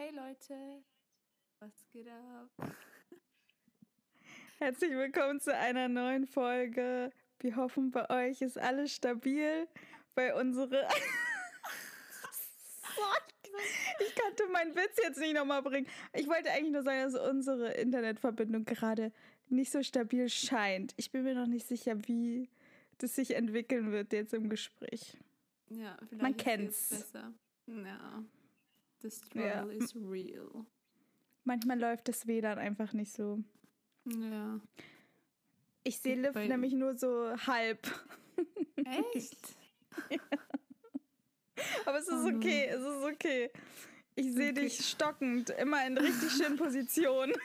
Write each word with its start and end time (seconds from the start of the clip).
Hey 0.00 0.12
Leute, 0.16 0.82
was 1.58 1.72
geht 1.92 2.08
ab? 2.08 2.48
Herzlich 4.58 4.92
willkommen 4.92 5.40
zu 5.40 5.54
einer 5.54 5.88
neuen 5.88 6.26
Folge. 6.26 7.12
Wir 7.40 7.56
hoffen, 7.56 7.90
bei 7.90 8.08
euch 8.08 8.40
ist 8.40 8.56
alles 8.56 8.94
stabil. 8.94 9.68
Bei 10.14 10.34
unsere. 10.34 10.88
ich 14.00 14.16
konnte 14.16 14.46
meinen 14.50 14.74
Witz 14.74 14.96
jetzt 15.02 15.20
nicht 15.20 15.34
nochmal 15.34 15.60
bringen. 15.60 15.86
Ich 16.14 16.26
wollte 16.26 16.50
eigentlich 16.50 16.72
nur 16.72 16.82
sagen, 16.82 17.12
dass 17.12 17.28
unsere 17.28 17.72
Internetverbindung 17.72 18.64
gerade 18.64 19.12
nicht 19.50 19.70
so 19.70 19.82
stabil 19.82 20.30
scheint. 20.30 20.94
Ich 20.96 21.10
bin 21.10 21.24
mir 21.24 21.34
noch 21.34 21.46
nicht 21.46 21.66
sicher, 21.66 22.08
wie 22.08 22.48
das 22.96 23.16
sich 23.16 23.36
entwickeln 23.36 23.92
wird 23.92 24.14
jetzt 24.14 24.32
im 24.32 24.48
Gespräch. 24.48 25.18
Ja, 25.68 25.98
vielleicht 26.08 26.22
Man 26.22 26.36
kennt's. 26.38 26.88
besser. 26.88 27.34
Ja. 27.66 28.24
The 29.02 29.10
struggle 29.10 29.48
Ja. 29.48 29.64
is 29.84 29.94
real. 29.96 30.66
Manchmal 31.44 31.78
läuft 31.78 32.08
das 32.08 32.26
WLAN 32.26 32.58
einfach 32.58 32.92
nicht 32.92 33.12
so. 33.12 33.42
Ja. 34.06 34.60
Ich 35.84 35.98
sehe 35.98 36.20
Liv 36.20 36.34
nämlich 36.34 36.72
nur 36.74 36.94
so 36.94 37.34
halb. 37.46 37.86
Echt? 39.14 39.38
Aber 41.86 41.98
es 41.98 42.08
ist 42.08 42.26
okay, 42.26 42.66
es 42.66 42.80
ist 42.80 43.04
okay. 43.04 43.50
Ich 44.14 44.32
sehe 44.34 44.50
Okay. 44.50 44.62
dich 44.62 44.86
stockend, 44.86 45.50
immer 45.50 45.86
in 45.86 45.96
richtig 45.96 46.30
schönen 46.32 46.56
Positionen. 46.56 47.32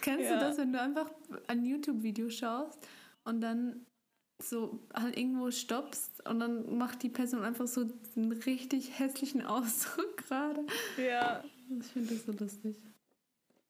Kennst 0.00 0.24
Ja. 0.24 0.34
du 0.34 0.40
das, 0.40 0.58
wenn 0.58 0.72
du 0.72 0.80
einfach 0.80 1.10
ein 1.48 1.64
YouTube-Video 1.64 2.30
schaust 2.30 2.78
und 3.24 3.40
dann 3.40 3.86
so 4.42 4.80
halt 4.92 5.16
irgendwo 5.16 5.50
stoppst 5.50 6.26
und 6.28 6.40
dann 6.40 6.76
macht 6.76 7.02
die 7.02 7.08
Person 7.08 7.42
einfach 7.42 7.66
so 7.66 7.88
einen 8.16 8.32
richtig 8.32 8.98
hässlichen 8.98 9.44
Ausdruck 9.46 10.16
gerade? 10.28 10.66
Ja. 10.96 11.42
Ich 11.80 11.86
finde 11.86 12.14
das 12.14 12.26
so 12.26 12.32
lustig. 12.32 12.76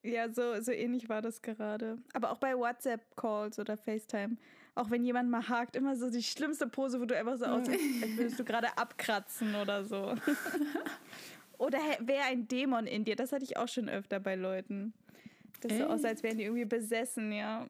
Ja, 0.02 0.30
so, 0.30 0.60
so 0.60 0.70
ähnlich 0.70 1.08
war 1.08 1.22
das 1.22 1.40
gerade. 1.40 1.98
Aber 2.12 2.30
auch 2.30 2.38
bei 2.38 2.56
WhatsApp-Calls 2.56 3.58
oder 3.58 3.76
FaceTime. 3.76 4.36
Auch 4.74 4.90
wenn 4.90 5.04
jemand 5.04 5.30
mal 5.30 5.48
hakt, 5.48 5.76
immer 5.76 5.96
so 5.96 6.10
die 6.10 6.22
schlimmste 6.22 6.66
Pose, 6.66 7.00
wo 7.00 7.06
du 7.06 7.16
einfach 7.16 7.38
so 7.38 7.46
aussiehst, 7.46 8.02
als 8.02 8.16
würdest 8.16 8.38
du 8.38 8.44
gerade 8.44 8.76
abkratzen 8.76 9.54
oder 9.54 9.84
so. 9.84 10.14
oder 11.58 11.78
wäre 12.00 12.24
ein 12.24 12.48
Dämon 12.48 12.86
in 12.86 13.04
dir. 13.04 13.16
Das 13.16 13.32
hatte 13.32 13.44
ich 13.44 13.56
auch 13.56 13.68
schon 13.68 13.88
öfter 13.88 14.20
bei 14.20 14.34
Leuten. 14.34 14.92
Das 15.60 15.78
so 15.78 15.84
aussah, 15.84 16.08
als 16.08 16.22
wären 16.22 16.36
die 16.36 16.44
irgendwie 16.44 16.66
besessen, 16.66 17.32
ja. 17.32 17.66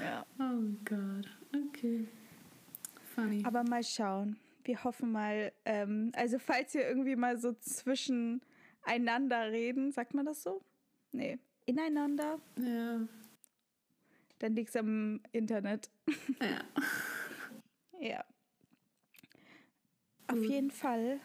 Ja. 0.00 0.24
Oh 0.38 0.62
Gott. 0.84 1.28
Okay. 1.68 2.06
Funny. 3.14 3.42
Aber 3.44 3.64
mal 3.64 3.82
schauen. 3.82 4.36
Wir 4.64 4.82
hoffen 4.82 5.12
mal, 5.12 5.52
ähm, 5.64 6.10
also 6.14 6.38
falls 6.38 6.74
wir 6.74 6.88
irgendwie 6.88 7.16
mal 7.16 7.38
so 7.38 7.52
zwischeneinander 7.52 9.52
reden, 9.52 9.92
sagt 9.92 10.14
man 10.14 10.26
das 10.26 10.42
so? 10.42 10.62
Nee. 11.12 11.38
Ineinander, 11.66 12.38
ja. 12.58 13.00
dann 14.38 14.54
liegt's 14.54 14.76
am 14.76 15.20
Internet. 15.32 15.90
Ja. 16.40 16.64
Ja. 18.00 18.24
Auf 20.26 20.42
jeden 20.42 20.70
Fall 20.70 21.20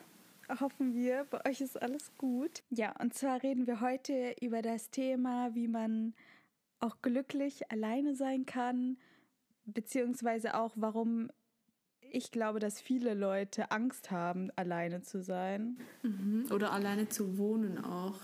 hoffen 0.59 0.93
wir, 0.93 1.25
bei 1.29 1.49
euch 1.49 1.61
ist 1.61 1.81
alles 1.81 2.11
gut. 2.17 2.63
Ja, 2.69 2.93
und 2.99 3.13
zwar 3.13 3.43
reden 3.43 3.67
wir 3.67 3.81
heute 3.81 4.35
über 4.41 4.61
das 4.61 4.89
Thema, 4.89 5.53
wie 5.55 5.67
man 5.67 6.13
auch 6.79 7.01
glücklich 7.01 7.71
alleine 7.71 8.15
sein 8.15 8.45
kann, 8.45 8.97
beziehungsweise 9.65 10.55
auch, 10.55 10.73
warum 10.75 11.31
ich 12.11 12.31
glaube, 12.31 12.59
dass 12.59 12.81
viele 12.81 13.13
Leute 13.13 13.71
Angst 13.71 14.11
haben, 14.11 14.49
alleine 14.55 15.01
zu 15.01 15.21
sein. 15.21 15.77
Mhm. 16.01 16.47
Oder 16.51 16.71
alleine 16.71 17.07
zu 17.07 17.37
wohnen 17.37 17.77
auch. 17.83 18.19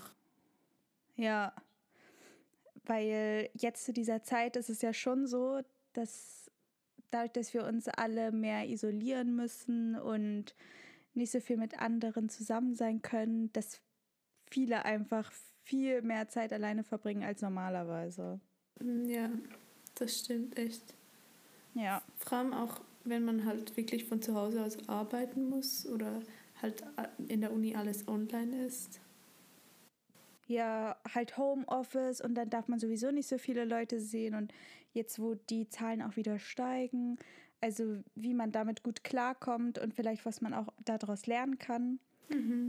Ja, 1.14 1.52
weil 2.84 3.50
jetzt 3.54 3.84
zu 3.84 3.92
dieser 3.92 4.22
Zeit 4.22 4.56
ist 4.56 4.70
es 4.70 4.82
ja 4.82 4.92
schon 4.92 5.26
so, 5.26 5.60
dass 5.92 6.50
dadurch, 7.10 7.32
dass 7.32 7.54
wir 7.54 7.64
uns 7.64 7.88
alle 7.88 8.32
mehr 8.32 8.68
isolieren 8.68 9.34
müssen 9.34 9.96
und 9.96 10.54
nicht 11.14 11.30
so 11.32 11.40
viel 11.40 11.56
mit 11.56 11.78
anderen 11.78 12.28
zusammen 12.28 12.74
sein 12.74 13.02
können, 13.02 13.52
dass 13.52 13.80
viele 14.50 14.84
einfach 14.84 15.32
viel 15.62 16.02
mehr 16.02 16.28
Zeit 16.28 16.52
alleine 16.52 16.84
verbringen 16.84 17.24
als 17.24 17.42
normalerweise. 17.42 18.40
Ja, 18.80 19.30
das 19.94 20.20
stimmt 20.20 20.58
echt. 20.58 20.82
Ja, 21.74 22.02
Vor 22.18 22.38
allem 22.38 22.52
auch, 22.52 22.80
wenn 23.04 23.24
man 23.24 23.44
halt 23.44 23.76
wirklich 23.76 24.04
von 24.04 24.20
zu 24.22 24.34
Hause 24.34 24.64
aus 24.64 24.88
arbeiten 24.88 25.48
muss 25.48 25.86
oder 25.86 26.20
halt 26.62 26.82
in 27.28 27.40
der 27.40 27.52
Uni 27.52 27.74
alles 27.76 28.06
online 28.08 28.66
ist. 28.66 29.00
ja, 30.48 30.96
halt 31.12 31.36
Homeoffice 31.36 32.20
und 32.20 32.34
dann 32.34 32.48
darf 32.50 32.68
man 32.68 32.78
sowieso 32.78 33.10
nicht 33.10 33.28
so 33.28 33.36
viele 33.38 33.64
Leute 33.64 34.00
sehen 34.00 34.34
und 34.34 34.52
jetzt, 34.92 35.18
wo 35.18 35.34
die 35.34 35.68
Zahlen 35.68 36.02
auch 36.02 36.16
wieder 36.16 36.38
steigen, 36.38 37.18
also 37.60 37.98
wie 38.14 38.32
man 38.32 38.52
damit 38.52 38.82
gut 38.82 39.02
klarkommt 39.02 39.78
und 39.78 39.92
vielleicht 39.94 40.24
was 40.24 40.40
man 40.40 40.54
auch 40.54 40.68
daraus 40.84 41.26
lernen 41.26 41.58
kann. 41.58 41.98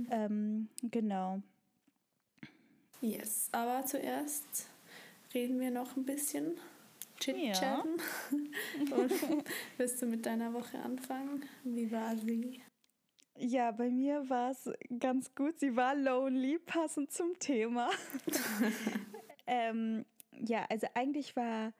Ähm, 0.09 0.69
genau. 0.81 1.41
Yes, 3.01 3.49
aber 3.51 3.85
zuerst 3.85 4.69
reden 5.37 5.59
wir 5.59 5.69
noch 5.69 5.95
ein 5.95 6.03
bisschen. 6.03 6.57
Chit-chatten. 7.19 7.97
Und 8.91 9.13
willst 9.77 10.01
du 10.01 10.07
mit 10.07 10.25
deiner 10.25 10.53
Woche 10.53 10.79
anfangen? 10.79 11.45
Wie 11.63 11.91
war 11.91 12.15
sie? 12.17 12.61
Ja, 13.37 13.71
bei 13.71 13.89
mir 13.89 14.27
war 14.29 14.51
es 14.51 14.69
ganz 14.99 15.33
gut. 15.35 15.59
Sie 15.59 15.75
war 15.75 15.95
lonely, 15.95 16.57
passend 16.57 17.11
zum 17.11 17.37
Thema. 17.37 17.89
ähm, 19.47 20.05
ja, 20.31 20.65
also 20.69 20.87
eigentlich 20.95 21.35
war 21.35 21.73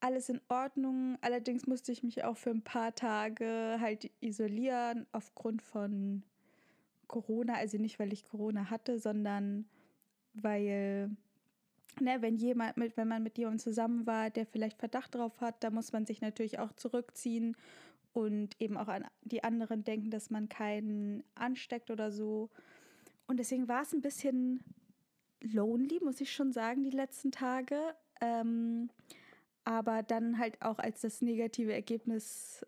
alles 0.00 0.28
in 0.28 0.40
Ordnung. 0.48 1.16
Allerdings 1.20 1.68
musste 1.68 1.92
ich 1.92 2.02
mich 2.02 2.24
auch 2.24 2.36
für 2.36 2.50
ein 2.50 2.62
paar 2.62 2.94
Tage 2.94 3.76
halt 3.80 4.10
isolieren 4.20 5.06
aufgrund 5.12 5.62
von 5.62 6.24
Corona. 7.06 7.54
Also 7.54 7.78
nicht, 7.78 8.00
weil 8.00 8.12
ich 8.12 8.24
Corona 8.24 8.70
hatte, 8.70 8.98
sondern 8.98 9.68
weil, 10.34 11.16
ne, 11.98 12.22
wenn 12.22 12.36
jemand 12.36 12.76
mit, 12.76 12.96
wenn 12.96 13.08
man 13.08 13.22
mit 13.22 13.38
jemandem 13.38 13.58
zusammen 13.58 14.06
war, 14.06 14.30
der 14.30 14.46
vielleicht 14.46 14.78
Verdacht 14.78 15.14
drauf 15.14 15.40
hat, 15.40 15.62
da 15.62 15.70
muss 15.70 15.92
man 15.92 16.06
sich 16.06 16.20
natürlich 16.20 16.58
auch 16.58 16.72
zurückziehen 16.72 17.56
und 18.12 18.60
eben 18.60 18.76
auch 18.76 18.88
an 18.88 19.04
die 19.22 19.44
anderen 19.44 19.84
denken, 19.84 20.10
dass 20.10 20.30
man 20.30 20.48
keinen 20.48 21.22
ansteckt 21.34 21.90
oder 21.90 22.10
so. 22.10 22.50
Und 23.26 23.38
deswegen 23.38 23.68
war 23.68 23.82
es 23.82 23.92
ein 23.92 24.02
bisschen 24.02 24.62
lonely, 25.40 26.00
muss 26.02 26.20
ich 26.20 26.32
schon 26.32 26.52
sagen, 26.52 26.82
die 26.82 26.90
letzten 26.90 27.30
Tage. 27.30 27.78
Ähm, 28.20 28.90
aber 29.64 30.02
dann 30.02 30.38
halt 30.38 30.60
auch, 30.62 30.78
als 30.78 31.00
das 31.00 31.22
negative 31.22 31.72
Ergebnis 31.72 32.64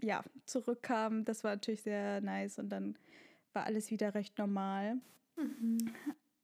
ja, 0.00 0.22
zurückkam, 0.46 1.24
das 1.24 1.44
war 1.44 1.52
natürlich 1.52 1.82
sehr 1.82 2.20
nice 2.20 2.58
und 2.58 2.68
dann 2.68 2.96
war 3.52 3.64
alles 3.64 3.90
wieder 3.90 4.14
recht 4.14 4.36
normal. 4.38 4.96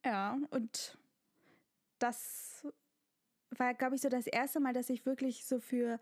Ja, 0.04 0.38
und 0.50 0.96
das 1.98 2.66
war, 3.50 3.74
glaube 3.74 3.96
ich, 3.96 4.00
so 4.02 4.08
das 4.08 4.26
erste 4.26 4.60
Mal, 4.60 4.72
dass 4.72 4.90
ich 4.90 5.06
wirklich 5.06 5.44
so 5.44 5.60
für 5.60 5.98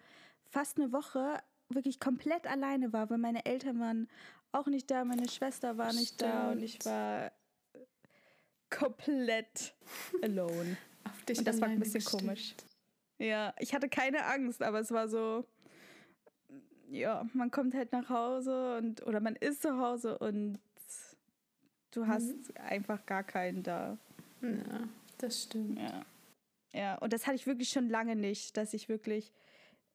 fast 0.50 0.78
eine 0.78 0.92
Woche 0.92 1.42
wirklich 1.68 1.98
komplett 2.00 2.46
alleine 2.46 2.92
war, 2.92 3.10
weil 3.10 3.18
meine 3.18 3.44
Eltern 3.44 3.80
waren 3.80 4.08
auch 4.52 4.66
nicht 4.66 4.90
da, 4.90 5.04
meine 5.04 5.28
Schwester 5.28 5.76
war 5.76 5.92
nicht 5.92 6.20
da 6.22 6.52
und 6.52 6.62
ich 6.62 6.74
Stimmt. 6.76 6.86
war 6.86 7.32
komplett 8.70 9.74
alone. 10.22 10.76
Auf 11.04 11.22
dich 11.24 11.38
Und 11.38 11.46
das 11.48 11.60
war 11.60 11.68
ein 11.68 11.78
bisschen 11.78 12.00
gestellt. 12.00 12.22
komisch. 12.22 12.54
Ja, 13.18 13.54
ich 13.58 13.74
hatte 13.74 13.88
keine 13.88 14.26
Angst, 14.26 14.62
aber 14.62 14.80
es 14.80 14.90
war 14.90 15.08
so, 15.08 15.46
ja, 16.88 17.26
man 17.32 17.50
kommt 17.50 17.74
halt 17.74 17.92
nach 17.92 18.08
Hause 18.08 18.76
und 18.76 19.06
oder 19.06 19.20
man 19.20 19.36
ist 19.36 19.62
zu 19.62 19.78
Hause 19.78 20.18
und 20.18 20.58
du 21.92 22.06
hast 22.06 22.34
einfach 22.60 23.04
gar 23.06 23.24
keinen 23.24 23.62
da. 23.62 23.98
Ja, 24.42 24.88
das 25.18 25.44
stimmt. 25.44 25.78
Ja. 25.78 26.04
Ja, 26.72 26.96
und 26.96 27.12
das 27.12 27.26
hatte 27.26 27.36
ich 27.36 27.46
wirklich 27.46 27.70
schon 27.70 27.88
lange 27.88 28.16
nicht, 28.16 28.56
dass 28.56 28.74
ich 28.74 28.88
wirklich 28.88 29.32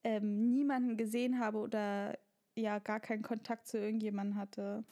ähm, 0.03 0.49
niemanden 0.49 0.97
gesehen 0.97 1.39
habe 1.39 1.59
oder 1.59 2.17
ja 2.55 2.79
gar 2.79 2.99
keinen 2.99 3.21
Kontakt 3.21 3.67
zu 3.67 3.77
irgendjemandem 3.77 4.35
hatte. 4.35 4.83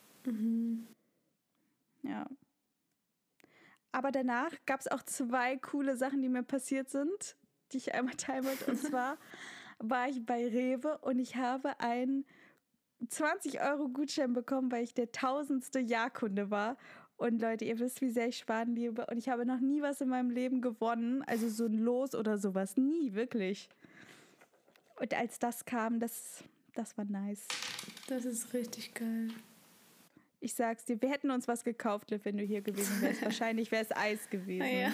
Ja. 2.03 2.29
Aber 3.91 4.11
danach 4.11 4.51
gab 4.65 4.79
es 4.79 4.87
auch 4.87 5.01
zwei 5.03 5.57
coole 5.57 5.97
Sachen, 5.97 6.21
die 6.21 6.29
mir 6.29 6.43
passiert 6.43 6.89
sind, 6.89 7.37
die 7.71 7.77
ich 7.77 7.93
einmal 7.93 8.13
teilen 8.15 8.45
wollte. 8.45 8.69
Und 8.69 8.77
zwar 8.79 9.17
war 9.79 10.07
ich 10.09 10.23
bei 10.25 10.47
Rewe 10.47 10.99
und 10.99 11.19
ich 11.19 11.37
habe 11.37 11.79
einen 11.79 12.25
20 13.07 13.61
Euro 13.61 13.89
Gutschein 13.89 14.33
bekommen, 14.33 14.71
weil 14.71 14.83
ich 14.83 14.93
der 14.93 15.11
tausendste 15.11 15.79
Jahrkunde 15.79 16.51
war. 16.51 16.77
Und 17.19 17.41
Leute, 17.41 17.65
ihr 17.65 17.77
wisst, 17.79 17.99
wie 17.99 18.09
sehr 18.09 18.29
ich 18.29 18.37
Sparen 18.37 18.75
liebe. 18.75 19.05
Und 19.07 19.17
ich 19.17 19.27
habe 19.27 19.45
noch 19.45 19.59
nie 19.59 19.81
was 19.81 19.99
in 19.99 20.07
meinem 20.07 20.29
Leben 20.29 20.61
gewonnen. 20.61 21.21
Also 21.23 21.49
so 21.49 21.65
ein 21.65 21.73
Los 21.73 22.15
oder 22.15 22.37
sowas. 22.37 22.77
Nie, 22.77 23.13
wirklich. 23.13 23.67
Und 24.95 25.13
als 25.13 25.37
das 25.37 25.65
kam, 25.65 25.99
das, 25.99 26.45
das 26.75 26.97
war 26.97 27.03
nice. 27.03 27.45
Das 28.07 28.23
ist 28.23 28.53
richtig 28.53 28.93
geil. 28.93 29.27
Ich 30.39 30.53
sag's 30.53 30.85
dir, 30.85 31.01
wir 31.01 31.09
hätten 31.09 31.29
uns 31.29 31.49
was 31.49 31.65
gekauft, 31.65 32.09
Liv, 32.11 32.23
wenn 32.23 32.37
du 32.37 32.43
hier 32.45 32.61
gewesen 32.61 33.01
wärst. 33.01 33.21
Wahrscheinlich 33.25 33.69
wäre 33.69 33.83
es 33.83 33.91
Eis 33.91 34.29
gewesen. 34.29 34.65
Ja. 34.65 34.93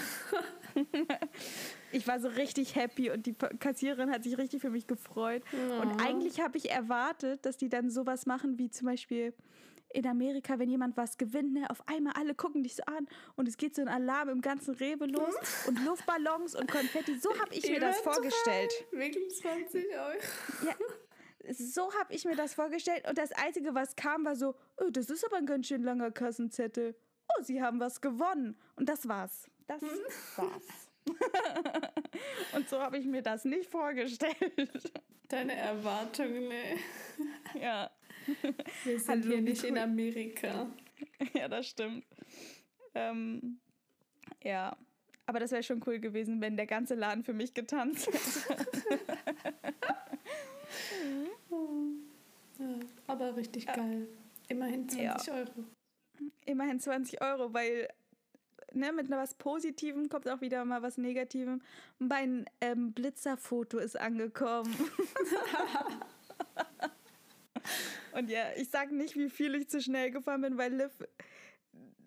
ich 1.91 2.07
war 2.07 2.19
so 2.19 2.27
richtig 2.29 2.75
happy 2.75 3.11
und 3.11 3.27
die 3.27 3.33
Kassiererin 3.33 4.09
hat 4.09 4.23
sich 4.23 4.35
richtig 4.39 4.63
für 4.63 4.71
mich 4.71 4.87
gefreut. 4.87 5.43
Oh. 5.53 5.81
Und 5.81 6.01
eigentlich 6.01 6.39
habe 6.39 6.57
ich 6.57 6.71
erwartet, 6.71 7.45
dass 7.45 7.57
die 7.57 7.69
dann 7.69 7.91
sowas 7.91 8.25
machen 8.25 8.57
wie 8.57 8.71
zum 8.71 8.87
Beispiel 8.87 9.31
in 9.95 10.05
Amerika, 10.05 10.59
wenn 10.59 10.69
jemand 10.69 10.97
was 10.97 11.17
gewinnt, 11.17 11.53
ne, 11.53 11.69
auf 11.69 11.87
einmal 11.87 12.13
alle 12.13 12.35
gucken 12.35 12.63
dich 12.63 12.75
so 12.75 12.83
an 12.83 13.07
und 13.35 13.47
es 13.47 13.57
geht 13.57 13.75
so 13.75 13.81
ein 13.81 13.87
Alarm 13.87 14.29
im 14.29 14.41
ganzen 14.41 14.75
Rewe 14.75 15.05
los 15.05 15.35
und 15.67 15.83
Luftballons 15.85 16.55
und 16.55 16.69
Konfetti. 16.69 17.17
So 17.17 17.29
habe 17.39 17.53
ich 17.53 17.67
mir 17.69 17.79
das 17.79 17.99
vorgestellt. 18.01 18.71
Wirklich 18.91 19.35
20 19.37 19.85
Euro. 19.93 20.19
Ja, 20.65 20.75
so 21.53 21.93
habe 21.93 22.13
ich 22.13 22.25
mir 22.25 22.35
das 22.35 22.53
vorgestellt 22.53 23.07
und 23.07 23.17
das 23.17 23.31
Einzige, 23.31 23.73
was 23.73 23.95
kam, 23.95 24.25
war 24.25 24.35
so, 24.35 24.55
oh, 24.77 24.89
das 24.91 25.09
ist 25.09 25.25
aber 25.25 25.37
ein 25.37 25.45
ganz 25.45 25.67
schön 25.67 25.83
langer 25.83 26.11
Kassenzettel. 26.11 26.95
Oh, 27.29 27.43
sie 27.43 27.61
haben 27.61 27.79
was 27.79 28.01
gewonnen. 28.01 28.57
Und 28.75 28.89
das 28.89 29.07
war's. 29.07 29.49
Das 29.67 29.81
war's. 30.35 30.91
und 32.53 32.67
so 32.69 32.79
habe 32.79 32.97
ich 32.97 33.05
mir 33.05 33.21
das 33.21 33.45
nicht 33.45 33.69
vorgestellt. 33.69 34.35
Deine 35.29 35.55
Erwartungen, 35.55 36.47
ne? 36.47 36.77
Ja. 37.59 37.89
Wir 38.83 38.99
sind 38.99 39.09
Hallo, 39.09 39.27
hier 39.27 39.41
nicht 39.41 39.63
in. 39.63 39.77
Amerika. 39.77 40.67
Ja, 41.33 41.47
das 41.49 41.67
stimmt. 41.67 42.05
Ähm, 42.93 43.59
ja. 44.41 44.75
Aber 45.25 45.39
das 45.39 45.51
wäre 45.51 45.63
schon 45.63 45.83
cool 45.85 45.99
gewesen, 45.99 46.39
wenn 46.39 46.55
der 46.55 46.67
ganze 46.67 46.95
Laden 46.95 47.23
für 47.23 47.33
mich 47.33 47.53
getanzt 47.53 48.07
hätte. 48.07 48.99
Ja, 52.57 52.79
aber 53.07 53.35
richtig 53.35 53.65
geil. 53.67 54.07
Immerhin 54.47 54.87
20 54.87 55.33
Euro. 55.33 55.51
Immerhin 56.45 56.79
20 56.79 57.21
Euro, 57.21 57.53
weil 57.53 57.89
ne, 58.73 58.91
mit 58.93 59.09
was 59.09 59.33
Positivem 59.35 60.09
kommt 60.09 60.29
auch 60.29 60.41
wieder 60.41 60.63
mal 60.65 60.81
was 60.81 60.97
Negativem. 60.97 61.61
Mein 61.99 62.45
ähm, 62.61 62.93
Blitzerfoto 62.93 63.77
ist 63.77 63.99
angekommen. 63.99 64.73
Und 68.15 68.29
ja, 68.29 68.45
ich 68.55 68.69
sage 68.69 68.95
nicht, 68.95 69.15
wie 69.15 69.29
viel 69.29 69.55
ich 69.55 69.69
zu 69.69 69.81
schnell 69.81 70.11
gefahren 70.11 70.41
bin, 70.41 70.57
weil 70.57 70.73
Liv, 70.73 70.91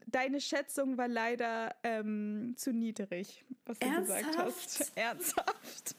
deine 0.07 0.41
Schätzung 0.41 0.97
war 0.97 1.09
leider 1.09 1.75
ähm, 1.83 2.55
zu 2.57 2.73
niedrig, 2.73 3.45
was 3.67 3.79
du 3.79 3.89
gesagt 3.89 4.25
Ernsthaft? 4.25 4.47
hast. 4.47 4.97
Ernsthaft. 4.97 5.97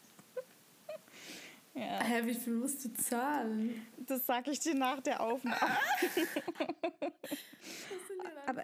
ja, 1.75 2.03
Hä, 2.03 2.21
wie 2.25 2.33
viel 2.33 2.53
musst 2.53 2.85
du 2.85 2.93
zahlen? 2.93 3.85
das 3.97 4.25
sage 4.25 4.51
ich 4.51 4.59
dir 4.59 4.73
nach 4.73 4.99
der 5.01 5.21
Aufnahme. 5.21 5.59
aber 8.47 8.63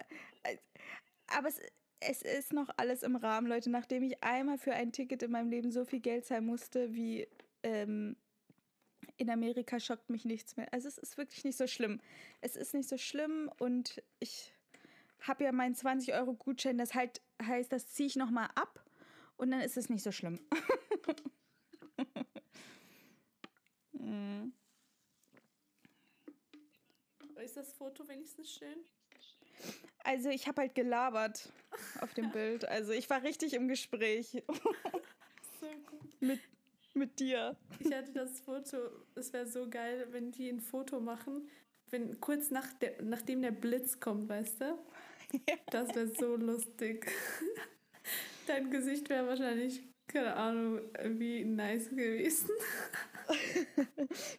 aber 1.28 1.48
es, 1.48 1.60
es 2.00 2.22
ist 2.22 2.52
noch 2.52 2.68
alles 2.76 3.02
im 3.02 3.16
Rahmen, 3.16 3.46
Leute. 3.46 3.70
Nachdem 3.70 4.02
ich 4.02 4.22
einmal 4.22 4.58
für 4.58 4.72
ein 4.72 4.92
Ticket 4.92 5.22
in 5.22 5.30
meinem 5.30 5.50
Leben 5.50 5.70
so 5.70 5.84
viel 5.84 6.00
Geld 6.00 6.26
zahlen 6.26 6.46
musste, 6.46 6.94
wie 6.94 7.26
ähm, 7.62 8.16
in 9.16 9.30
Amerika, 9.30 9.80
schockt 9.80 10.10
mich 10.10 10.24
nichts 10.24 10.56
mehr. 10.56 10.72
Also 10.72 10.88
es 10.88 10.98
ist 10.98 11.16
wirklich 11.16 11.44
nicht 11.44 11.56
so 11.56 11.66
schlimm. 11.66 12.00
Es 12.40 12.56
ist 12.56 12.74
nicht 12.74 12.88
so 12.88 12.98
schlimm 12.98 13.50
und 13.58 14.02
ich 14.20 14.52
habe 15.20 15.44
ja 15.44 15.52
meinen 15.52 15.74
20-Euro-Gutschein. 15.74 16.78
Das 16.78 16.94
halt 16.94 17.22
heißt, 17.42 17.72
das 17.72 17.88
ziehe 17.88 18.06
ich 18.06 18.16
nochmal 18.16 18.48
ab 18.54 18.84
und 19.36 19.50
dann 19.50 19.60
ist 19.60 19.76
es 19.76 19.88
nicht 19.88 20.02
so 20.02 20.12
schlimm. 20.12 20.40
Mm. 23.92 24.52
Ist 27.46 27.56
das 27.56 27.72
Foto 27.74 28.08
wenigstens 28.08 28.50
schön? 28.50 28.84
Also 30.02 30.30
ich 30.30 30.48
habe 30.48 30.62
halt 30.62 30.74
gelabert 30.74 31.52
auf 32.00 32.12
dem 32.14 32.30
Bild. 32.32 32.64
Also 32.64 32.92
ich 32.92 33.08
war 33.08 33.22
richtig 33.22 33.54
im 33.54 33.68
Gespräch 33.68 34.42
So 35.60 35.66
gut. 35.86 36.00
mit, 36.20 36.40
mit 36.96 37.20
dir. 37.20 37.56
Ich 37.78 37.92
hatte 37.92 38.12
das 38.12 38.40
Foto, 38.40 38.78
es 39.14 39.32
wäre 39.32 39.46
so 39.46 39.68
geil, 39.68 40.08
wenn 40.10 40.32
die 40.32 40.48
ein 40.48 40.60
Foto 40.60 41.00
machen, 41.00 41.48
wenn 41.90 42.20
kurz 42.20 42.50
nach 42.50 42.72
der, 42.74 43.02
nachdem 43.02 43.42
der 43.42 43.52
Blitz 43.52 44.00
kommt, 44.00 44.28
weißt 44.28 44.60
du? 44.62 44.78
Das 45.70 45.94
wäre 45.94 46.08
so 46.08 46.36
lustig. 46.36 47.10
Dein 48.46 48.70
Gesicht 48.70 49.08
wäre 49.10 49.26
wahrscheinlich, 49.26 49.82
keine 50.06 50.34
Ahnung, 50.36 50.80
wie 51.18 51.44
nice 51.44 51.90
gewesen. 51.90 52.50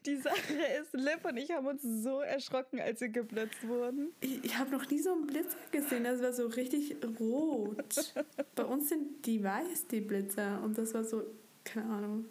Die 0.05 0.15
Sache 0.15 0.53
ist, 0.81 0.93
Liv 0.93 1.25
und 1.25 1.37
ich 1.37 1.51
haben 1.51 1.67
uns 1.67 1.83
so 1.83 2.21
erschrocken, 2.21 2.79
als 2.79 3.01
wir 3.01 3.09
geblitzt 3.09 3.67
wurden. 3.67 4.13
Ich, 4.21 4.45
ich 4.45 4.57
habe 4.57 4.71
noch 4.71 4.89
nie 4.89 4.99
so 4.99 5.11
einen 5.11 5.27
Blitzer 5.27 5.57
gesehen, 5.71 6.05
das 6.05 6.21
war 6.21 6.31
so 6.31 6.47
richtig 6.47 6.95
rot. 7.19 8.13
Bei 8.55 8.63
uns 8.63 8.89
sind 8.89 9.25
die 9.25 9.43
weiß, 9.43 9.87
die 9.87 10.01
Blitzer. 10.01 10.61
Und 10.63 10.77
das 10.77 10.93
war 10.93 11.03
so, 11.03 11.23
keine 11.65 11.85
Ahnung, 11.87 12.25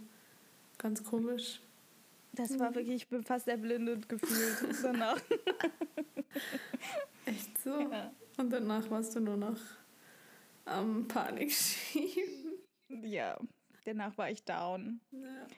ganz 0.87 1.03
komisch. 1.03 1.61
Das 2.33 2.57
war 2.61 2.73
wirklich, 2.77 3.03
ich 3.03 3.09
bin 3.09 3.25
fast 3.25 3.49
erblindet 3.49 4.09
gefühlt 4.09 4.85
danach. 4.85 5.21
Echt 7.27 7.59
so? 7.59 7.81
Ja. 7.81 8.13
Und 8.37 8.51
danach 8.51 8.89
warst 8.89 9.17
du 9.17 9.21
nur 9.21 9.37
noch 9.37 9.59
am 10.65 11.09
Panik 11.09 11.51
schieben. 11.51 12.53
ja, 13.03 13.37
danach 13.85 14.17
war 14.17 14.31
ich 14.31 14.45
down. 14.45 15.01
Ja. 15.11 15.49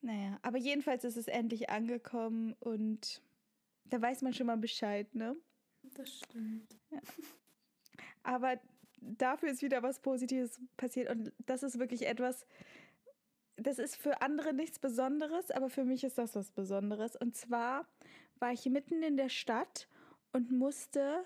Naja, 0.00 0.38
aber 0.42 0.58
jedenfalls 0.58 1.02
ist 1.02 1.16
es 1.16 1.26
endlich 1.26 1.68
angekommen 1.68 2.54
und 2.60 3.20
da 3.86 4.00
weiß 4.00 4.22
man 4.22 4.32
schon 4.32 4.46
mal 4.46 4.58
Bescheid, 4.58 5.12
ne? 5.12 5.34
Das 5.94 6.18
stimmt. 6.18 6.76
Aber 8.22 8.60
dafür 9.00 9.50
ist 9.50 9.62
wieder 9.62 9.82
was 9.82 9.98
Positives 9.98 10.60
passiert 10.76 11.10
und 11.10 11.32
das 11.46 11.64
ist 11.64 11.80
wirklich 11.80 12.06
etwas, 12.06 12.46
das 13.56 13.78
ist 13.78 13.96
für 13.96 14.22
andere 14.22 14.52
nichts 14.52 14.78
Besonderes, 14.78 15.50
aber 15.50 15.68
für 15.70 15.84
mich 15.84 16.04
ist 16.04 16.18
das 16.18 16.34
was 16.34 16.50
Besonderes. 16.50 17.16
Und 17.16 17.36
zwar 17.36 17.86
war 18.38 18.52
ich 18.52 18.64
mitten 18.66 19.02
in 19.02 19.16
der 19.16 19.28
Stadt 19.28 19.88
und 20.32 20.50
musste 20.50 21.24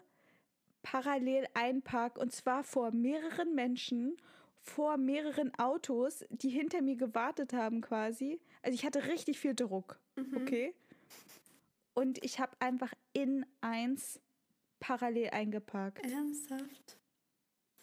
parallel 0.83 1.47
einparken 1.55 2.23
und 2.23 2.33
zwar 2.33 2.63
vor 2.63 2.91
mehreren 2.93 3.55
Menschen, 3.55 4.17
vor 4.63 4.97
mehreren 4.97 5.53
Autos, 5.59 6.25
die 6.31 6.49
hinter 6.51 6.83
mir 6.83 6.97
gewartet 6.97 7.53
haben 7.53 7.81
quasi. 7.81 8.41
Also 8.63 8.75
ich 8.75 8.85
hatte 8.85 9.07
richtig 9.07 9.39
viel 9.39 9.55
Druck, 9.55 9.99
okay? 10.35 10.75
Und 11.95 12.23
ich 12.25 12.41
habe 12.41 12.55
einfach 12.61 12.93
in 13.13 13.47
eins 13.61 14.21
parallel 14.81 15.31
eingeparkt. 15.31 16.05
Ernsthaft? 16.05 16.99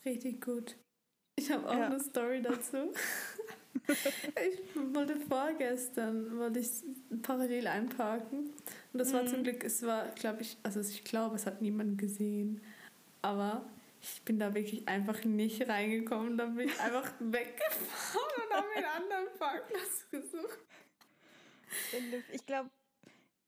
Richtig 0.05 0.41
gut. 0.41 0.77
Ich 1.35 1.51
habe 1.51 1.67
auch 1.67 1.73
Ja. 1.75 1.85
eine 1.87 1.99
Story 1.99 2.41
dazu. 2.41 2.91
ich 3.87 4.93
wollte 4.93 5.17
vorgestern, 5.17 6.37
wollte 6.37 6.59
ich 6.59 6.69
parallel 7.21 7.67
einparken. 7.67 8.39
Und 8.93 8.99
das 8.99 9.13
war 9.13 9.25
zum 9.25 9.43
Glück, 9.43 9.63
es 9.63 9.83
war, 9.83 10.09
glaube 10.15 10.41
ich, 10.41 10.57
also 10.63 10.79
ich 10.79 11.03
glaube, 11.03 11.35
es 11.35 11.45
hat 11.45 11.61
niemand 11.61 11.97
gesehen. 11.97 12.61
Aber 13.21 13.65
ich 14.01 14.21
bin 14.23 14.39
da 14.39 14.53
wirklich 14.53 14.87
einfach 14.87 15.23
nicht 15.23 15.67
reingekommen. 15.67 16.37
Dann 16.37 16.55
bin 16.55 16.67
ich 16.67 16.79
einfach 16.79 17.11
weggefahren 17.19 18.43
und 18.45 18.55
habe 18.55 18.67
einen 18.75 18.85
anderen 18.85 19.39
Parkplatz 19.39 20.05
gesucht. 20.11 20.59
Ich 22.31 22.45
glaube, 22.45 22.69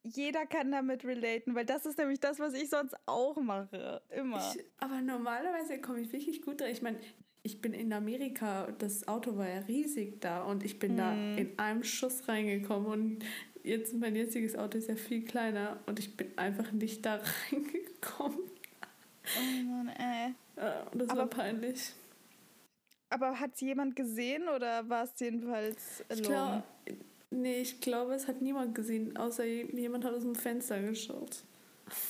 jeder 0.03 0.46
kann 0.46 0.72
damit 0.72 1.03
relaten, 1.03 1.55
weil 1.55 1.65
das 1.65 1.86
ist 1.86 1.98
nämlich 1.98 2.20
das, 2.20 2.39
was 2.39 2.53
ich 2.53 2.70
sonst 2.70 2.96
auch 3.05 3.38
mache. 3.38 4.01
Immer. 4.10 4.38
Ich, 4.55 4.63
aber 4.77 5.01
normalerweise 5.01 5.82
komme 5.82 6.01
ich 6.01 6.12
wirklich 6.12 6.41
gut 6.41 6.62
rein. 6.62 6.72
Ich 6.72 6.82
meine, 6.82 7.00
ich 7.45 7.61
bin 7.61 7.73
in 7.73 7.93
Amerika, 7.93 8.67
das 8.79 9.07
Auto 9.07 9.37
war 9.37 9.47
ja 9.47 9.59
riesig 9.59 10.19
da 10.19 10.43
und 10.43 10.63
ich 10.63 10.79
bin 10.79 10.97
da 10.97 11.13
in 11.13 11.57
einem 11.57 11.83
Schuss 11.83 12.27
reingekommen 12.27 12.87
und 12.91 13.19
jetzt 13.63 13.93
mein 13.93 14.15
jetziges 14.15 14.55
Auto 14.55 14.77
ist 14.79 14.89
ja 14.89 14.95
viel 14.95 15.23
kleiner 15.23 15.79
und 15.85 15.99
ich 15.99 16.17
bin 16.17 16.35
einfach 16.37 16.71
nicht 16.71 17.05
da 17.05 17.21
reingekommen. 17.51 18.39
oh 19.37 19.63
Mann, 19.63 19.89
ey. 19.89 20.33
Das 20.55 21.09
Aber- 21.09 21.19
war 21.19 21.27
peinlich. 21.27 21.91
Aber 23.09 23.39
hat 23.39 23.51
es 23.53 23.61
jemand 23.61 23.95
gesehen 23.95 24.49
oder 24.49 24.89
war 24.89 25.03
es 25.03 25.11
jedenfalls 25.19 26.03
Ich 26.09 26.27
alone? 26.27 26.27
glaube, 26.27 26.63
nee, 27.29 27.61
ich 27.61 27.79
glaube, 27.79 28.15
es 28.15 28.27
hat 28.27 28.41
niemand 28.41 28.73
gesehen, 28.73 29.15
außer 29.15 29.45
jemand 29.45 30.03
hat 30.03 30.13
aus 30.15 30.23
dem 30.23 30.33
Fenster 30.35 30.81
geschaut. 30.81 31.43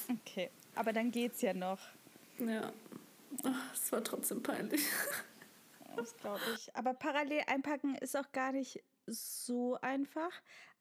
Okay, 0.09 0.49
aber 0.73 0.93
dann 0.93 1.11
geht's 1.11 1.41
ja 1.41 1.53
noch. 1.53 1.79
Ja. 2.39 2.71
Es 3.73 3.91
war 3.91 4.03
trotzdem 4.03 4.41
peinlich. 4.43 4.85
Das 5.95 6.15
glaube 6.17 6.41
ich. 6.55 6.75
Aber 6.75 6.93
parallel 6.93 7.41
einpacken 7.47 7.95
ist 7.95 8.17
auch 8.17 8.31
gar 8.31 8.51
nicht 8.51 8.83
so 9.07 9.77
einfach. 9.81 10.31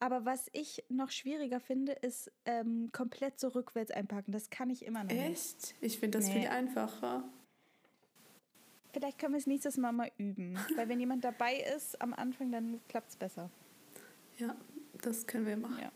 Aber 0.01 0.25
was 0.25 0.49
ich 0.53 0.85
noch 0.89 1.11
schwieriger 1.11 1.61
finde, 1.61 1.93
ist 1.93 2.33
ähm, 2.47 2.91
komplett 2.93 3.39
so 3.39 3.49
rückwärts 3.49 3.91
einpacken. 3.93 4.33
Das 4.33 4.51
kann 4.51 4.71
ich 4.71 4.85
immer 4.85 5.05
noch 5.05 5.13
nicht. 5.13 5.21
Echt? 5.31 5.75
Ich 5.81 5.99
finde 5.99 6.19
das 6.19 6.29
Nee. 6.29 6.41
viel 6.41 6.49
einfacher. 6.49 7.23
Vielleicht 8.93 9.19
können 9.19 9.35
wir 9.35 9.39
es 9.39 9.47
nächstes 9.47 9.77
Mal 9.77 9.93
mal 9.93 10.11
üben. 10.19 10.59
Weil 10.77 10.89
wenn 10.89 11.01
jemand 11.01 11.25
dabei 11.25 11.57
ist 11.77 12.01
am 12.01 12.15
Anfang, 12.15 12.51
dann 12.53 12.81
klappt 12.89 13.11
es 13.11 13.17
besser. 13.17 13.51
Ja, 14.39 14.57
das 15.03 15.27
können 15.27 15.47
wir 15.47 15.57
machen. 15.57 15.79
Ja. 15.81 15.93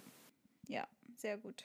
Ja, 0.69 0.89
sehr 1.17 1.39
gut. 1.39 1.65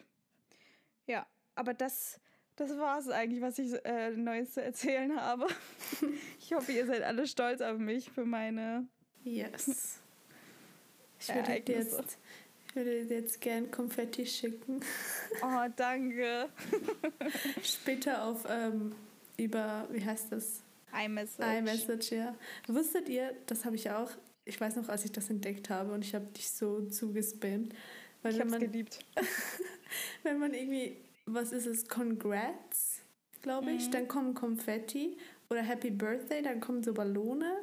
Ja, 1.07 1.25
aber 1.55 1.73
das 1.73 2.19
das 2.55 2.77
war 2.77 2.99
es 2.99 3.09
eigentlich, 3.09 3.41
was 3.41 3.59
ich 3.59 3.73
äh, 3.85 4.11
Neues 4.11 4.53
zu 4.53 4.61
erzählen 4.61 5.15
habe. 5.15 5.47
ich 6.39 6.53
hoffe, 6.53 6.71
ihr 6.71 6.85
seid 6.85 7.03
alle 7.03 7.27
stolz 7.27 7.61
auf 7.61 7.77
mich 7.77 8.09
für 8.11 8.25
meine. 8.25 8.87
Yes. 9.23 9.99
Ich 11.19 11.33
würde, 11.33 11.61
dir 11.61 11.75
jetzt, 11.77 12.17
ich 12.67 12.75
würde 12.75 13.05
dir 13.05 13.19
jetzt 13.19 13.39
gern 13.39 13.71
Konfetti 13.71 14.25
schicken. 14.25 14.81
Oh, 15.41 15.67
danke. 15.75 16.49
Später 17.63 18.25
auf 18.25 18.45
ähm, 18.49 18.93
über, 19.37 19.87
wie 19.89 20.03
heißt 20.03 20.31
das? 20.31 20.61
iMessage. 20.93 21.59
iMessage, 21.59 22.11
ja. 22.11 22.35
Wusstet 22.67 23.09
ihr, 23.09 23.33
das 23.47 23.65
habe 23.65 23.75
ich 23.75 23.89
auch, 23.89 24.11
ich 24.45 24.59
weiß 24.59 24.75
noch, 24.75 24.89
als 24.89 25.05
ich 25.05 25.11
das 25.11 25.29
entdeckt 25.29 25.69
habe 25.69 25.93
und 25.93 26.03
ich 26.03 26.13
habe 26.13 26.25
dich 26.25 26.49
so 26.49 26.81
zugespammt. 26.87 27.73
Weil 28.21 28.33
ich 28.33 28.39
habe 28.39 28.51
es 28.51 28.59
geliebt. 28.59 28.99
wenn 30.23 30.39
man 30.39 30.53
irgendwie, 30.53 30.97
was 31.25 31.51
ist 31.51 31.65
es, 31.65 31.87
Congrats, 31.87 33.01
glaube 33.41 33.71
ich, 33.71 33.87
mhm. 33.87 33.91
dann 33.91 34.07
kommen 34.07 34.33
Konfetti 34.33 35.17
oder 35.49 35.61
Happy 35.61 35.91
Birthday, 35.91 36.41
dann 36.41 36.59
kommen 36.59 36.83
so 36.83 36.93
Ballone 36.93 37.57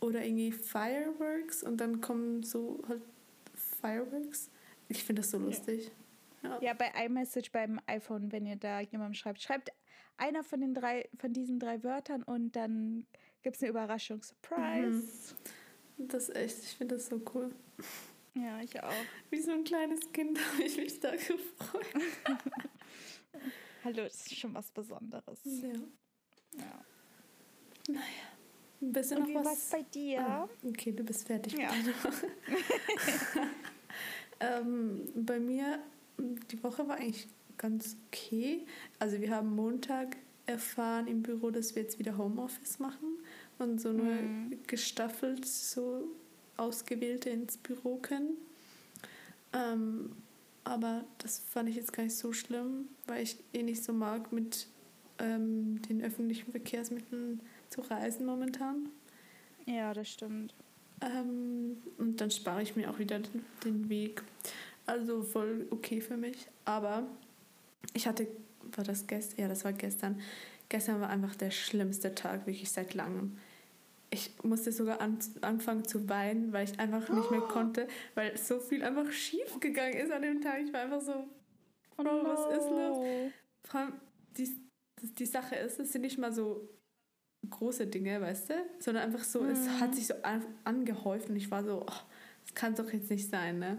oder 0.00 0.24
irgendwie 0.24 0.52
Fireworks 0.52 1.62
und 1.62 1.78
dann 1.78 2.00
kommen 2.00 2.42
so 2.42 2.82
halt 2.88 3.02
Fireworks. 3.54 4.50
Ich 4.88 5.04
finde 5.04 5.22
das 5.22 5.30
so 5.30 5.38
lustig. 5.38 5.90
Ja. 6.42 6.58
ja, 6.62 6.72
bei 6.72 6.90
iMessage 7.04 7.52
beim 7.52 7.80
iPhone, 7.86 8.32
wenn 8.32 8.46
ihr 8.46 8.56
da 8.56 8.80
jemandem 8.80 9.14
schreibt, 9.14 9.42
schreibt 9.42 9.70
einer 10.16 10.42
von 10.42 10.60
den 10.60 10.74
drei, 10.74 11.08
von 11.18 11.32
diesen 11.32 11.58
drei 11.58 11.82
Wörtern 11.84 12.22
und 12.22 12.56
dann 12.56 13.06
gibt 13.42 13.56
es 13.56 13.62
eine 13.62 13.70
Überraschung. 13.70 14.22
Surprise. 14.22 15.34
Mhm. 15.98 16.08
Das 16.08 16.28
ist 16.28 16.36
echt, 16.36 16.58
ich 16.62 16.76
finde 16.76 16.96
das 16.96 17.06
so 17.06 17.20
cool. 17.34 17.50
Ja, 18.34 18.60
ich 18.60 18.80
auch. 18.82 18.92
Wie 19.30 19.40
so 19.40 19.52
ein 19.52 19.64
kleines 19.64 20.00
Kind 20.12 20.38
habe 20.52 20.62
ich 20.62 20.76
mich 20.76 21.00
da 21.00 21.10
gefreut. 21.10 21.86
Hallo, 23.84 24.04
das 24.04 24.26
ist 24.26 24.36
schon 24.36 24.54
was 24.54 24.70
Besonderes. 24.70 25.40
Ja. 25.44 25.68
Ja. 26.58 26.84
Naja. 27.88 28.04
Ein 28.82 28.92
bisschen 28.92 29.22
Und 29.22 29.32
noch 29.32 29.44
was? 29.44 29.52
was 29.52 29.70
bei 29.70 29.82
dir? 29.82 30.20
Ah, 30.20 30.48
okay, 30.66 30.92
du 30.92 31.02
bist 31.02 31.26
fertig 31.26 31.54
ja. 31.54 31.70
ähm, 34.40 35.06
bei 35.14 35.38
mir, 35.38 35.80
die 36.18 36.62
Woche 36.62 36.88
war 36.88 36.96
eigentlich 36.96 37.28
ganz 37.58 37.96
okay. 38.06 38.64
Also 38.98 39.20
wir 39.20 39.30
haben 39.30 39.54
Montag 39.54 40.16
erfahren 40.46 41.08
im 41.08 41.22
Büro, 41.22 41.50
dass 41.50 41.74
wir 41.74 41.82
jetzt 41.82 41.98
wieder 41.98 42.16
Homeoffice 42.16 42.78
machen 42.78 43.18
und 43.58 43.80
so 43.80 43.92
nur 43.92 44.14
mhm. 44.14 44.58
gestaffelt 44.66 45.44
so 45.44 46.08
Ausgewählte 46.60 47.30
ins 47.30 47.56
Büro 47.56 47.96
können. 47.96 48.36
Ähm, 49.52 50.12
aber 50.64 51.04
das 51.18 51.40
fand 51.50 51.68
ich 51.68 51.76
jetzt 51.76 51.92
gar 51.92 52.04
nicht 52.04 52.16
so 52.16 52.32
schlimm, 52.32 52.88
weil 53.06 53.22
ich 53.22 53.36
eh 53.52 53.62
nicht 53.62 53.82
so 53.82 53.92
mag, 53.92 54.32
mit 54.32 54.68
ähm, 55.18 55.80
den 55.82 56.02
öffentlichen 56.02 56.50
Verkehrsmitteln 56.50 57.40
zu 57.68 57.80
reisen 57.80 58.26
momentan. 58.26 58.88
Ja, 59.66 59.94
das 59.94 60.08
stimmt. 60.08 60.54
Ähm, 61.00 61.78
und 61.98 62.20
dann 62.20 62.30
spare 62.30 62.62
ich 62.62 62.76
mir 62.76 62.90
auch 62.90 62.98
wieder 62.98 63.18
den, 63.18 63.44
den 63.64 63.88
Weg. 63.88 64.22
Also 64.86 65.22
voll 65.22 65.66
okay 65.70 66.00
für 66.00 66.16
mich. 66.16 66.46
Aber 66.64 67.06
ich 67.94 68.06
hatte, 68.06 68.26
war 68.74 68.84
das 68.84 69.06
gestern? 69.06 69.40
Ja, 69.40 69.48
das 69.48 69.64
war 69.64 69.72
gestern. 69.72 70.20
Gestern 70.68 71.00
war 71.00 71.08
einfach 71.10 71.34
der 71.34 71.50
schlimmste 71.50 72.14
Tag, 72.14 72.46
wirklich 72.46 72.70
seit 72.70 72.94
langem. 72.94 73.38
Ich 74.12 74.42
musste 74.42 74.72
sogar 74.72 75.00
an, 75.00 75.18
anfangen 75.40 75.86
zu 75.86 76.08
weinen, 76.08 76.52
weil 76.52 76.64
ich 76.64 76.78
einfach 76.80 77.08
nicht 77.08 77.30
mehr 77.30 77.42
konnte, 77.42 77.86
weil 78.14 78.36
so 78.36 78.58
viel 78.58 78.82
einfach 78.82 79.10
schief 79.12 79.60
gegangen 79.60 79.94
ist 79.94 80.10
an 80.10 80.22
dem 80.22 80.40
Tag. 80.40 80.60
Ich 80.62 80.72
war 80.72 80.80
einfach 80.80 81.00
so, 81.00 81.14
oh, 81.96 82.02
no. 82.02 82.24
was 82.24 82.58
ist 82.58 82.70
los? 82.70 83.32
Vor 83.64 83.80
allem, 83.80 83.92
die, 84.36 84.48
die 85.02 85.26
Sache 85.26 85.54
ist, 85.56 85.78
es 85.78 85.92
sind 85.92 86.02
nicht 86.02 86.18
mal 86.18 86.32
so 86.32 86.68
große 87.48 87.86
Dinge, 87.86 88.20
weißt 88.20 88.50
du, 88.50 88.54
sondern 88.78 89.04
einfach 89.04 89.24
so, 89.24 89.42
mhm. 89.42 89.50
es 89.50 89.68
hat 89.80 89.94
sich 89.94 90.08
so 90.08 90.14
an, 90.22 90.44
angehäuft 90.64 91.30
und 91.30 91.36
ich 91.36 91.50
war 91.50 91.64
so, 91.64 91.82
oh, 91.82 92.00
das 92.42 92.54
kann 92.54 92.74
doch 92.74 92.92
jetzt 92.92 93.10
nicht 93.10 93.28
sein, 93.30 93.58
ne? 93.58 93.78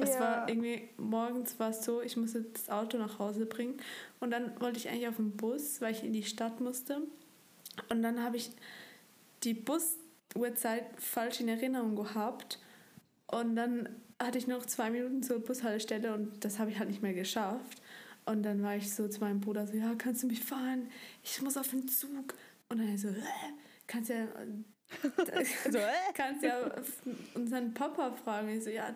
Es 0.00 0.14
ja. 0.14 0.20
war 0.20 0.48
irgendwie, 0.48 0.88
morgens 0.96 1.58
war 1.58 1.70
es 1.70 1.84
so, 1.84 2.02
ich 2.02 2.16
musste 2.16 2.42
das 2.42 2.68
Auto 2.68 2.98
nach 2.98 3.18
Hause 3.18 3.46
bringen 3.46 3.78
und 4.20 4.30
dann 4.30 4.60
wollte 4.60 4.78
ich 4.78 4.88
eigentlich 4.88 5.08
auf 5.08 5.16
den 5.16 5.36
Bus, 5.36 5.80
weil 5.80 5.92
ich 5.92 6.04
in 6.04 6.12
die 6.12 6.22
Stadt 6.22 6.60
musste. 6.60 7.02
Und 7.88 8.02
dann 8.02 8.22
habe 8.22 8.36
ich 8.36 8.50
die 9.44 9.54
Busuhrzeit 9.54 10.84
falsch 10.98 11.40
in 11.40 11.48
Erinnerung 11.48 11.96
gehabt 11.96 12.58
und 13.26 13.56
dann 13.56 13.88
hatte 14.20 14.38
ich 14.38 14.46
noch 14.46 14.66
zwei 14.66 14.90
Minuten 14.90 15.22
zur 15.22 15.40
Bushaltestelle 15.40 16.12
und 16.14 16.44
das 16.44 16.58
habe 16.58 16.70
ich 16.70 16.78
halt 16.78 16.88
nicht 16.88 17.02
mehr 17.02 17.14
geschafft. 17.14 17.80
Und 18.24 18.42
dann 18.42 18.62
war 18.62 18.76
ich 18.76 18.94
so 18.94 19.08
zu 19.08 19.20
meinem 19.20 19.40
Bruder 19.40 19.66
so, 19.66 19.74
ja, 19.74 19.94
kannst 19.96 20.22
du 20.22 20.26
mich 20.26 20.44
fahren? 20.44 20.90
Ich 21.22 21.40
muss 21.40 21.56
auf 21.56 21.68
den 21.68 21.88
Zug. 21.88 22.34
Und 22.68 22.78
dann 22.78 22.98
so, 22.98 23.08
kannst 23.86 24.10
ja, 24.10 24.26
so, 25.70 25.78
kannst 26.14 26.42
ja 26.42 26.72
unseren 27.34 27.72
Papa 27.72 28.12
fragen. 28.12 28.50
Ich 28.50 28.64
so, 28.64 28.70
ja, 28.70 28.94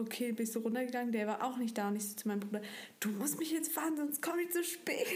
okay, 0.00 0.32
bist 0.32 0.54
du 0.54 0.60
runtergegangen? 0.60 1.12
Der 1.12 1.26
war 1.26 1.44
auch 1.44 1.56
nicht 1.56 1.76
da. 1.76 1.88
Und 1.88 1.96
ich 1.96 2.08
so 2.08 2.16
zu 2.16 2.28
meinem 2.28 2.40
Bruder, 2.40 2.62
du 3.00 3.08
musst 3.10 3.38
mich 3.38 3.50
jetzt 3.50 3.72
fahren, 3.72 3.96
sonst 3.96 4.22
komme 4.22 4.42
ich 4.42 4.50
zu 4.50 4.64
spät. 4.64 5.06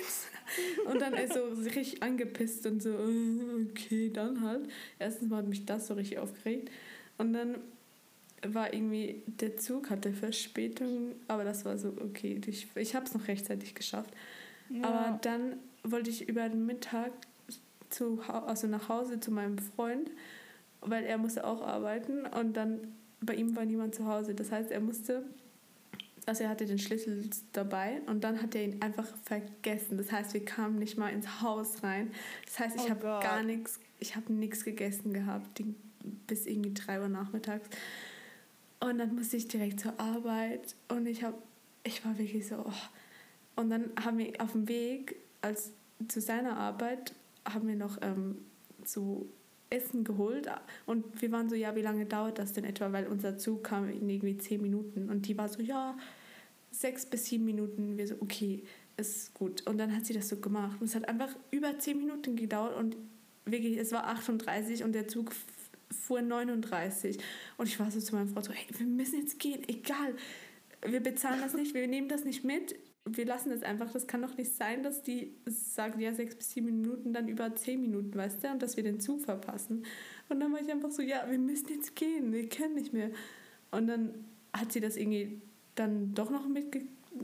Und 0.86 1.00
dann 1.00 1.14
ist 1.14 1.34
so 1.34 1.44
richtig 1.64 2.02
angepisst 2.02 2.66
und 2.66 2.82
so, 2.82 2.90
äh, 2.90 3.66
okay, 3.70 4.10
dann 4.10 4.42
halt. 4.42 4.68
Erstens 4.98 5.30
mal 5.30 5.38
hat 5.38 5.46
mich 5.46 5.64
das 5.64 5.86
so 5.86 5.94
richtig 5.94 6.18
aufgeregt. 6.18 6.70
Und 7.16 7.32
dann 7.32 7.56
war 8.46 8.72
irgendwie, 8.74 9.22
der 9.26 9.56
Zug 9.56 9.90
hatte 9.90 10.12
Verspätung, 10.12 11.14
aber 11.28 11.44
das 11.44 11.64
war 11.64 11.78
so, 11.78 11.94
okay, 12.00 12.40
ich, 12.46 12.68
ich 12.74 12.94
habe 12.94 13.06
es 13.06 13.14
noch 13.14 13.26
rechtzeitig 13.26 13.74
geschafft. 13.74 14.12
Ja. 14.68 14.84
Aber 14.84 15.18
dann 15.22 15.56
wollte 15.82 16.10
ich 16.10 16.28
über 16.28 16.48
den 16.48 16.66
Mittag 16.66 17.12
zu, 17.90 18.20
also 18.28 18.66
nach 18.66 18.88
Hause 18.88 19.20
zu 19.20 19.30
meinem 19.30 19.58
Freund, 19.58 20.10
weil 20.80 21.04
er 21.04 21.18
musste 21.18 21.46
auch 21.46 21.62
arbeiten 21.62 22.26
und 22.26 22.54
dann 22.54 22.94
bei 23.26 23.34
ihm 23.34 23.56
war 23.56 23.64
niemand 23.64 23.94
zu 23.94 24.06
Hause. 24.06 24.34
Das 24.34 24.50
heißt, 24.50 24.70
er 24.70 24.80
musste, 24.80 25.24
also 26.26 26.44
er 26.44 26.50
hatte 26.50 26.66
den 26.66 26.78
Schlüssel 26.78 27.28
dabei 27.52 28.00
und 28.06 28.24
dann 28.24 28.42
hat 28.42 28.54
er 28.54 28.64
ihn 28.64 28.82
einfach 28.82 29.06
vergessen. 29.22 29.96
Das 29.96 30.12
heißt, 30.12 30.34
wir 30.34 30.44
kamen 30.44 30.78
nicht 30.78 30.96
mal 30.98 31.08
ins 31.08 31.40
Haus 31.40 31.82
rein. 31.82 32.10
Das 32.46 32.58
heißt, 32.58 32.76
ich 32.76 32.86
oh 32.86 32.90
habe 32.90 33.00
gar 33.00 33.42
nichts, 33.42 33.80
ich 33.98 34.16
habe 34.16 34.32
nichts 34.32 34.64
gegessen 34.64 35.12
gehabt 35.12 35.62
bis 36.26 36.46
irgendwie 36.46 36.74
drei 36.74 37.00
Uhr 37.00 37.08
nachmittags. 37.08 37.68
Und 38.80 38.98
dann 38.98 39.14
musste 39.14 39.36
ich 39.36 39.48
direkt 39.48 39.80
zur 39.80 39.98
Arbeit 39.98 40.74
und 40.88 41.06
ich 41.06 41.22
habe, 41.22 41.38
ich 41.84 42.04
war 42.04 42.18
wirklich 42.18 42.46
so. 42.46 42.56
Oh. 42.66 42.72
Und 43.56 43.70
dann 43.70 43.90
haben 44.04 44.18
wir 44.18 44.32
auf 44.38 44.52
dem 44.52 44.68
Weg 44.68 45.16
als 45.40 45.72
zu 46.08 46.20
seiner 46.20 46.56
Arbeit 46.56 47.14
haben 47.46 47.68
wir 47.68 47.76
noch 47.76 47.98
ähm, 48.02 48.38
so 48.84 49.26
Essen 49.70 50.04
geholt. 50.04 50.48
Und 50.86 51.20
wir 51.20 51.32
waren 51.32 51.48
so, 51.48 51.54
ja, 51.54 51.74
wie 51.74 51.82
lange 51.82 52.06
dauert 52.06 52.38
das 52.38 52.52
denn 52.52 52.64
etwa? 52.64 52.92
Weil 52.92 53.06
unser 53.06 53.38
Zug 53.38 53.64
kam 53.64 53.88
in 53.88 54.08
irgendwie 54.08 54.36
zehn 54.38 54.62
Minuten. 54.62 55.10
Und 55.10 55.26
die 55.26 55.36
war 55.36 55.48
so, 55.48 55.60
ja, 55.60 55.96
sechs 56.70 57.06
bis 57.06 57.26
sieben 57.26 57.44
Minuten. 57.44 57.96
Wir 57.96 58.06
so, 58.06 58.16
okay, 58.20 58.62
ist 58.96 59.34
gut. 59.34 59.66
Und 59.66 59.78
dann 59.78 59.94
hat 59.94 60.06
sie 60.06 60.14
das 60.14 60.28
so 60.28 60.36
gemacht. 60.36 60.80
Und 60.80 60.86
es 60.86 60.94
hat 60.94 61.08
einfach 61.08 61.34
über 61.50 61.78
zehn 61.78 61.98
Minuten 61.98 62.36
gedauert. 62.36 62.76
Und 62.76 62.96
wirklich, 63.44 63.76
es 63.76 63.92
war 63.92 64.06
38 64.06 64.84
und 64.84 64.92
der 64.92 65.08
Zug 65.08 65.32
fuhr 65.90 66.22
39 66.22 67.18
und 67.56 67.68
ich 67.68 67.78
war 67.78 67.90
so 67.90 68.00
zu 68.00 68.14
meiner 68.14 68.28
Frau 68.28 68.40
so, 68.40 68.52
hey, 68.52 68.66
wir 68.76 68.86
müssen 68.86 69.20
jetzt 69.20 69.38
gehen, 69.38 69.62
egal, 69.68 70.14
wir 70.84 71.00
bezahlen 71.00 71.40
das 71.40 71.54
nicht, 71.54 71.74
wir 71.74 71.86
nehmen 71.86 72.08
das 72.08 72.24
nicht 72.24 72.44
mit, 72.44 72.74
wir 73.06 73.26
lassen 73.26 73.50
das 73.50 73.62
einfach. 73.62 73.92
Das 73.92 74.06
kann 74.06 74.22
doch 74.22 74.36
nicht 74.36 74.54
sein, 74.54 74.82
dass 74.82 75.02
die 75.02 75.34
sagen, 75.46 76.00
ja, 76.00 76.14
sechs 76.14 76.34
bis 76.34 76.50
sieben 76.50 76.66
Minuten, 76.66 77.12
dann 77.12 77.28
über 77.28 77.54
zehn 77.54 77.80
Minuten, 77.80 78.16
weißt 78.16 78.42
du, 78.42 78.48
und 78.48 78.62
dass 78.62 78.76
wir 78.76 78.84
den 78.84 79.00
Zug 79.00 79.22
verpassen. 79.22 79.84
Und 80.28 80.40
dann 80.40 80.52
war 80.52 80.60
ich 80.60 80.70
einfach 80.70 80.90
so, 80.90 81.02
ja, 81.02 81.24
wir 81.28 81.38
müssen 81.38 81.68
jetzt 81.68 81.94
gehen, 81.96 82.32
wir 82.32 82.48
können 82.48 82.74
nicht 82.74 82.92
mehr. 82.92 83.10
Und 83.70 83.86
dann 83.88 84.14
hat 84.52 84.72
sie 84.72 84.80
das 84.80 84.96
irgendwie 84.96 85.40
dann 85.74 86.14
doch 86.14 86.30
noch 86.30 86.48
mit 86.48 86.66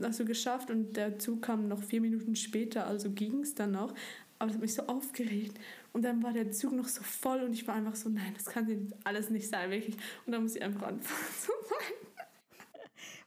also 0.01 0.23
geschafft 0.25 0.69
und 0.71 0.95
der 0.95 1.19
Zug 1.19 1.41
kam 1.41 1.67
noch 1.67 1.83
vier 1.83 1.99
Minuten 2.01 2.35
später, 2.35 2.87
also 2.87 3.11
ging 3.11 3.41
es 3.41 3.55
dann 3.55 3.71
noch. 3.71 3.93
Aber 4.39 4.47
das 4.47 4.55
hat 4.55 4.61
mich 4.61 4.73
so 4.73 4.83
aufgeregt. 4.83 5.59
Und 5.93 6.03
dann 6.03 6.23
war 6.23 6.33
der 6.33 6.51
Zug 6.51 6.71
noch 6.71 6.87
so 6.87 7.03
voll 7.03 7.41
und 7.41 7.53
ich 7.53 7.67
war 7.67 7.75
einfach 7.75 7.95
so, 7.95 8.09
nein, 8.09 8.33
das 8.33 8.45
kann 8.45 8.91
alles 9.03 9.29
nicht 9.29 9.47
sein, 9.47 9.69
wirklich. 9.69 9.95
Und 10.25 10.31
dann 10.31 10.41
muss 10.41 10.55
ich 10.55 10.63
einfach 10.63 10.83
anfangen 10.83 11.27
zu 11.41 11.51
weinen. 11.51 12.10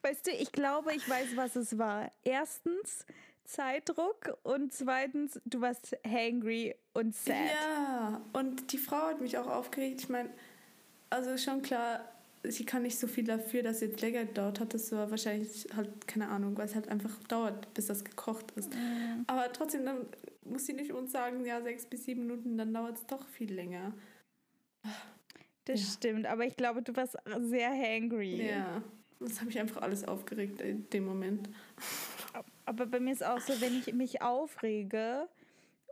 Weißt 0.05 0.27
du, 0.27 0.33
ich 0.33 0.53
glaube, 0.53 0.95
ich 0.95 1.09
weiß, 1.09 1.35
was 1.35 1.57
es 1.57 1.79
war. 1.79 2.13
Erstens 2.25 3.07
Zeitdruck 3.45 4.37
und 4.43 4.71
zweitens, 4.71 5.41
du 5.47 5.63
warst 5.63 5.97
hangry 6.07 6.75
und 6.93 7.15
sad. 7.15 7.37
Ja, 7.37 8.21
und 8.35 8.71
die 8.73 8.79
Frau 8.79 9.09
hat 9.09 9.23
mich 9.23 9.39
auch 9.39 9.47
aufgeregt. 9.47 10.03
Ich 10.03 10.09
meine, 10.11 10.29
also 11.09 11.39
schon 11.39 11.63
klar, 11.63 12.07
sie 12.43 12.67
kann 12.67 12.83
nicht 12.83 12.99
so 12.99 13.07
viel 13.07 13.25
dafür, 13.25 13.63
dass 13.63 13.77
es 13.77 13.83
jetzt 13.83 14.03
länger 14.03 14.27
dauert 14.27 14.61
hat. 14.61 14.75
Das 14.75 14.93
war 14.93 15.11
wahrscheinlich 15.11 15.69
halt, 15.75 16.07
keine 16.07 16.29
Ahnung, 16.29 16.55
weil 16.59 16.67
es 16.67 16.75
halt 16.75 16.89
einfach 16.89 17.19
dauert, 17.25 17.73
bis 17.73 17.87
das 17.87 18.05
gekocht 18.05 18.51
ist. 18.57 18.75
Mhm. 18.75 19.25
Aber 19.27 19.51
trotzdem, 19.55 19.87
dann 19.87 20.07
muss 20.45 20.67
sie 20.67 20.75
nicht 20.75 20.93
uns 20.93 21.13
sagen, 21.13 21.47
ja, 21.47 21.63
sechs 21.63 21.87
bis 21.87 22.05
sieben 22.05 22.27
Minuten, 22.27 22.59
dann 22.59 22.75
dauert 22.75 22.99
es 22.99 23.07
doch 23.07 23.27
viel 23.29 23.55
länger. 23.55 23.95
Das 25.65 25.81
ja. 25.81 25.93
stimmt, 25.93 26.27
aber 26.27 26.45
ich 26.45 26.59
glaube, 26.59 26.83
du 26.83 26.95
warst 26.95 27.17
sehr 27.41 27.71
hangry. 27.71 28.49
Ja. 28.49 28.83
Das 29.21 29.41
habe 29.41 29.51
ich 29.51 29.59
einfach 29.59 29.83
alles 29.83 30.07
aufgeregt 30.07 30.61
in 30.61 30.89
dem 30.91 31.05
Moment. 31.07 31.49
Aber 32.67 32.87
bei 32.87 33.01
mir 33.01 33.13
ist 33.13 33.25
auch 33.25 33.41
so, 33.41 33.61
wenn 33.61 33.79
ich 33.79 33.93
mich 33.95 34.23
aufrege 34.23 35.29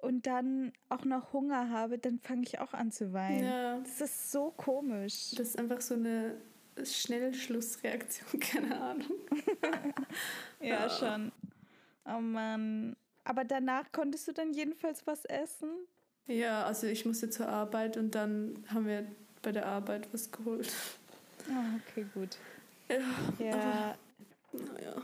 und 0.00 0.26
dann 0.26 0.72
auch 0.88 1.04
noch 1.04 1.32
Hunger 1.32 1.70
habe, 1.70 1.98
dann 1.98 2.18
fange 2.18 2.42
ich 2.42 2.58
auch 2.58 2.74
an 2.74 2.90
zu 2.90 3.12
weinen. 3.12 3.44
Ja. 3.44 3.78
Das 3.78 4.00
ist 4.00 4.32
so 4.32 4.52
komisch. 4.56 5.32
Das 5.36 5.48
ist 5.48 5.58
einfach 5.58 5.80
so 5.80 5.94
eine 5.94 6.34
Schnellschlussreaktion, 6.82 8.40
keine 8.40 8.80
Ahnung. 8.80 9.10
Ja, 10.60 10.88
schon. 10.88 11.32
Oh 12.04 12.20
Mann. 12.20 12.94
Aber 13.24 13.44
danach 13.44 13.90
konntest 13.90 14.28
du 14.28 14.32
dann 14.32 14.52
jedenfalls 14.52 15.04
was 15.08 15.24
essen? 15.24 15.70
Ja, 16.26 16.64
also 16.64 16.86
ich 16.86 17.04
musste 17.04 17.30
zur 17.30 17.48
Arbeit 17.48 17.96
und 17.96 18.14
dann 18.14 18.64
haben 18.68 18.86
wir 18.86 19.04
bei 19.42 19.50
der 19.50 19.66
Arbeit 19.66 20.08
was 20.12 20.30
geholt. 20.30 20.72
Ah, 21.50 21.80
okay, 21.80 22.06
gut. 22.14 22.36
Ja, 23.38 23.44
Ja, 23.46 23.96
naja. 24.52 25.02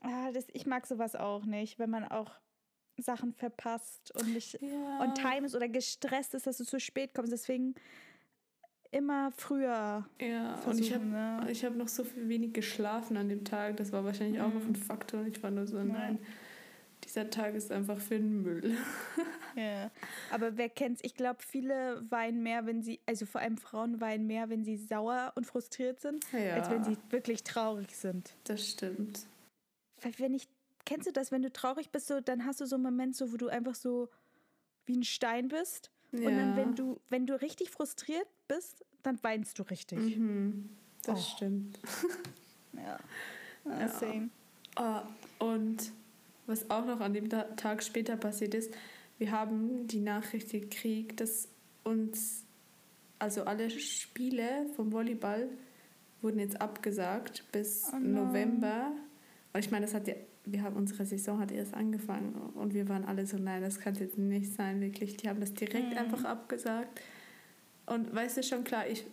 ah, 0.00 0.32
das, 0.32 0.46
ich 0.52 0.66
mag 0.66 0.86
sowas 0.86 1.14
auch 1.16 1.44
nicht, 1.44 1.78
wenn 1.78 1.90
man 1.90 2.04
auch 2.04 2.30
Sachen 2.98 3.32
verpasst 3.32 4.12
und 4.14 4.32
nicht 4.32 4.60
Ja. 4.60 5.00
on 5.00 5.14
time 5.14 5.46
ist 5.46 5.54
oder 5.56 5.68
gestresst 5.68 6.34
ist, 6.34 6.46
dass 6.46 6.58
du 6.58 6.64
zu 6.64 6.78
spät 6.78 7.14
kommst. 7.14 7.32
Deswegen 7.32 7.74
immer 8.90 9.32
früher 9.32 10.06
Ja, 10.20 10.54
und 10.66 10.78
ich 10.78 10.92
habe. 10.92 11.04
Ne? 11.04 11.46
ich 11.50 11.64
hab 11.64 11.74
noch 11.74 11.88
so 11.88 12.04
viel 12.04 12.28
wenig 12.28 12.52
geschlafen 12.52 13.16
an 13.16 13.28
dem 13.30 13.44
Tag. 13.44 13.78
Das 13.78 13.90
war 13.92 14.04
wahrscheinlich 14.04 14.40
auch 14.40 14.52
noch 14.52 14.64
ein 14.64 14.76
Faktor. 14.76 15.24
Ich 15.24 15.42
war 15.42 15.50
nur 15.50 15.66
so, 15.66 15.82
nein, 15.82 16.18
dieser 17.14 17.30
Tag 17.30 17.54
ist 17.54 17.70
einfach 17.70 17.98
für 17.98 18.16
den 18.18 18.42
Müll. 18.42 18.76
Ja. 19.54 19.90
Aber 20.30 20.56
wer 20.56 20.70
kennt's? 20.70 21.02
Ich 21.04 21.14
glaube, 21.14 21.40
viele 21.46 22.02
weinen 22.08 22.42
mehr, 22.42 22.64
wenn 22.64 22.82
sie, 22.82 23.00
also 23.04 23.26
vor 23.26 23.42
allem 23.42 23.58
Frauen 23.58 24.00
weinen 24.00 24.26
mehr, 24.26 24.48
wenn 24.48 24.64
sie 24.64 24.78
sauer 24.78 25.30
und 25.34 25.46
frustriert 25.46 26.00
sind, 26.00 26.24
Ja. 26.32 26.54
als 26.54 26.70
wenn 26.70 26.84
sie 26.84 26.96
wirklich 27.10 27.44
traurig 27.44 27.94
sind. 27.94 28.32
Das 28.44 28.66
stimmt. 28.66 29.26
Weil 30.00 30.14
wenn 30.18 30.32
ich, 30.32 30.48
kennst 30.86 31.06
du 31.06 31.12
das, 31.12 31.32
wenn 31.32 31.42
du 31.42 31.52
traurig 31.52 31.90
bist, 31.90 32.06
so, 32.06 32.22
dann 32.22 32.46
hast 32.46 32.62
du 32.62 32.66
so 32.66 32.76
einen 32.76 32.82
Moment, 32.84 33.14
so, 33.14 33.30
wo 33.30 33.36
du 33.36 33.48
einfach 33.48 33.74
so 33.74 34.08
wie 34.86 34.96
ein 34.96 35.04
Stein 35.04 35.48
bist. 35.48 35.90
Und 36.12 36.24
dann, 36.24 36.34
Ja. 36.52 36.56
wenn 36.56 36.74
du, 36.74 36.98
wenn 37.10 37.26
du 37.26 37.38
richtig 37.38 37.68
frustriert 37.70 38.26
bist, 38.48 38.86
dann 39.02 39.22
weinst 39.22 39.58
du 39.58 39.64
richtig. 39.64 39.98
Mhm, 40.16 40.70
das 41.02 41.18
Oh. 41.18 41.22
stimmt. 41.36 41.78
Ja. 42.72 42.98
Ja. 43.66 43.80
ja. 43.80 43.88
Same. 43.88 44.30
Ah, 44.76 45.02
und 45.38 45.92
was 46.46 46.70
auch 46.70 46.84
noch 46.86 47.00
an 47.00 47.14
dem 47.14 47.28
Ta- 47.28 47.44
Tag 47.56 47.82
später 47.82 48.16
passiert 48.16 48.54
ist, 48.54 48.72
wir 49.18 49.30
haben 49.30 49.86
die 49.86 50.00
Nachricht 50.00 50.50
gekriegt, 50.50 51.20
dass 51.20 51.48
uns, 51.84 52.44
also 53.18 53.44
alle 53.44 53.70
Spiele 53.70 54.66
vom 54.74 54.92
Volleyball 54.92 55.48
wurden 56.20 56.38
jetzt 56.40 56.60
abgesagt 56.60 57.44
bis 57.52 57.90
Oh 57.92 57.98
no. 57.98 58.24
November. 58.26 58.92
Und 59.52 59.60
ich 59.64 59.70
meine, 59.70 59.86
das 59.86 59.94
hat 59.94 60.08
ja, 60.08 60.14
wir 60.44 60.62
haben 60.62 60.76
unsere 60.76 61.04
Saison 61.06 61.38
hat 61.38 61.52
erst 61.52 61.74
angefangen 61.74 62.34
und 62.54 62.74
wir 62.74 62.88
waren 62.88 63.04
alle 63.04 63.26
so, 63.26 63.36
nein, 63.38 63.62
das 63.62 63.78
kann 63.78 63.94
jetzt 63.94 64.18
nicht 64.18 64.52
sein, 64.54 64.80
wirklich. 64.80 65.16
Die 65.18 65.28
haben 65.28 65.40
das 65.40 65.54
direkt 65.54 65.90
Mhm. 65.92 65.98
einfach 65.98 66.24
abgesagt. 66.24 67.00
Und 67.86 68.12
weißt 68.14 68.38
du 68.38 68.42
schon, 68.42 68.64
klar, 68.64 68.86
ich, 68.88 69.04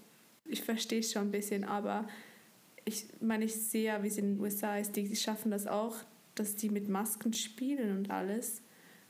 ich 0.45 0.63
verstehe 0.63 0.99
es 1.01 1.11
schon 1.11 1.23
ein 1.27 1.31
bisschen, 1.31 1.63
aber 1.65 2.07
ich 2.85 3.05
meine, 3.21 3.45
ich 3.45 3.55
sehe 3.55 3.85
ja, 3.85 4.03
wie 4.03 4.07
es 4.07 4.17
in 4.17 4.35
den 4.35 4.39
USA 4.39 4.77
ist, 4.77 4.95
die, 4.95 5.07
die 5.07 5.15
schaffen 5.15 5.51
das 5.51 5.67
auch, 5.67 5.97
dass 6.39 6.55
die 6.55 6.69
mit 6.69 6.89
Masken 6.89 7.33
spielen 7.33 7.97
und 7.97 8.09
alles. 8.09 8.61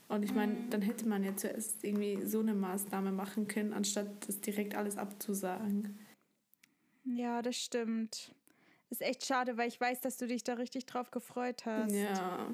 Und 0.08 0.24
ich 0.24 0.34
meine, 0.34 0.56
dann 0.70 0.82
hätte 0.82 1.06
man 1.06 1.22
ja 1.22 1.36
zuerst 1.36 1.84
irgendwie 1.84 2.26
so 2.26 2.40
eine 2.40 2.54
Maßnahme 2.54 3.12
machen 3.12 3.46
können, 3.46 3.72
anstatt 3.72 4.26
das 4.26 4.40
direkt 4.40 4.74
alles 4.74 4.96
abzusagen. 4.96 5.98
Ja, 7.04 7.42
das 7.42 7.56
stimmt. 7.56 8.34
Ist 8.90 9.02
echt 9.02 9.24
schade, 9.24 9.56
weil 9.56 9.68
ich 9.68 9.80
weiß, 9.80 10.00
dass 10.00 10.16
du 10.16 10.26
dich 10.26 10.42
da 10.42 10.54
richtig 10.54 10.86
drauf 10.86 11.12
gefreut 11.12 11.64
hast. 11.64 11.92
Ja. 11.92 12.48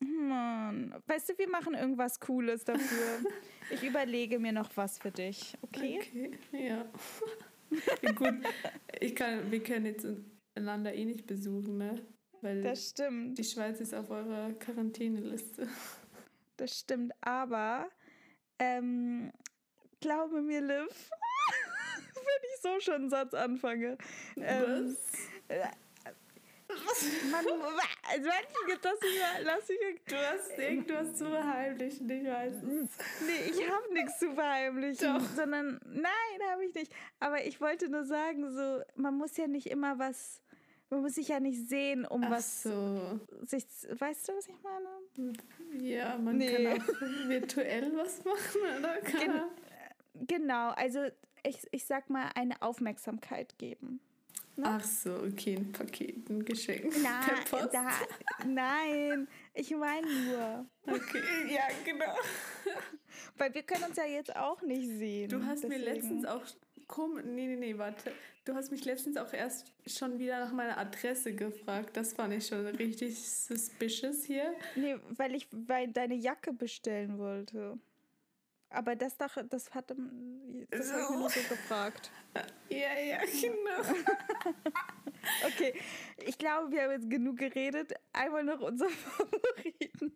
Mann. 0.00 0.94
Weißt 1.06 1.28
du, 1.28 1.38
wir 1.38 1.48
machen 1.48 1.74
irgendwas 1.74 2.18
Cooles 2.18 2.64
dafür. 2.64 3.30
ich 3.70 3.84
überlege 3.84 4.40
mir 4.40 4.52
noch 4.52 4.76
was 4.76 4.98
für 4.98 5.12
dich, 5.12 5.56
okay? 5.62 6.00
Okay, 6.00 6.38
ja. 6.52 6.84
ja 8.02 8.12
gut, 8.12 8.34
ich 9.00 9.14
kann, 9.14 9.50
wir 9.52 9.62
können 9.62 9.86
jetzt 9.86 10.06
einander 10.56 10.92
eh 10.92 11.04
nicht 11.04 11.26
besuchen, 11.26 11.78
ne? 11.78 12.02
Weil 12.44 12.60
Das 12.60 12.90
stimmt. 12.90 13.38
die 13.38 13.44
Schweiz 13.44 13.80
ist 13.80 13.94
auf 13.94 14.10
eurer 14.10 14.52
Quarantäneliste. 14.52 15.66
Das 16.58 16.78
stimmt, 16.78 17.14
aber 17.22 17.88
ähm, 18.58 19.32
glaube 20.00 20.42
mir, 20.42 20.60
Liv, 20.60 21.10
wenn 22.14 22.42
ich 22.54 22.60
so 22.60 22.80
schon 22.80 22.94
einen 22.94 23.10
Satz 23.10 23.32
anfange. 23.32 23.96
Ähm, 24.36 24.94
Mann, 27.30 27.44
also 28.10 28.28
das 28.82 28.92
ist, 28.94 29.44
lass 29.44 29.70
ich, 29.70 30.04
Du 30.06 30.16
hast 30.16 30.58
irgendwas 30.58 31.14
zu 31.14 31.26
verheimlichen, 31.26 32.10
ich 32.10 32.24
weiß 32.26 32.54
es. 32.56 32.62
nee, 33.26 33.50
ich 33.50 33.70
habe 33.70 33.92
nichts 33.92 34.18
zu 34.18 34.32
verheimlichen, 34.32 35.20
sondern 35.34 35.80
nein, 35.84 36.50
habe 36.50 36.64
ich 36.66 36.74
nicht. 36.74 36.92
Aber 37.20 37.44
ich 37.44 37.60
wollte 37.60 37.88
nur 37.88 38.04
sagen, 38.04 38.52
so, 38.52 38.82
man 38.96 39.16
muss 39.16 39.36
ja 39.36 39.46
nicht 39.46 39.66
immer 39.66 39.98
was, 39.98 40.42
man 40.90 41.00
muss 41.00 41.14
sich 41.14 41.28
ja 41.28 41.40
nicht 41.40 41.68
sehen, 41.68 42.04
um 42.06 42.22
Ach 42.24 42.30
was 42.30 42.62
so. 42.62 43.20
sich, 43.46 43.64
weißt 43.98 44.28
du, 44.28 44.32
was 44.36 44.48
ich 44.48 44.54
meine? 44.62 45.32
Ja, 45.82 46.16
man 46.18 46.36
Nee. 46.38 46.64
kann 46.64 46.80
auch 46.82 46.86
virtuell 47.28 47.92
was 47.96 48.24
machen, 48.24 48.60
oder? 48.78 49.00
Gen- 49.20 49.42
Genau, 50.28 50.70
also 50.70 51.00
ich, 51.44 51.58
ich 51.72 51.84
sag 51.86 52.08
mal, 52.08 52.30
eine 52.36 52.62
Aufmerksamkeit 52.62 53.58
geben. 53.58 53.98
Ach 54.62 54.84
so, 54.84 55.12
okay, 55.16 55.56
ein 55.56 55.72
Paket, 55.72 56.30
ein 56.30 56.44
Geschenk. 56.44 56.94
Na, 57.02 57.20
da, 57.72 57.90
nein, 58.46 59.26
ich 59.52 59.74
meine 59.74 60.06
nur. 60.06 60.66
Okay, 60.86 61.22
ja, 61.52 61.62
genau. 61.84 62.14
Weil 63.36 63.52
wir 63.52 63.64
können 63.64 63.82
uns 63.84 63.96
ja 63.96 64.04
jetzt 64.04 64.34
auch 64.36 64.62
nicht 64.62 64.86
sehen. 64.86 65.28
Du 65.30 65.44
hast 65.44 65.64
mir 65.64 65.70
deswegen. 65.70 65.84
letztens 65.94 66.24
auch. 66.26 66.42
Komm, 66.86 67.16
nee, 67.34 67.46
nee, 67.46 67.56
nee, 67.56 67.78
warte. 67.78 68.12
Du 68.44 68.54
hast 68.54 68.70
mich 68.70 68.84
letztens 68.84 69.16
auch 69.16 69.32
erst 69.32 69.72
schon 69.86 70.18
wieder 70.18 70.38
nach 70.40 70.52
meiner 70.52 70.76
Adresse 70.76 71.34
gefragt. 71.34 71.96
Das 71.96 72.12
fand 72.12 72.34
ich 72.34 72.46
schon 72.46 72.66
richtig 72.66 73.18
suspicious 73.26 74.24
hier. 74.24 74.54
Nee, 74.76 74.96
weil 75.16 75.34
ich 75.34 75.48
weil 75.50 75.88
deine 75.88 76.14
Jacke 76.14 76.52
bestellen 76.52 77.18
wollte. 77.18 77.78
Aber 78.68 78.96
das, 78.96 79.16
doch, 79.16 79.36
das 79.48 79.72
hatte. 79.72 79.96
Das 80.70 80.92
habe 80.92 81.02
ich 81.02 81.10
mir 81.10 81.16
nur 81.18 81.30
so 81.30 81.40
gefragt. 81.48 82.10
Ja, 82.68 82.98
ja, 82.98 83.18
genau. 83.20 83.96
Okay, 85.46 85.72
ich 86.26 86.36
glaube, 86.36 86.72
wir 86.72 86.82
haben 86.82 86.90
jetzt 86.90 87.08
genug 87.08 87.38
geredet. 87.38 87.94
Einmal 88.12 88.42
noch 88.42 88.60
unser 88.60 88.88
Favoriten. 88.90 90.12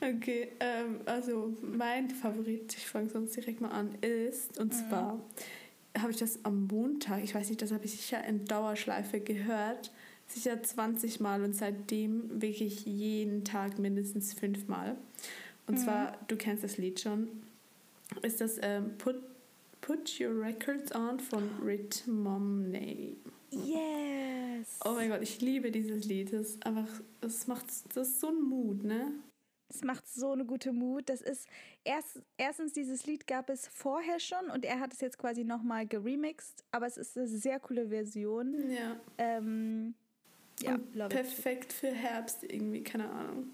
Okay, 0.00 0.48
ähm, 0.60 1.00
also 1.06 1.54
mein 1.62 2.10
Favorit, 2.10 2.74
ich 2.76 2.86
fange 2.86 3.08
sonst 3.08 3.36
direkt 3.36 3.60
mal 3.60 3.70
an, 3.70 3.94
ist, 4.02 4.58
und 4.58 4.74
zwar 4.74 5.18
habe 5.96 6.10
ich 6.10 6.18
das 6.18 6.44
am 6.44 6.66
Montag, 6.66 7.22
ich 7.22 7.34
weiß 7.34 7.48
nicht, 7.48 7.62
das 7.62 7.72
habe 7.72 7.84
ich 7.84 7.92
sicher 7.92 8.22
in 8.24 8.44
Dauerschleife 8.44 9.20
gehört, 9.20 9.92
sicher 10.26 10.62
20 10.62 11.20
Mal 11.20 11.42
und 11.42 11.54
seitdem 11.54 12.42
wirklich 12.42 12.84
jeden 12.84 13.44
Tag 13.44 13.78
mindestens 13.78 14.34
fünfmal. 14.34 14.96
Und 15.66 15.78
zwar, 15.78 16.18
du 16.28 16.36
kennst 16.36 16.62
das 16.62 16.76
Lied 16.76 17.00
schon, 17.00 17.28
ist 18.22 18.40
das 18.40 18.58
ähm, 18.60 18.98
Put, 18.98 19.16
Put 19.80 20.20
Your 20.20 20.38
Records 20.38 20.94
On 20.94 21.18
von 21.18 21.48
Rit 21.64 22.04
Momney. 22.06 23.16
Yes! 23.50 24.78
Oh 24.84 24.92
mein 24.92 25.10
Gott, 25.10 25.22
ich 25.22 25.40
liebe 25.40 25.70
dieses 25.70 26.04
Lied. 26.04 26.32
Das 26.32 26.60
einfach, 26.62 26.88
das 27.20 27.46
macht, 27.46 27.66
das 27.94 28.08
ist 28.08 28.20
so 28.20 28.28
ein 28.28 28.42
Mut, 28.42 28.82
ne? 28.82 29.12
Es 29.74 29.82
macht 29.82 30.06
so 30.08 30.30
eine 30.30 30.44
gute 30.44 30.72
Mut. 30.72 31.08
Das 31.08 31.20
ist 31.20 31.48
erst, 31.82 32.22
erstens, 32.36 32.72
dieses 32.72 33.06
Lied 33.06 33.26
gab 33.26 33.50
es 33.50 33.66
vorher 33.66 34.20
schon 34.20 34.50
und 34.50 34.64
er 34.64 34.78
hat 34.78 34.92
es 34.92 35.00
jetzt 35.00 35.18
quasi 35.18 35.44
nochmal 35.44 35.86
geremixed, 35.86 36.64
aber 36.70 36.86
es 36.86 36.96
ist 36.96 37.18
eine 37.18 37.26
sehr 37.26 37.58
coole 37.58 37.88
Version. 37.88 38.70
Ja. 38.70 39.00
Ähm, 39.18 39.94
ja, 40.60 40.78
love 40.92 41.06
it. 41.06 41.10
perfekt 41.10 41.72
für 41.72 41.90
Herbst 41.90 42.44
irgendwie, 42.44 42.84
keine 42.84 43.10
Ahnung. 43.10 43.52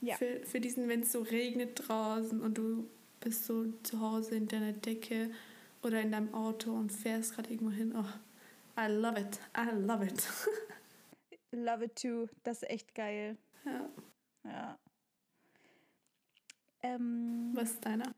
Ja. 0.00 0.16
Für, 0.16 0.40
für 0.46 0.60
diesen, 0.60 0.88
wenn 0.88 1.00
es 1.00 1.12
so 1.12 1.20
regnet 1.20 1.86
draußen 1.86 2.40
und 2.40 2.56
du 2.56 2.88
bist 3.20 3.44
so 3.44 3.66
zu 3.82 4.00
Hause 4.00 4.36
in 4.36 4.48
deiner 4.48 4.72
Decke 4.72 5.30
oder 5.82 6.00
in 6.00 6.12
deinem 6.12 6.32
Auto 6.32 6.72
und 6.72 6.92
fährst 6.92 7.34
gerade 7.34 7.50
irgendwo 7.50 7.72
hin. 7.72 7.94
Oh, 7.94 8.80
I 8.80 8.90
love 8.90 9.20
it. 9.20 9.38
I 9.56 9.74
love 9.74 10.04
it. 10.04 10.22
Love 11.50 11.84
it 11.84 11.96
too. 11.96 12.28
Das 12.42 12.62
ist 12.62 12.68
echt 12.68 12.94
geil. 12.94 13.38
ja. 13.64 13.88
Ja. 14.44 14.78
Ähm, 16.82 17.50
Was 17.54 17.72
ist 17.72 17.84
deiner? 17.84 18.14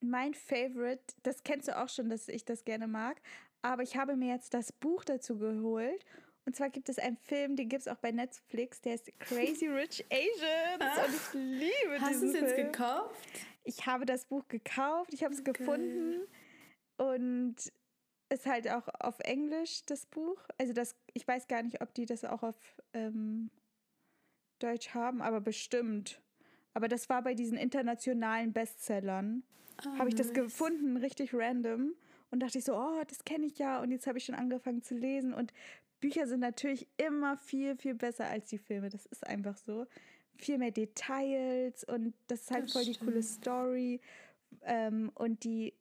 mein 0.00 0.34
Favorite, 0.34 1.02
das 1.22 1.42
kennst 1.44 1.68
du 1.68 1.80
auch 1.80 1.88
schon, 1.88 2.10
dass 2.10 2.28
ich 2.28 2.44
das 2.44 2.64
gerne 2.64 2.86
mag, 2.86 3.20
aber 3.62 3.82
ich 3.82 3.96
habe 3.96 4.16
mir 4.16 4.28
jetzt 4.34 4.52
das 4.52 4.70
Buch 4.72 5.04
dazu 5.04 5.38
geholt. 5.38 6.04
Und 6.46 6.54
zwar 6.54 6.68
gibt 6.68 6.90
es 6.90 6.98
einen 6.98 7.16
Film, 7.16 7.56
den 7.56 7.70
gibt 7.70 7.80
es 7.82 7.88
auch 7.88 7.96
bei 7.96 8.12
Netflix, 8.12 8.82
der 8.82 8.96
ist 8.96 9.10
Crazy 9.18 9.66
Rich 9.66 10.04
Asians. 10.12 11.06
Und 11.06 11.14
ich 11.14 11.32
liebe 11.60 12.00
Hast 12.00 12.20
du 12.22 12.26
es 12.26 12.34
jetzt 12.34 12.52
Film. 12.52 12.70
gekauft? 12.70 13.16
Ich 13.64 13.86
habe 13.86 14.04
das 14.04 14.26
Buch 14.26 14.46
gekauft, 14.48 15.14
ich 15.14 15.24
habe 15.24 15.32
es 15.32 15.42
gefunden 15.42 16.26
und 16.98 17.56
ist 18.28 18.44
halt 18.44 18.68
auch 18.68 18.88
auf 19.00 19.20
Englisch 19.20 19.86
das 19.86 20.04
Buch. 20.04 20.38
Also 20.58 20.74
das, 20.74 20.94
ich 21.14 21.26
weiß 21.26 21.48
gar 21.48 21.62
nicht, 21.62 21.80
ob 21.80 21.94
die 21.94 22.04
das 22.04 22.24
auch 22.26 22.42
auf 22.42 22.56
ähm, 22.92 23.50
Deutsch 24.58 24.90
haben, 24.90 25.22
aber 25.22 25.40
bestimmt. 25.40 26.20
Aber 26.74 26.88
das 26.88 27.08
war 27.08 27.22
bei 27.22 27.34
diesen 27.34 27.56
internationalen 27.56 28.52
Bestsellern. 28.52 29.42
Oh, 29.86 29.98
habe 29.98 30.08
ich 30.08 30.14
das 30.14 30.32
gefunden, 30.32 30.96
richtig 30.96 31.32
random. 31.32 31.94
Und 32.30 32.40
dachte 32.40 32.58
ich 32.58 32.64
so, 32.64 32.74
oh, 32.74 33.02
das 33.06 33.24
kenne 33.24 33.46
ich 33.46 33.58
ja. 33.58 33.80
Und 33.80 33.92
jetzt 33.92 34.06
habe 34.06 34.18
ich 34.18 34.24
schon 34.24 34.34
angefangen 34.34 34.82
zu 34.82 34.94
lesen. 34.94 35.32
Und 35.32 35.52
Bücher 36.00 36.26
sind 36.26 36.40
natürlich 36.40 36.88
immer 36.96 37.36
viel, 37.36 37.76
viel 37.76 37.94
besser 37.94 38.26
als 38.26 38.48
die 38.48 38.58
Filme. 38.58 38.88
Das 38.88 39.06
ist 39.06 39.26
einfach 39.26 39.56
so. 39.56 39.86
Viel 40.36 40.58
mehr 40.58 40.72
Details 40.72 41.84
und 41.84 42.12
das 42.26 42.40
ist 42.42 42.50
halt 42.50 42.64
das 42.64 42.72
voll 42.72 42.82
stimmt. 42.82 43.00
die 43.00 43.04
coole 43.04 43.22
Story. 43.22 44.00
Ähm, 44.62 45.12
und 45.14 45.44
die 45.44 45.74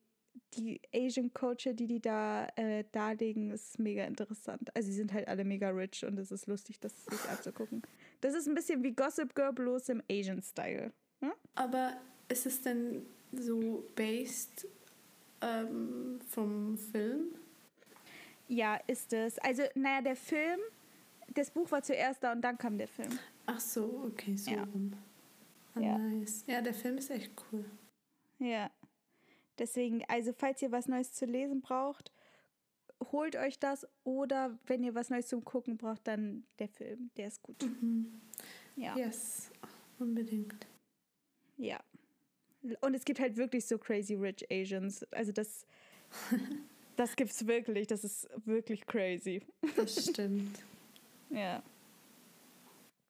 die 0.56 0.82
Asian 0.94 1.34
Culture, 1.34 1.76
die 1.76 1.88
die 1.88 2.00
da 2.00 2.48
äh, 2.56 2.84
darlegen, 2.92 3.52
ist 3.52 3.80
mega 3.80 4.04
interessant. 4.06 4.76
Also 4.76 4.90
sie 4.90 4.98
sind 4.98 5.14
halt 5.14 5.28
alle 5.28 5.44
mega 5.44 5.70
rich 5.70 6.06
und 6.06 6.18
es 6.18 6.32
ist 6.32 6.48
lustig, 6.48 6.80
das 6.80 6.94
sich 7.06 7.30
anzugucken. 7.30 7.82
Das 8.22 8.34
ist 8.34 8.48
ein 8.48 8.56
bisschen 8.56 8.84
wie 8.84 8.94
Gossip 8.94 9.36
Girl, 9.36 9.54
bloß 9.54 9.90
im 9.90 10.04
Asian 10.10 10.42
Style. 10.42 10.92
Hm? 11.22 11.34
Aber 11.56 11.94
ist 12.28 12.46
es 12.46 12.62
denn 12.62 13.06
so 13.32 13.86
based 13.96 14.68
ähm, 15.42 16.20
vom 16.30 16.78
Film? 16.78 17.36
Ja, 18.48 18.80
ist 18.88 19.14
es. 19.14 19.40
Also, 19.40 19.64
naja, 19.76 20.02
der 20.02 20.16
Film, 20.16 20.60
das 21.34 21.52
Buch 21.52 21.72
war 21.72 21.82
zuerst 21.82 22.24
da 22.24 22.32
und 22.32 22.42
dann 22.42 22.58
kam 22.58 22.78
der 22.78 22.88
Film. 22.88 23.18
Ach 23.46 23.60
so, 23.60 24.04
okay, 24.08 24.36
so 24.36 24.52
ja. 24.52 24.64
rum. 24.64 24.94
Oh, 25.76 25.80
ja. 25.80 25.98
Nice. 25.98 26.44
Ja, 26.48 26.62
der 26.62 26.74
Film 26.74 26.98
ist 26.98 27.10
echt 27.10 27.32
cool. 27.52 27.66
Ja. 28.40 28.70
Deswegen, 29.60 30.04
also 30.08 30.34
falls 30.34 30.62
ihr 30.62 30.72
was 30.72 30.88
Neues 30.88 31.14
zu 31.14 31.26
lesen 31.26 31.62
braucht, 31.62 32.12
holt 33.12 33.36
euch 33.36 33.60
das 33.60 33.88
oder 34.04 34.58
wenn 34.66 34.84
ihr 34.84 34.96
was 34.96 35.10
Neues 35.10 35.28
zum 35.28 35.44
Gucken 35.44 35.78
braucht, 35.78 36.08
dann 36.08 36.46
der 36.60 36.70
Film, 36.70 37.12
der 37.18 37.28
ist 37.28 37.42
gut. 37.42 37.62
Mhm. 37.64 38.22
Ja. 38.76 38.98
Yes, 38.98 39.52
unbedingt. 40.00 40.68
Ja. 41.58 41.80
Und 42.82 42.96
es 42.96 43.04
gibt 43.04 43.20
halt 43.20 43.36
wirklich 43.36 43.66
so 43.66 43.78
crazy 43.78 44.16
rich 44.16 44.46
Asians. 44.50 45.04
Also 45.12 45.32
das, 45.32 45.66
das 46.96 47.16
gibt's 47.16 47.46
wirklich. 47.46 47.88
Das 47.88 48.04
ist 48.04 48.30
wirklich 48.46 48.86
crazy. 48.86 49.42
Das 49.76 50.10
stimmt. 50.10 50.64
ja. 51.30 51.62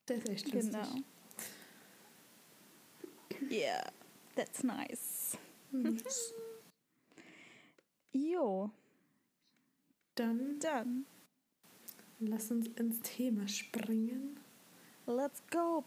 Das 0.06 0.18
ist 0.18 0.28
echt 0.28 0.52
lustig. 0.52 0.72
Genau. 0.72 0.96
Yeah, 3.50 3.90
that's 4.36 4.62
nice. 4.62 5.13
Jo. 8.12 8.70
Dann, 10.14 10.58
Dann. 10.60 11.06
Lass 12.20 12.50
uns 12.50 12.68
ins 12.68 13.00
Thema 13.00 13.48
springen. 13.48 14.38
Let's 15.06 15.42
go. 15.50 15.84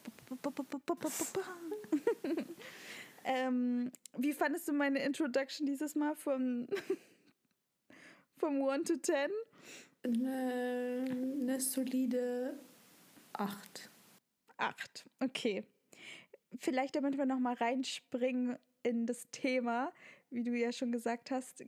ähm, 3.24 3.92
wie 4.18 4.34
fandest 4.34 4.68
du 4.68 4.74
meine 4.74 5.00
Introduction 5.04 5.66
dieses 5.66 5.96
Mal 5.96 6.16
vom, 6.16 6.68
vom 8.38 8.62
1 8.62 8.88
to 8.90 8.98
10? 8.98 9.32
Eine, 10.04 11.06
eine 11.10 11.60
solide 11.62 12.60
8. 13.34 13.90
8, 14.58 15.06
okay. 15.22 15.64
Vielleicht, 16.60 16.96
damit 16.96 17.18
wir 17.18 17.26
nochmal 17.26 17.56
reinspringen 17.56 18.58
in 18.88 19.06
das 19.06 19.28
Thema, 19.32 19.92
wie 20.30 20.44
du 20.44 20.52
ja 20.52 20.72
schon 20.72 20.92
gesagt 20.92 21.32
hast, 21.32 21.66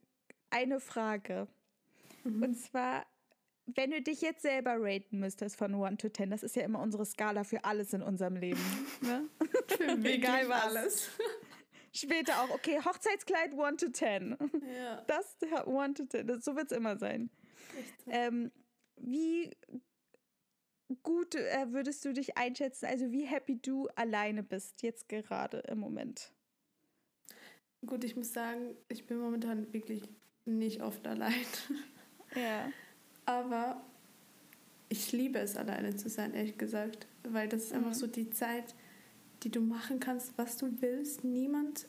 eine 0.49 0.79
Frage. 0.79 1.47
Mhm. 2.23 2.43
Und 2.43 2.55
zwar, 2.55 3.05
wenn 3.65 3.91
du 3.91 4.01
dich 4.01 4.21
jetzt 4.21 4.41
selber 4.41 4.77
raten 4.77 5.19
müsstest 5.19 5.58
von 5.58 5.75
1 5.75 6.01
to 6.01 6.10
10, 6.10 6.29
das 6.29 6.43
ist 6.43 6.55
ja 6.55 6.63
immer 6.63 6.82
unsere 6.82 7.05
Skala 7.05 7.43
für 7.43 7.63
alles 7.63 7.93
in 7.93 8.01
unserem 8.01 8.36
Leben. 8.36 8.60
Ne? 9.01 9.29
Egal 10.03 10.49
was. 10.49 10.63
Alles. 10.63 11.10
Später 11.91 12.41
auch, 12.41 12.49
okay, 12.51 12.79
Hochzeitskleid 12.84 13.58
1 13.58 13.82
to 13.82 13.89
10. 13.89 14.38
Ja. 14.77 15.01
Das 15.08 15.38
1 15.41 15.97
to 15.97 16.05
10, 16.05 16.27
das, 16.27 16.45
so 16.45 16.55
wird 16.55 16.71
es 16.71 16.77
immer 16.77 16.97
sein. 16.97 17.29
Ähm, 18.08 18.51
wie 18.97 19.55
gut 21.03 21.36
äh, 21.36 21.71
würdest 21.71 22.03
du 22.05 22.13
dich 22.13 22.38
einschätzen, 22.38 22.86
also 22.86 23.12
wie 23.12 23.25
happy 23.25 23.60
du 23.60 23.88
alleine 23.95 24.43
bist, 24.43 24.82
jetzt 24.82 25.08
gerade 25.08 25.60
im 25.60 25.79
Moment? 25.79 26.32
Gut, 27.85 28.03
ich 28.03 28.15
muss 28.15 28.33
sagen, 28.33 28.75
ich 28.89 29.07
bin 29.07 29.19
momentan 29.19 29.71
wirklich 29.73 30.03
nicht 30.45 30.81
oft 30.81 31.05
allein. 31.07 31.45
Ja. 32.35 32.71
Aber 33.25 33.81
ich 34.89 35.11
liebe 35.11 35.39
es, 35.39 35.55
alleine 35.55 35.95
zu 35.95 36.09
sein, 36.09 36.33
ehrlich 36.33 36.57
gesagt. 36.57 37.07
Weil 37.23 37.47
das 37.47 37.63
ist 37.63 37.71
mhm. 37.71 37.79
einfach 37.79 37.93
so 37.93 38.07
die 38.07 38.29
Zeit, 38.29 38.75
die 39.43 39.49
du 39.49 39.61
machen 39.61 39.99
kannst, 39.99 40.37
was 40.37 40.57
du 40.57 40.81
willst. 40.81 41.23
Niemand, 41.23 41.87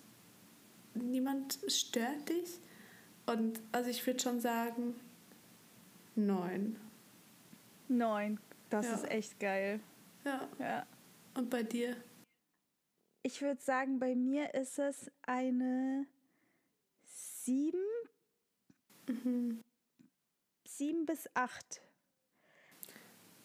niemand 0.95 1.59
stört 1.67 2.29
dich. 2.29 2.61
Und 3.27 3.61
also 3.73 3.91
ich 3.91 4.07
würde 4.07 4.21
schon 4.21 4.41
sagen, 4.41 4.95
neun. 6.15 6.77
Neun, 7.89 8.39
das 8.71 8.87
ja. 8.87 8.95
ist 8.95 9.11
echt 9.11 9.41
geil. 9.41 9.81
Ja. 10.25 10.49
ja. 10.59 10.87
Und 11.35 11.51
bei 11.51 11.63
dir? 11.63 11.97
Ich 13.23 13.43
würde 13.43 13.61
sagen, 13.61 13.99
bei 13.99 14.15
mir 14.15 14.55
ist 14.55 14.79
es 14.79 15.11
eine 15.23 16.07
sieben. 17.05 17.85
Mhm. 19.07 19.63
Sieben 20.67 21.05
bis 21.05 21.29
acht. 21.35 21.83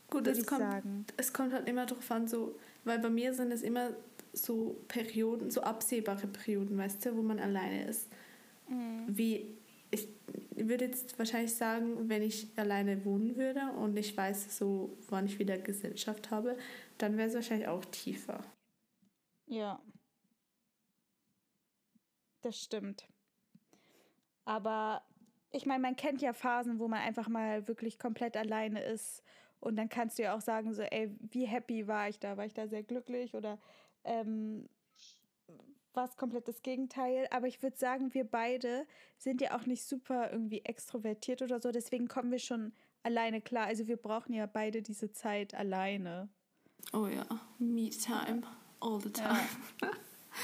Gut, 0.10 0.28
es 0.28 0.46
kommt, 0.46 0.62
sagen. 0.62 1.06
es 1.18 1.34
kommt 1.34 1.52
halt 1.52 1.68
immer 1.68 1.86
darauf 1.86 2.10
an, 2.12 2.28
so, 2.28 2.58
weil 2.84 3.00
bei 3.00 3.10
mir 3.10 3.34
sind 3.34 3.52
es 3.52 3.64
immer 3.64 3.92
so 4.32 4.82
Perioden, 4.88 5.52
so 5.52 5.62
absehbare 5.62 6.28
Perioden, 6.28 6.78
weißt 6.78 7.06
du, 7.06 7.18
wo 7.18 7.22
man 7.22 7.40
alleine 7.40 7.88
ist. 7.88 8.08
Mhm. 8.70 9.06
Wie 9.08 9.58
ich 9.92 10.08
würde 10.56 10.86
jetzt 10.86 11.18
wahrscheinlich 11.18 11.54
sagen, 11.54 12.10
wenn 12.10 12.22
ich 12.22 12.48
alleine 12.56 13.04
wohnen 13.06 13.36
würde 13.36 13.62
und 13.78 13.98
ich 13.98 14.16
weiß 14.16 14.58
so, 14.58 14.98
wann 15.10 15.26
ich 15.26 15.40
wieder 15.40 15.58
Gesellschaft 15.58 16.32
habe, 16.32 16.58
dann 16.98 17.18
wäre 17.18 17.30
es 17.30 17.36
wahrscheinlich 17.36 17.68
auch 17.68 17.86
tiefer. 17.86 18.44
Ja. 19.48 19.82
Das 22.42 22.60
stimmt. 22.60 23.08
Aber 24.46 25.02
ich 25.52 25.66
meine, 25.66 25.82
man 25.82 25.96
kennt 25.96 26.22
ja 26.22 26.34
Phasen, 26.34 26.80
wo 26.80 26.88
man 26.88 27.00
einfach 27.00 27.28
mal 27.28 27.68
wirklich 27.68 27.98
komplett 27.98 28.38
alleine 28.38 28.84
ist. 28.84 29.24
Und 29.60 29.78
dann 29.78 29.90
kannst 29.90 30.20
du 30.20 30.24
ja 30.24 30.36
auch 30.36 30.42
sagen, 30.42 30.74
so, 30.74 30.84
ey, 30.84 31.16
wie 31.20 31.46
happy 31.46 31.88
war 31.88 32.08
ich 32.08 32.20
da? 32.20 32.38
War 32.38 32.46
ich 32.46 32.54
da 32.54 32.68
sehr 32.68 32.84
glücklich 32.84 33.34
oder 33.34 33.58
ähm, 34.04 34.70
war 35.94 36.06
es 36.06 36.18
komplett 36.18 36.48
das 36.48 36.62
Gegenteil? 36.62 37.28
Aber 37.32 37.48
ich 37.48 37.64
würde 37.64 37.78
sagen, 37.78 38.14
wir 38.14 38.26
beide 38.26 38.86
sind 39.18 39.42
ja 39.42 39.58
auch 39.58 39.66
nicht 39.66 39.84
super 39.84 40.32
irgendwie 40.32 40.64
extrovertiert 40.66 41.42
oder 41.42 41.60
so. 41.60 41.72
Deswegen 41.72 42.08
kommen 42.08 42.32
wir 42.32 42.40
schon 42.40 42.74
alleine 43.02 43.42
klar. 43.42 43.66
Also 43.66 43.88
wir 43.88 43.98
brauchen 43.98 44.34
ja 44.34 44.46
beide 44.46 44.82
diese 44.84 45.12
Zeit 45.12 45.56
alleine. 45.56 46.30
Oh 46.94 47.08
ja, 47.08 47.26
Me-Time 47.58 48.44
all 48.86 49.00
the 49.02 49.10
time. 49.10 49.40
Ja. 49.82 49.92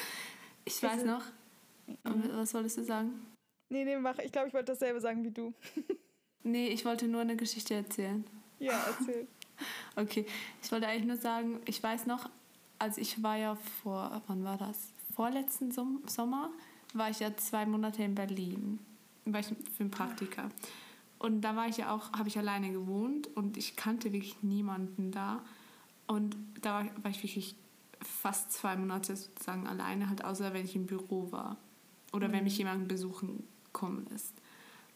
ich 0.66 0.82
weiß 0.82 1.06
noch, 1.06 1.24
mhm. 1.88 2.30
was 2.34 2.54
wolltest 2.54 2.78
du 2.78 2.84
sagen? 2.84 3.26
Nee, 3.70 3.86
nee, 3.86 3.98
mach. 3.98 4.18
Ich 4.20 4.32
glaube, 4.32 4.48
ich 4.48 4.54
wollte 4.54 4.74
dasselbe 4.74 5.00
sagen 5.00 5.24
wie 5.24 5.32
du. 5.32 5.54
nee, 6.44 6.68
ich 6.68 6.84
wollte 6.84 7.08
nur 7.08 7.22
eine 7.22 7.36
Geschichte 7.36 7.76
erzählen. 7.76 8.26
Ja, 8.60 8.84
erzähl. 8.88 9.28
okay, 9.96 10.26
ich 10.62 10.72
wollte 10.72 10.88
eigentlich 10.88 11.06
nur 11.06 11.18
sagen, 11.18 11.62
ich 11.66 11.82
weiß 11.82 12.06
noch, 12.08 12.30
als 12.80 12.98
ich 12.98 13.22
war 13.24 13.38
ja 13.38 13.56
vor, 13.56 14.22
wann 14.28 14.44
war 14.44 14.58
das? 14.58 14.92
Vorletzten 15.16 15.72
Sommer 15.72 16.52
war 16.94 17.10
ich 17.10 17.20
ja 17.20 17.36
zwei 17.38 17.66
Monate 17.66 18.04
in 18.04 18.16
Berlin. 18.16 18.80
War 19.26 19.40
ich 19.40 19.48
für 19.48 19.84
ein 19.84 19.92
Praktika. 19.92 20.50
Und 21.20 21.42
da 21.42 21.56
war 21.56 21.68
ich 21.68 21.78
ja 21.78 21.94
auch, 21.94 22.12
habe 22.14 22.28
ich 22.28 22.38
alleine 22.38 22.72
gewohnt 22.72 23.28
und 23.36 23.56
ich 23.56 23.76
kannte 23.76 24.12
wirklich 24.12 24.42
niemanden 24.42 25.12
da. 25.12 25.44
Und 26.08 26.36
da 26.62 26.74
war, 26.74 27.04
war 27.04 27.12
ich 27.12 27.22
wirklich 27.22 27.56
fast 28.02 28.52
zwei 28.52 28.76
Monate 28.76 29.16
sozusagen 29.16 29.68
alleine, 29.68 30.10
halt 30.10 30.24
außer 30.24 30.54
wenn 30.54 30.66
ich 30.66 30.76
im 30.76 30.86
Büro 30.86 31.32
war 31.32 31.58
oder 32.14 32.28
mhm. 32.28 32.34
wenn 32.34 32.44
mich 32.44 32.58
jemand 32.58 32.88
besuchen 32.88 33.48
kommen 33.72 34.08
ist. 34.08 34.34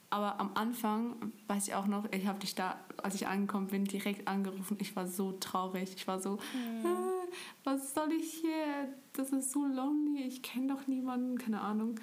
Aber 0.09 0.39
am 0.39 0.51
Anfang 0.53 1.33
weiß 1.47 1.67
ich 1.67 1.73
auch 1.75 1.87
noch, 1.87 2.11
ich 2.11 2.27
habe 2.27 2.39
dich 2.39 2.55
da, 2.55 2.79
als 3.01 3.15
ich 3.15 3.27
angekommen 3.27 3.67
bin, 3.67 3.85
direkt 3.85 4.27
angerufen. 4.27 4.77
Ich 4.79 4.95
war 4.95 5.07
so 5.07 5.33
traurig. 5.33 5.93
Ich 5.95 6.07
war 6.07 6.21
so, 6.21 6.33
mhm. 6.53 6.85
äh, 6.85 7.27
was 7.63 7.93
soll 7.93 8.11
ich 8.13 8.33
hier? 8.35 8.93
Das 9.13 9.31
ist 9.31 9.51
so 9.51 9.65
lonely. 9.65 10.23
Ich 10.23 10.41
kenne 10.41 10.73
doch 10.73 10.87
niemanden, 10.87 11.37
keine 11.37 11.61
Ahnung. 11.61 11.99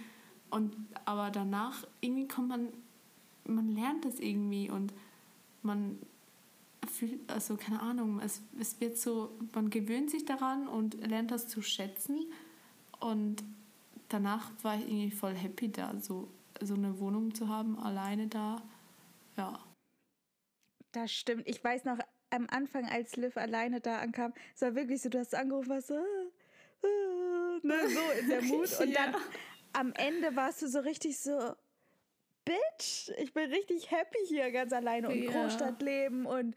Und 0.50 0.74
aber 1.06 1.30
danach 1.30 1.86
irgendwie 2.00 2.28
kommt 2.28 2.48
man, 2.48 2.68
man 3.46 3.68
lernt 3.68 4.04
es 4.04 4.20
irgendwie 4.20 4.68
und 4.68 4.92
man 5.62 5.98
also 7.28 7.56
keine 7.56 7.80
Ahnung, 7.80 8.20
es, 8.20 8.42
es 8.60 8.80
wird 8.80 8.98
so, 8.98 9.38
man 9.54 9.70
gewöhnt 9.70 10.10
sich 10.10 10.24
daran 10.24 10.68
und 10.68 10.94
lernt 11.06 11.30
das 11.30 11.48
zu 11.48 11.62
schätzen. 11.62 12.32
Und 13.00 13.42
danach 14.08 14.50
war 14.62 14.76
ich 14.76 14.82
irgendwie 14.82 15.10
voll 15.10 15.34
happy 15.34 15.70
da, 15.70 15.94
so, 16.00 16.28
so 16.60 16.74
eine 16.74 16.98
Wohnung 17.00 17.34
zu 17.34 17.48
haben, 17.48 17.78
alleine 17.78 18.28
da. 18.28 18.62
ja. 19.36 19.58
Das 20.92 21.10
stimmt. 21.10 21.48
Ich 21.48 21.62
weiß 21.64 21.84
noch, 21.84 21.98
am 22.30 22.46
Anfang, 22.50 22.84
als 22.86 23.16
Liv 23.16 23.36
alleine 23.36 23.80
da 23.80 23.98
ankam, 23.98 24.32
es 24.54 24.62
war 24.62 24.74
wirklich 24.74 25.00
so, 25.00 25.08
du 25.08 25.18
hast 25.18 25.34
angerufen, 25.34 25.80
so, 25.80 25.94
äh, 25.94 26.86
äh, 26.86 27.60
ne, 27.62 27.88
so 27.88 28.20
in 28.20 28.28
der 28.28 28.42
Mut. 28.42 28.68
Und 28.80 28.90
ja. 28.90 29.12
dann 29.12 29.16
am 29.72 29.92
Ende 29.94 30.36
warst 30.36 30.62
du 30.62 30.68
so 30.68 30.80
richtig 30.80 31.18
so, 31.18 31.54
Bitch, 32.44 33.10
ich 33.18 33.32
bin 33.32 33.50
richtig 33.50 33.90
happy 33.90 34.18
hier 34.26 34.50
ganz 34.50 34.72
alleine 34.72 35.08
und 35.08 35.22
ja. 35.22 35.30
Großstadtleben 35.30 36.26
und 36.26 36.56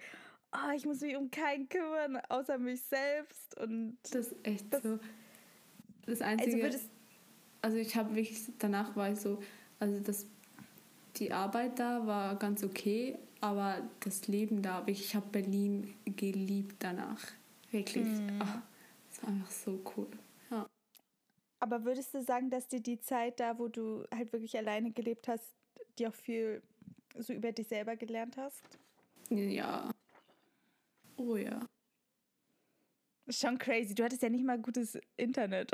oh, 0.52 0.72
ich 0.76 0.86
muss 0.86 1.02
mich 1.02 1.16
um 1.16 1.30
keinen 1.30 1.70
kümmern, 1.70 2.18
außer 2.30 2.58
mich 2.58 2.82
selbst. 2.82 3.58
Und 3.60 3.98
das 4.04 4.28
ist 4.28 4.36
echt 4.44 4.74
das, 4.74 4.84
so. 4.84 5.00
Das 6.06 6.22
Einzige. 6.22 6.64
Also, 6.66 6.80
also 7.62 7.78
ich 7.78 7.96
habe 7.96 8.16
wirklich, 8.16 8.40
danach 8.60 8.96
war 8.96 9.12
ich 9.12 9.20
so, 9.20 9.40
also 9.80 10.00
das, 10.00 10.28
die 11.18 11.32
Arbeit 11.32 11.80
da 11.80 12.06
war 12.06 12.36
ganz 12.38 12.64
okay, 12.64 13.18
aber 13.42 13.78
das 14.02 14.28
Leben 14.28 14.62
da, 14.62 14.84
ich 14.86 15.16
habe 15.16 15.28
Berlin 15.28 15.94
geliebt 16.06 16.76
danach. 16.80 17.24
Wirklich. 17.72 18.06
Mm. 18.06 18.40
Ach, 18.40 18.62
das 19.10 19.24
war 19.24 19.30
einfach 19.30 19.52
so 19.52 19.84
cool. 19.96 20.08
Ja. 20.50 20.68
Aber 21.60 21.84
würdest 21.84 22.14
du 22.14 22.22
sagen, 22.22 22.50
dass 22.50 22.68
dir 22.68 22.82
die 22.82 23.00
Zeit 23.00 23.40
da, 23.40 23.58
wo 23.58 23.68
du 23.68 24.06
halt 24.14 24.32
wirklich 24.32 24.58
alleine 24.58 24.92
gelebt 24.92 25.28
hast, 25.28 25.54
dir 25.96 26.10
auch 26.10 26.16
viel 26.16 26.62
so 27.18 27.34
über 27.34 27.52
dich 27.52 27.68
selber 27.68 27.96
gelernt 27.96 28.38
hast? 28.38 28.64
Ja. 29.30 29.92
Oh 31.18 31.36
ja. 31.36 31.60
Schon 33.30 33.58
crazy. 33.58 33.96
Du 33.96 34.04
hattest 34.04 34.22
ja 34.22 34.30
nicht 34.30 34.46
mal 34.46 34.60
gutes 34.60 35.00
Internet. 35.18 35.72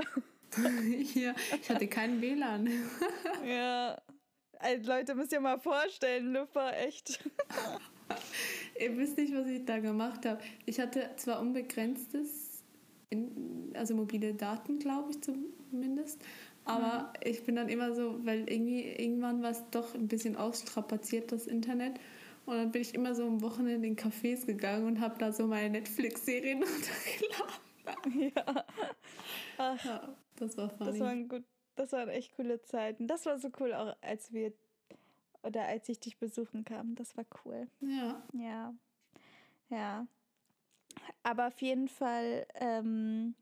ja, 1.16 1.34
ich 1.62 1.70
hatte 1.70 1.88
keinen 1.88 2.22
WLAN. 2.22 2.70
ja. 3.46 4.02
Also 4.60 4.92
Leute, 4.92 5.16
müsst 5.16 5.32
ihr 5.32 5.40
mal 5.42 5.60
vorstellen, 5.60 6.34
Lufa, 6.34 6.72
echt. 6.72 7.20
ihr 8.80 8.96
wisst 8.96 9.18
nicht, 9.18 9.34
was 9.34 9.48
ich 9.48 9.66
da 9.66 9.80
gemacht 9.80 10.26
habe. 10.26 10.40
Ich 10.66 10.80
hatte 10.80 11.10
zwar 11.18 11.42
unbegrenztes, 11.42 12.64
also 13.74 13.96
mobile 13.96 14.36
Daten, 14.36 14.78
glaube 14.78 15.12
ich 15.12 15.22
zumindest, 15.22 16.24
aber 16.66 17.04
mhm. 17.04 17.30
ich 17.30 17.44
bin 17.44 17.56
dann 17.56 17.70
immer 17.70 17.94
so, 17.94 18.24
weil 18.26 18.50
irgendwie 18.50 18.84
irgendwann 18.84 19.42
war 19.42 19.52
es 19.52 19.64
doch 19.72 19.96
ein 19.96 20.08
bisschen 20.08 20.36
ausstrapaziert, 20.36 21.32
das 21.32 21.48
Internet. 21.48 22.00
Und 22.46 22.56
dann 22.56 22.72
bin 22.72 22.82
ich 22.82 22.96
immer 22.96 23.14
so 23.16 23.26
am 23.26 23.42
Wochenende 23.42 23.88
in 23.88 23.96
Cafés 23.96 24.46
gegangen 24.46 24.86
und 24.86 25.00
habe 25.00 25.16
da 25.20 25.32
so 25.32 25.48
meine 25.48 25.70
Netflix-Serien 25.70 26.64
runtergeladen. 27.94 28.32
Ja. 28.36 28.66
Ach, 29.58 29.86
ja, 29.86 30.16
das 30.38 30.58
war 30.58 30.70
funny. 30.70 30.92
Das 30.92 31.00
waren, 31.00 31.30
gut, 31.30 31.44
das 31.76 31.92
waren 31.92 32.10
echt 32.10 32.36
coole 32.36 32.62
Zeiten. 32.62 33.08
Das 33.08 33.26
war 33.26 33.40
so 33.40 33.50
cool, 33.60 33.74
auch 33.74 33.96
als 34.02 34.34
wir 34.34 34.54
oder 35.44 35.66
als 35.66 35.90
ich 35.90 36.00
dich 36.00 36.18
besuchen 36.18 36.64
kam. 36.66 36.96
Das 36.96 37.16
war 37.18 37.26
cool. 37.46 37.68
Ja. 37.80 38.22
Ja. 38.34 38.74
Ja. 39.70 40.08
Aber 41.24 41.48
auf 41.48 41.62
jeden 41.62 41.88
Fall 41.88 42.46
ähm, 42.56 43.36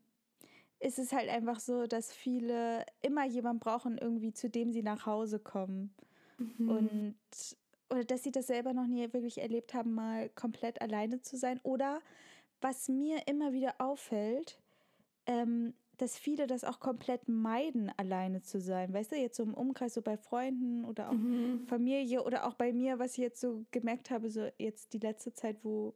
ist 0.80 0.98
es 0.98 1.12
halt 1.12 1.28
einfach 1.28 1.60
so, 1.60 1.86
dass 1.86 2.12
viele 2.12 2.84
immer 3.02 3.26
jemanden 3.26 3.60
brauchen, 3.60 3.98
irgendwie, 3.98 4.32
zu 4.32 4.48
dem 4.48 4.72
sie 4.72 4.82
nach 4.82 5.06
Hause 5.06 5.38
kommen. 5.38 5.94
Mhm. 6.38 6.68
Und 6.68 7.16
oder 7.90 8.04
dass 8.04 8.22
sie 8.22 8.30
das 8.30 8.46
selber 8.46 8.72
noch 8.72 8.86
nie 8.86 9.12
wirklich 9.12 9.38
erlebt 9.38 9.74
haben, 9.74 9.92
mal 9.92 10.28
komplett 10.30 10.80
alleine 10.80 11.20
zu 11.20 11.36
sein. 11.36 11.60
Oder 11.64 12.00
was 12.60 12.88
mir 12.88 13.26
immer 13.26 13.52
wieder 13.52 13.74
auffällt, 13.78 14.58
ähm, 15.26 15.74
dass 15.96 16.16
viele 16.16 16.46
das 16.46 16.64
auch 16.64 16.80
komplett 16.80 17.28
meiden, 17.28 17.92
alleine 17.98 18.40
zu 18.42 18.60
sein. 18.60 18.92
Weißt 18.94 19.12
du, 19.12 19.16
jetzt 19.16 19.36
so 19.36 19.42
im 19.42 19.54
Umkreis, 19.54 19.94
so 19.94 20.02
bei 20.02 20.16
Freunden 20.16 20.84
oder 20.84 21.10
auch 21.10 21.14
mhm. 21.14 21.66
Familie 21.66 22.22
oder 22.22 22.46
auch 22.46 22.54
bei 22.54 22.72
mir, 22.72 22.98
was 22.98 23.12
ich 23.12 23.18
jetzt 23.18 23.40
so 23.40 23.64
gemerkt 23.70 24.10
habe, 24.10 24.30
so 24.30 24.48
jetzt 24.56 24.94
die 24.94 24.98
letzte 24.98 25.34
Zeit, 25.34 25.58
wo 25.62 25.94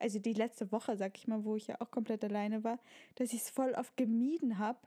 also 0.00 0.18
die 0.18 0.32
letzte 0.32 0.72
Woche, 0.72 0.96
sag 0.96 1.16
ich 1.16 1.28
mal, 1.28 1.44
wo 1.44 1.56
ich 1.56 1.66
ja 1.66 1.80
auch 1.80 1.90
komplett 1.90 2.24
alleine 2.24 2.64
war, 2.64 2.78
dass 3.16 3.32
ich 3.32 3.42
es 3.42 3.50
voll 3.50 3.72
oft 3.72 3.96
gemieden 3.96 4.58
habe, 4.58 4.78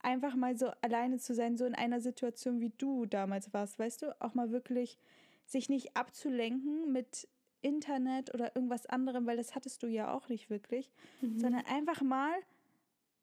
einfach 0.00 0.34
mal 0.34 0.56
so 0.56 0.70
alleine 0.80 1.18
zu 1.18 1.34
sein, 1.34 1.56
so 1.56 1.64
in 1.64 1.74
einer 1.74 2.00
Situation, 2.00 2.60
wie 2.60 2.72
du 2.78 3.06
damals 3.06 3.52
warst, 3.52 3.78
weißt 3.78 4.02
du, 4.02 4.20
auch 4.20 4.34
mal 4.34 4.50
wirklich 4.50 4.98
sich 5.46 5.68
nicht 5.68 5.96
abzulenken 5.96 6.92
mit 6.92 7.28
Internet 7.60 8.34
oder 8.34 8.54
irgendwas 8.56 8.86
anderem, 8.86 9.26
weil 9.26 9.36
das 9.36 9.54
hattest 9.54 9.82
du 9.82 9.86
ja 9.86 10.12
auch 10.12 10.28
nicht 10.28 10.50
wirklich, 10.50 10.90
mhm. 11.20 11.38
sondern 11.38 11.64
einfach 11.66 12.02
mal 12.02 12.34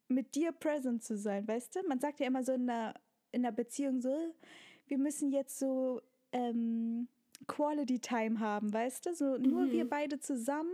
mit 0.08 0.34
dir 0.34 0.52
present 0.52 1.04
zu 1.04 1.16
sein, 1.16 1.46
weißt 1.46 1.76
du? 1.76 1.86
Man 1.86 2.00
sagt 2.00 2.20
ja 2.20 2.26
immer 2.26 2.42
so 2.42 2.52
in 2.52 2.68
einer, 2.68 2.94
in 3.32 3.44
einer 3.44 3.52
Beziehung 3.52 4.00
so, 4.00 4.34
wir 4.86 4.98
müssen 4.98 5.30
jetzt 5.30 5.58
so 5.58 6.00
ähm, 6.32 7.08
Quality 7.46 8.00
Time 8.00 8.40
haben, 8.40 8.72
weißt 8.72 9.06
du? 9.06 9.14
So 9.14 9.36
nur 9.38 9.66
mhm. 9.66 9.70
wir 9.70 9.88
beide 9.88 10.18
zusammen 10.18 10.72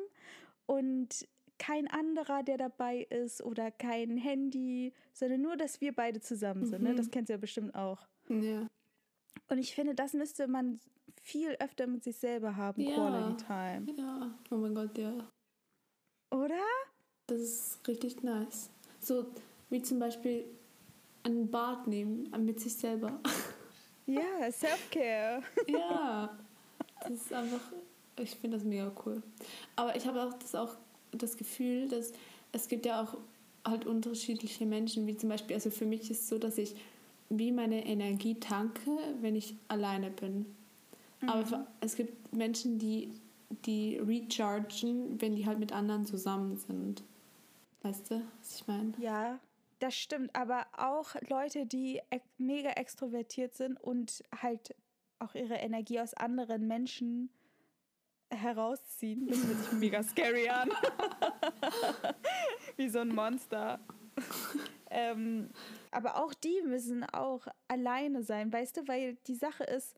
und 0.66 1.26
kein 1.58 1.88
anderer, 1.88 2.42
der 2.42 2.58
dabei 2.58 3.02
ist 3.02 3.42
oder 3.42 3.70
kein 3.70 4.16
Handy, 4.16 4.92
sondern 5.12 5.40
nur, 5.40 5.56
dass 5.56 5.80
wir 5.80 5.94
beide 5.94 6.20
zusammen 6.20 6.66
sind. 6.66 6.82
Mhm. 6.82 6.88
Ne? 6.88 6.94
Das 6.94 7.10
kennst 7.10 7.30
du 7.30 7.34
ja 7.34 7.38
bestimmt 7.38 7.74
auch. 7.74 8.06
Ja. 8.28 8.66
Und 9.48 9.58
ich 9.58 9.74
finde, 9.74 9.94
das 9.94 10.12
müsste 10.12 10.48
man 10.48 10.80
viel 11.22 11.56
öfter 11.60 11.86
mit 11.86 12.04
sich 12.04 12.16
selber 12.16 12.56
haben, 12.56 12.80
ja. 12.80 12.94
Quality 12.94 13.44
Time. 13.44 13.86
Ja, 13.96 14.38
oh 14.50 14.56
mein 14.56 14.74
Gott, 14.74 14.96
ja. 14.98 15.12
Oder? 16.30 16.62
Das 17.26 17.40
ist 17.40 17.88
richtig 17.88 18.22
nice. 18.22 18.70
So 19.00 19.26
wie 19.70 19.82
zum 19.82 19.98
Beispiel 19.98 20.44
ein 21.22 21.50
Bad 21.50 21.86
nehmen 21.86 22.30
mit 22.44 22.60
sich 22.60 22.74
selber. 22.74 23.20
Ja, 24.06 24.50
Self-Care. 24.50 25.42
ja, 25.66 26.38
das 27.00 27.10
ist 27.10 27.32
einfach 27.32 27.72
ich 28.18 28.36
finde 28.36 28.56
das 28.56 28.64
mega 28.64 28.90
cool. 29.04 29.22
Aber 29.76 29.96
ich 29.96 30.06
habe 30.06 30.22
auch 30.22 30.32
das, 30.34 30.54
auch 30.54 30.74
das 31.12 31.36
Gefühl, 31.36 31.88
dass 31.88 32.12
es 32.52 32.68
gibt 32.68 32.86
ja 32.86 33.02
auch 33.02 33.16
halt 33.64 33.86
unterschiedliche 33.86 34.64
Menschen, 34.66 35.06
wie 35.06 35.16
zum 35.16 35.28
Beispiel, 35.28 35.54
also 35.54 35.70
für 35.70 35.86
mich 35.86 36.10
ist 36.10 36.22
es 36.22 36.28
so, 36.28 36.38
dass 36.38 36.58
ich 36.58 36.74
wie 37.28 37.50
meine 37.50 37.84
Energie 37.84 38.36
tanke, 38.36 38.90
wenn 39.20 39.34
ich 39.34 39.56
alleine 39.68 40.10
bin. 40.10 40.46
Mhm. 41.20 41.28
Aber 41.28 41.66
es 41.80 41.96
gibt 41.96 42.32
Menschen, 42.32 42.78
die, 42.78 43.12
die 43.64 43.98
rechargen, 43.98 45.20
wenn 45.20 45.34
die 45.34 45.46
halt 45.46 45.58
mit 45.58 45.72
anderen 45.72 46.06
zusammen 46.06 46.56
sind. 46.56 47.02
Weißt 47.82 48.10
du, 48.10 48.22
was 48.38 48.56
ich 48.56 48.66
meine? 48.66 48.92
Ja, 48.98 49.38
das 49.80 49.94
stimmt. 49.94 50.34
Aber 50.34 50.66
auch 50.76 51.14
Leute, 51.28 51.66
die 51.66 52.00
mega 52.38 52.70
extrovertiert 52.70 53.54
sind 53.54 53.80
und 53.82 54.22
halt 54.40 54.74
auch 55.18 55.34
ihre 55.34 55.54
Energie 55.54 56.00
aus 56.00 56.14
anderen 56.14 56.66
Menschen 56.66 57.30
herausziehen. 58.30 59.26
Das 59.26 59.38
hört 59.44 59.58
sich 59.58 59.72
mega 59.72 60.02
scary 60.02 60.48
an. 60.48 60.70
Wie 62.76 62.88
so 62.88 63.00
ein 63.00 63.08
Monster. 63.08 63.80
ähm, 64.90 65.50
aber 65.90 66.16
auch 66.16 66.34
die 66.34 66.62
müssen 66.62 67.04
auch 67.04 67.46
alleine 67.68 68.22
sein, 68.22 68.52
weißt 68.52 68.78
du, 68.78 68.88
weil 68.88 69.16
die 69.26 69.34
Sache 69.34 69.64
ist, 69.64 69.94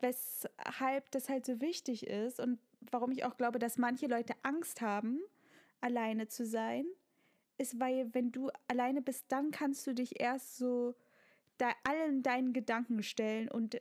weshalb 0.00 1.10
das 1.10 1.28
halt 1.28 1.46
so 1.46 1.60
wichtig 1.60 2.06
ist 2.06 2.40
und 2.40 2.58
warum 2.90 3.10
ich 3.10 3.24
auch 3.24 3.36
glaube, 3.36 3.58
dass 3.58 3.78
manche 3.78 4.06
Leute 4.06 4.34
Angst 4.42 4.80
haben, 4.80 5.20
alleine 5.80 6.28
zu 6.28 6.46
sein, 6.46 6.84
ist, 7.56 7.80
weil 7.80 8.12
wenn 8.14 8.30
du 8.30 8.50
alleine 8.68 9.02
bist, 9.02 9.26
dann 9.28 9.50
kannst 9.50 9.86
du 9.86 9.94
dich 9.94 10.20
erst 10.20 10.56
so 10.58 10.94
allen 11.84 12.22
deinen 12.22 12.52
Gedanken 12.52 13.02
stellen 13.02 13.48
und 13.48 13.80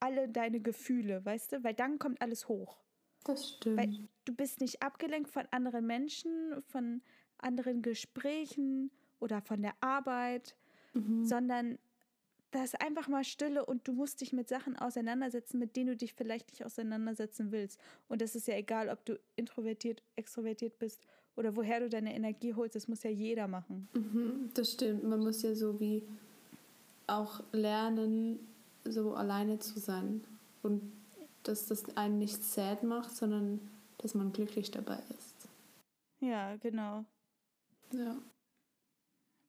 alle 0.00 0.28
deine 0.28 0.60
Gefühle, 0.60 1.24
weißt 1.24 1.52
du? 1.52 1.64
Weil 1.64 1.74
dann 1.74 1.98
kommt 1.98 2.20
alles 2.20 2.48
hoch. 2.48 2.78
Das 3.24 3.48
stimmt. 3.50 3.76
Weil 3.78 4.08
du 4.24 4.34
bist 4.34 4.60
nicht 4.60 4.82
abgelenkt 4.82 5.30
von 5.30 5.46
anderen 5.50 5.86
Menschen, 5.86 6.62
von 6.62 7.02
anderen 7.38 7.82
Gesprächen 7.82 8.90
oder 9.18 9.40
von 9.40 9.62
der 9.62 9.74
Arbeit, 9.80 10.56
mhm. 10.94 11.24
sondern 11.24 11.78
da 12.50 12.64
ist 12.64 12.80
einfach 12.80 13.06
mal 13.06 13.22
Stille 13.22 13.64
und 13.64 13.86
du 13.86 13.92
musst 13.92 14.20
dich 14.20 14.32
mit 14.32 14.48
Sachen 14.48 14.76
auseinandersetzen, 14.76 15.58
mit 15.58 15.76
denen 15.76 15.88
du 15.88 15.96
dich 15.96 16.14
vielleicht 16.14 16.50
nicht 16.50 16.64
auseinandersetzen 16.64 17.52
willst. 17.52 17.80
Und 18.08 18.20
das 18.22 18.34
ist 18.34 18.48
ja 18.48 18.56
egal, 18.56 18.88
ob 18.88 19.04
du 19.04 19.20
introvertiert, 19.36 20.02
extrovertiert 20.16 20.78
bist 20.78 21.00
oder 21.36 21.54
woher 21.54 21.80
du 21.80 21.88
deine 21.88 22.14
Energie 22.14 22.54
holst. 22.54 22.74
Das 22.74 22.88
muss 22.88 23.02
ja 23.04 23.10
jeder 23.10 23.46
machen. 23.46 23.88
Mhm, 23.94 24.50
das 24.54 24.72
stimmt. 24.72 25.04
Man 25.04 25.20
muss 25.20 25.42
ja 25.42 25.54
so 25.54 25.78
wie 25.78 26.02
auch 27.06 27.42
lernen, 27.52 28.40
so 28.84 29.14
alleine 29.14 29.58
zu 29.58 29.78
sein 29.78 30.24
und 30.62 30.92
dass 31.42 31.66
das 31.66 31.96
einen 31.96 32.18
nicht 32.18 32.42
sad 32.42 32.82
macht, 32.82 33.10
sondern 33.10 33.60
dass 33.98 34.14
man 34.14 34.32
glücklich 34.32 34.70
dabei 34.70 34.98
ist. 35.18 35.48
Ja, 36.20 36.56
genau. 36.56 37.04
Ja. 37.92 38.16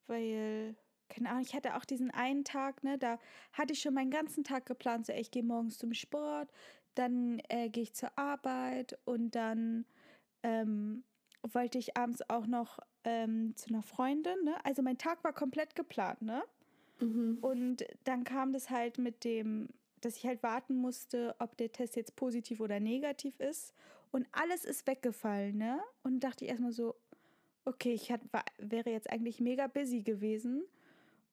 Weil, 0.08 0.76
keine 1.10 1.30
Ahnung, 1.30 1.41
ich 1.41 1.54
hatte 1.54 1.76
auch 1.76 1.86
diesen 1.86 2.12
einen 2.12 2.44
Tag, 2.44 2.84
ne, 2.84 2.98
da 2.98 3.20
hatte 3.54 3.74
ich 3.74 3.82
schon 3.82 3.94
meinen 3.94 4.12
ganzen 4.12 4.44
Tag 4.44 4.65
geplant, 4.65 5.06
so, 5.06 5.13
ich 5.13 5.32
gehe 5.32 5.44
morgens 5.44 5.78
zum 5.78 5.94
Sport, 5.94 6.50
dann 6.96 7.41
äh, 7.50 7.70
gehe 7.70 7.84
ich 7.84 7.94
zur 7.94 8.17
Arbeit 8.17 8.98
und 9.06 9.36
dann 9.36 9.86
ähm, 10.44 11.04
wollte 11.44 11.78
ich 11.78 11.98
abends 11.98 12.22
auch 12.30 12.48
noch 12.48 12.80
ähm, 13.04 13.56
zu 13.56 13.70
einer 13.70 13.84
Freundin, 13.84 14.44
ne? 14.44 14.63
Also 14.65 14.82
mein 14.82 14.98
Tag 14.98 15.24
war 15.24 15.34
komplett 15.34 15.76
geplant, 15.76 16.22
ne? 16.22 16.44
Mhm. 17.02 17.40
Und 17.42 17.86
dann 18.06 18.24
kam 18.24 18.54
das 18.54 18.70
halt 18.70 18.98
mit 18.98 19.24
dem 19.24 19.70
dass 20.02 20.18
ich 20.18 20.26
halt 20.26 20.44
warten 20.44 20.76
musste, 20.76 21.36
ob 21.40 21.56
der 21.58 21.72
Test 21.72 21.96
jetzt 21.96 22.16
positiv 22.16 22.60
oder 22.60 22.80
negativ 22.80 23.40
ist. 23.40 23.74
Und 24.12 24.28
alles 24.32 24.66
ist 24.66 24.86
weggefallen, 24.88 25.58
ne? 25.58 25.80
Und 26.04 26.22
dachte 26.22 26.44
ich 26.44 26.52
erstmal 26.52 26.74
so, 26.74 26.96
okay, 27.64 27.94
ich 27.94 28.12
hat, 28.12 28.22
war, 28.34 28.44
wäre 28.58 28.90
jetzt 28.90 29.10
eigentlich 29.10 29.40
mega 29.40 29.68
busy 29.68 30.02
gewesen. 30.02 30.64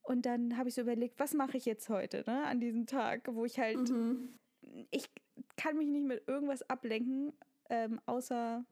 Und 0.02 0.26
dann 0.26 0.56
habe 0.56 0.68
ich 0.68 0.74
so 0.74 0.82
überlegt, 0.82 1.18
was 1.18 1.34
mache 1.34 1.56
ich 1.56 1.64
jetzt 1.64 1.88
heute, 1.88 2.22
ne? 2.26 2.44
An 2.44 2.60
diesem 2.60 2.86
Tag, 2.86 3.28
wo 3.32 3.44
ich 3.44 3.58
halt, 3.58 3.90
mhm. 3.90 4.34
ich 4.90 5.10
kann 5.56 5.76
mich 5.76 5.88
nicht 5.88 6.06
mit 6.06 6.28
irgendwas 6.28 6.62
ablenken, 6.68 7.32
ähm, 7.70 8.00
außer 8.06 8.64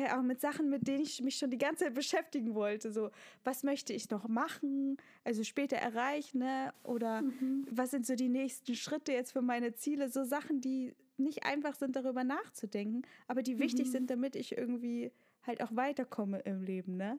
keine 0.00 0.14
Ahnung, 0.14 0.28
mit 0.28 0.40
Sachen, 0.40 0.70
mit 0.70 0.88
denen 0.88 1.02
ich 1.02 1.20
mich 1.22 1.36
schon 1.36 1.50
die 1.50 1.58
ganze 1.58 1.84
Zeit 1.84 1.94
beschäftigen 1.94 2.54
wollte. 2.54 2.90
So, 2.90 3.10
was 3.44 3.62
möchte 3.62 3.92
ich 3.92 4.08
noch 4.08 4.28
machen, 4.28 4.96
also 5.24 5.44
später 5.44 5.76
erreichen, 5.76 6.38
ne? 6.38 6.72
Oder 6.84 7.22
mhm. 7.22 7.66
was 7.70 7.90
sind 7.90 8.06
so 8.06 8.14
die 8.14 8.30
nächsten 8.30 8.74
Schritte 8.74 9.12
jetzt 9.12 9.32
für 9.32 9.42
meine 9.42 9.74
Ziele? 9.74 10.08
So 10.08 10.24
Sachen, 10.24 10.62
die 10.62 10.94
nicht 11.18 11.44
einfach 11.44 11.74
sind, 11.74 11.96
darüber 11.96 12.24
nachzudenken, 12.24 13.02
aber 13.28 13.42
die 13.42 13.56
mhm. 13.56 13.60
wichtig 13.60 13.90
sind, 13.90 14.08
damit 14.08 14.36
ich 14.36 14.56
irgendwie 14.56 15.12
halt 15.42 15.62
auch 15.62 15.76
weiterkomme 15.76 16.38
im 16.40 16.62
Leben, 16.62 16.96
ne? 16.96 17.18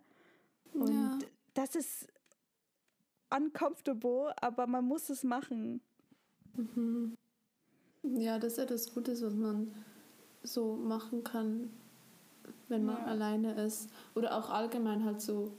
Und 0.74 0.90
ja. 0.90 1.20
das 1.54 1.76
ist 1.76 2.08
uncomfortable, 3.30 4.34
aber 4.42 4.66
man 4.66 4.86
muss 4.86 5.10
es 5.10 5.24
machen. 5.24 5.82
Mhm. 6.56 7.16
Ja, 8.04 8.40
das 8.40 8.54
ist 8.54 8.58
ja 8.58 8.66
das 8.66 8.92
Gute, 8.92 9.12
was 9.22 9.36
man 9.36 9.72
so 10.42 10.76
machen 10.76 11.24
kann, 11.24 11.70
wenn 12.72 12.86
man 12.86 12.98
ja. 12.98 13.06
alleine 13.06 13.54
ist. 13.54 13.90
Oder 14.16 14.36
auch 14.36 14.50
allgemein 14.50 15.06
halt 15.06 15.22
so, 15.22 15.56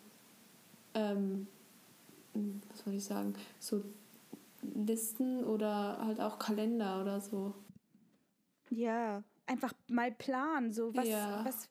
ähm, 0.94 1.46
was 2.34 2.80
soll 2.80 2.94
ich 2.94 3.04
sagen, 3.04 3.34
so 3.60 3.84
Listen 4.62 5.44
oder 5.44 5.98
halt 6.04 6.20
auch 6.20 6.38
Kalender 6.38 7.00
oder 7.00 7.20
so. 7.20 7.54
Ja, 8.70 9.22
einfach 9.46 9.72
mal 9.88 10.10
planen, 10.12 10.72
so 10.72 10.94
was, 10.94 11.06
ja. 11.06 11.44
was 11.44 11.68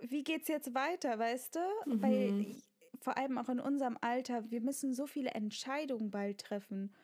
wie 0.00 0.24
geht's 0.24 0.48
jetzt 0.48 0.74
weiter, 0.74 1.18
weißt 1.18 1.54
du? 1.54 1.60
Mhm. 1.86 2.02
Weil 2.02 2.56
vor 3.00 3.16
allem 3.16 3.38
auch 3.38 3.48
in 3.48 3.60
unserem 3.60 3.96
Alter, 4.00 4.50
wir 4.50 4.60
müssen 4.60 4.94
so 4.94 5.06
viele 5.06 5.30
Entscheidungen 5.30 6.10
bald 6.10 6.40
treffen. 6.40 6.94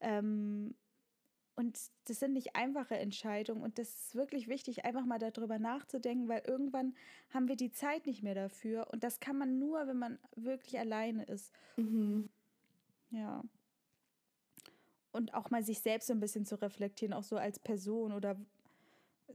Ähm, 0.00 0.74
und 1.56 1.78
das 2.06 2.18
sind 2.18 2.32
nicht 2.32 2.56
einfache 2.56 2.96
Entscheidungen 2.96 3.62
und 3.62 3.78
das 3.78 3.88
ist 3.88 4.14
wirklich 4.14 4.48
wichtig, 4.48 4.84
einfach 4.84 5.04
mal 5.04 5.18
darüber 5.18 5.58
nachzudenken, 5.58 6.28
weil 6.28 6.42
irgendwann 6.46 6.94
haben 7.30 7.48
wir 7.48 7.56
die 7.56 7.70
Zeit 7.70 8.06
nicht 8.06 8.22
mehr 8.22 8.34
dafür 8.34 8.88
und 8.92 9.04
das 9.04 9.20
kann 9.20 9.38
man 9.38 9.58
nur, 9.58 9.86
wenn 9.86 9.98
man 9.98 10.18
wirklich 10.34 10.78
alleine 10.78 11.24
ist. 11.24 11.52
Mhm. 11.76 12.28
Ja. 13.10 13.44
Und 15.12 15.34
auch 15.34 15.50
mal 15.50 15.62
sich 15.62 15.80
selbst 15.80 16.08
so 16.08 16.12
ein 16.12 16.20
bisschen 16.20 16.44
zu 16.44 16.60
reflektieren, 16.60 17.12
auch 17.12 17.22
so 17.22 17.36
als 17.36 17.60
Person 17.60 18.12
oder 18.12 18.36
äh, 19.28 19.32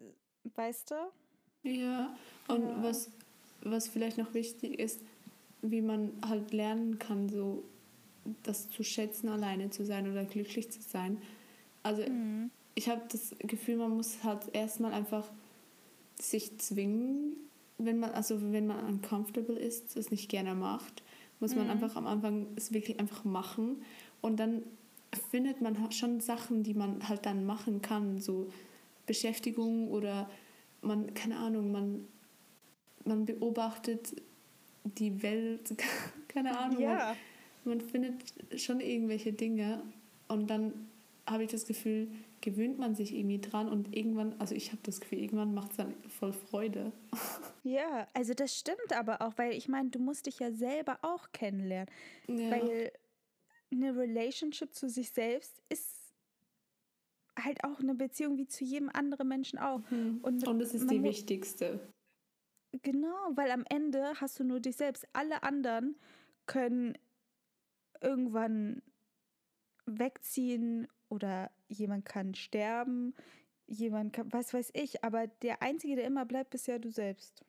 weißt 0.55 0.91
du? 0.91 0.95
Ja, 1.63 2.15
und 2.49 2.63
ja. 2.63 2.83
Was, 2.83 3.11
was 3.61 3.87
vielleicht 3.87 4.17
noch 4.17 4.33
wichtig 4.33 4.77
ist, 4.77 5.01
wie 5.61 5.81
man 5.81 6.11
halt 6.25 6.51
lernen 6.51 6.99
kann, 6.99 7.29
so 7.29 7.63
das 8.43 8.69
zu 8.69 8.83
schätzen, 8.83 9.29
alleine 9.29 9.69
zu 9.69 9.85
sein 9.85 10.09
oder 10.11 10.25
glücklich 10.25 10.69
zu 10.69 10.81
sein 10.81 11.21
also 11.83 12.03
mhm. 12.03 12.51
ich 12.75 12.89
habe 12.89 13.01
das 13.11 13.35
Gefühl, 13.39 13.77
man 13.77 13.91
muss 13.91 14.23
halt 14.23 14.53
erstmal 14.53 14.93
einfach 14.93 15.29
sich 16.19 16.57
zwingen, 16.59 17.33
wenn 17.77 17.99
man, 17.99 18.11
also 18.11 18.51
wenn 18.51 18.67
man 18.67 18.85
uncomfortable 18.85 19.57
ist, 19.57 19.95
es 19.95 20.11
nicht 20.11 20.29
gerne 20.29 20.55
macht, 20.55 21.03
muss 21.39 21.55
man 21.55 21.65
mhm. 21.65 21.71
einfach 21.71 21.95
am 21.95 22.07
Anfang 22.07 22.47
es 22.55 22.73
wirklich 22.73 22.99
einfach 22.99 23.23
machen 23.23 23.81
und 24.21 24.39
dann 24.39 24.63
findet 25.31 25.61
man 25.61 25.91
schon 25.91 26.19
Sachen, 26.19 26.63
die 26.63 26.73
man 26.73 27.07
halt 27.07 27.25
dann 27.25 27.45
machen 27.45 27.81
kann, 27.81 28.19
so 28.19 28.51
Beschäftigung 29.05 29.89
oder 29.89 30.29
man, 30.81 31.13
keine 31.13 31.37
Ahnung, 31.37 31.71
man, 31.71 32.07
man 33.05 33.25
beobachtet 33.25 34.15
die 34.83 35.21
Welt, 35.23 35.73
keine 36.27 36.57
Ahnung. 36.57 36.81
Ja. 36.81 37.15
Man, 37.63 37.77
man 37.77 37.81
findet 37.81 38.13
schon 38.57 38.81
irgendwelche 38.81 39.33
Dinge 39.33 39.81
und 40.27 40.49
dann 40.49 40.73
habe 41.29 41.43
ich 41.43 41.51
das 41.51 41.65
Gefühl, 41.65 42.11
gewöhnt 42.41 42.79
man 42.79 42.95
sich 42.95 43.13
irgendwie 43.13 43.39
dran 43.39 43.69
und 43.69 43.95
irgendwann, 43.95 44.33
also 44.39 44.55
ich 44.55 44.71
habe 44.71 44.81
das 44.83 44.99
Gefühl, 44.99 45.19
irgendwann 45.19 45.53
macht 45.53 45.71
es 45.71 45.77
dann 45.77 45.93
voll 46.07 46.33
Freude. 46.33 46.91
Ja, 47.63 48.07
also 48.13 48.33
das 48.33 48.57
stimmt 48.57 48.93
aber 48.93 49.21
auch, 49.21 49.37
weil 49.37 49.53
ich 49.53 49.67
meine, 49.67 49.89
du 49.89 49.99
musst 49.99 50.27
dich 50.27 50.39
ja 50.39 50.49
selber 50.49 50.97
auch 51.01 51.33
kennenlernen. 51.33 51.93
Ja. 52.27 52.51
Weil 52.51 52.91
eine 53.69 53.95
Relationship 53.95 54.73
zu 54.73 54.89
sich 54.89 55.11
selbst 55.11 55.61
ist 55.67 56.15
halt 57.37 57.63
auch 57.65 57.79
eine 57.79 57.95
Beziehung 57.95 58.37
wie 58.37 58.47
zu 58.47 58.63
jedem 58.63 58.89
anderen 58.89 59.27
Menschen 59.27 59.59
auch. 59.59 59.81
Mhm. 59.91 60.19
Und, 60.21 60.47
und 60.47 60.59
das 60.59 60.73
ist 60.73 60.89
die 60.89 61.03
wichtigste. 61.03 61.79
Genau, 62.81 63.31
weil 63.35 63.51
am 63.51 63.65
Ende 63.69 64.13
hast 64.19 64.39
du 64.39 64.45
nur 64.45 64.61
dich 64.61 64.77
selbst. 64.77 65.05
Alle 65.13 65.43
anderen 65.43 65.97
können 66.45 66.97
irgendwann 68.01 68.81
wegziehen 69.85 70.87
oder 71.09 71.51
jemand 71.67 72.05
kann 72.05 72.35
sterben, 72.35 73.13
jemand 73.67 74.13
kann, 74.13 74.31
was 74.31 74.53
weiß 74.53 74.71
ich, 74.73 75.03
aber 75.03 75.27
der 75.27 75.61
Einzige, 75.61 75.95
der 75.95 76.05
immer 76.05 76.25
bleibt, 76.25 76.51
bist 76.51 76.67
ja 76.67 76.79
du 76.79 76.89
selbst. 76.89 77.43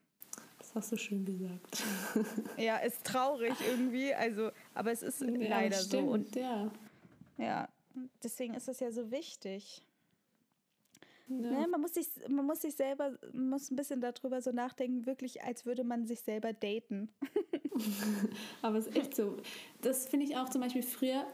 Das 0.58 0.74
hast 0.74 0.92
du 0.92 0.96
schön 0.96 1.24
gesagt. 1.24 1.82
ja, 2.58 2.76
ist 2.78 3.04
traurig 3.04 3.54
irgendwie, 3.66 4.12
also, 4.14 4.50
aber 4.74 4.92
es 4.92 5.02
ist 5.02 5.22
ja, 5.22 5.28
leider 5.28 5.76
stimmt, 5.76 6.06
so. 6.06 6.12
Und, 6.12 6.36
ja. 6.36 6.70
ja, 7.38 7.68
deswegen 8.22 8.54
ist 8.54 8.68
es 8.68 8.80
ja 8.80 8.92
so 8.92 9.10
wichtig. 9.10 9.82
Ja. 11.28 11.36
Ne, 11.36 11.68
man, 11.68 11.80
muss 11.80 11.94
sich, 11.94 12.08
man 12.28 12.44
muss 12.44 12.60
sich 12.60 12.74
selber, 12.74 13.16
man 13.32 13.50
muss 13.50 13.70
ein 13.70 13.76
bisschen 13.76 14.00
darüber 14.00 14.42
so 14.42 14.50
nachdenken, 14.50 15.06
wirklich, 15.06 15.42
als 15.42 15.64
würde 15.64 15.84
man 15.84 16.04
sich 16.06 16.20
selber 16.20 16.52
daten. 16.52 17.08
aber 18.62 18.78
es 18.78 18.88
ist 18.88 18.96
echt 18.96 19.16
so. 19.16 19.36
Das 19.80 20.08
finde 20.08 20.26
ich 20.26 20.36
auch 20.36 20.48
zum 20.48 20.60
Beispiel 20.60 20.82
früher, 20.82 21.26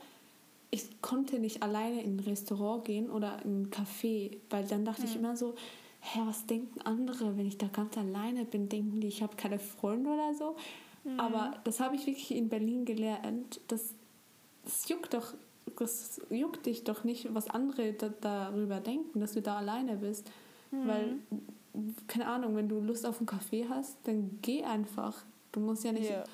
ich 0.77 1.01
konnte 1.01 1.39
nicht 1.39 1.63
alleine 1.63 2.03
in 2.03 2.17
ein 2.17 2.21
Restaurant 2.21 2.85
gehen 2.85 3.11
oder 3.11 3.43
in 3.45 3.63
ein 3.63 3.71
Café, 3.71 4.37
weil 4.51 4.65
dann 4.67 4.85
dachte 4.85 5.03
mhm. 5.03 5.09
ich 5.09 5.17
immer 5.17 5.37
so, 5.37 5.55
hä, 6.01 6.21
was 6.27 6.47
denken 6.47 6.81
andere, 6.83 7.37
wenn 7.37 7.47
ich 7.47 7.59
da 7.59 7.67
ganz 7.69 7.97
alleine 7.97 8.45
bin? 8.45 8.69
Denken 8.69 9.01
die, 9.01 9.09
ich 9.09 9.23
habe 9.23 9.37
keine 9.37 9.59
Freunde 9.59 10.11
oder 10.11 10.35
so? 10.35 10.57
Mhm. 11.05 11.19
Aber 11.19 11.55
das 11.65 11.81
habe 11.81 11.97
ich 11.97 12.07
wirklich 12.07 12.31
in 12.33 12.49
Berlin 12.49 12.85
gelernt. 12.85 13.61
Das, 13.69 13.95
das 14.65 14.89
juckt 14.89 15.15
doch, 15.15 15.35
das 15.79 16.21
juckt 16.31 16.67
dich 16.67 16.85
doch 16.85 17.05
nicht, 17.05 17.33
was 17.35 17.49
andere 17.49 17.95
da, 17.95 18.11
darüber 18.21 18.81
denken, 18.81 19.21
dass 19.21 19.33
du 19.33 19.41
da 19.41 19.57
alleine 19.57 19.97
bist. 19.97 20.31
Mhm. 20.71 20.89
Weil, 20.89 21.15
keine 22.07 22.27
Ahnung, 22.27 22.55
wenn 22.57 22.69
du 22.69 22.81
Lust 22.81 23.07
auf 23.07 23.19
einen 23.19 23.27
Kaffee 23.27 23.67
hast, 23.69 23.97
dann 24.05 24.39
geh 24.43 24.63
einfach. 24.63 25.25
Du 25.53 25.61
musst 25.61 25.85
ja 25.85 25.93
nicht 25.93 26.11
yeah. 26.11 26.25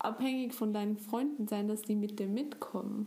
abhängig 0.00 0.52
von 0.52 0.72
deinen 0.72 0.96
Freunden 0.96 1.46
sein, 1.46 1.68
dass 1.68 1.82
die 1.82 1.94
mit 1.94 2.18
dir 2.18 2.26
mitkommen. 2.26 3.06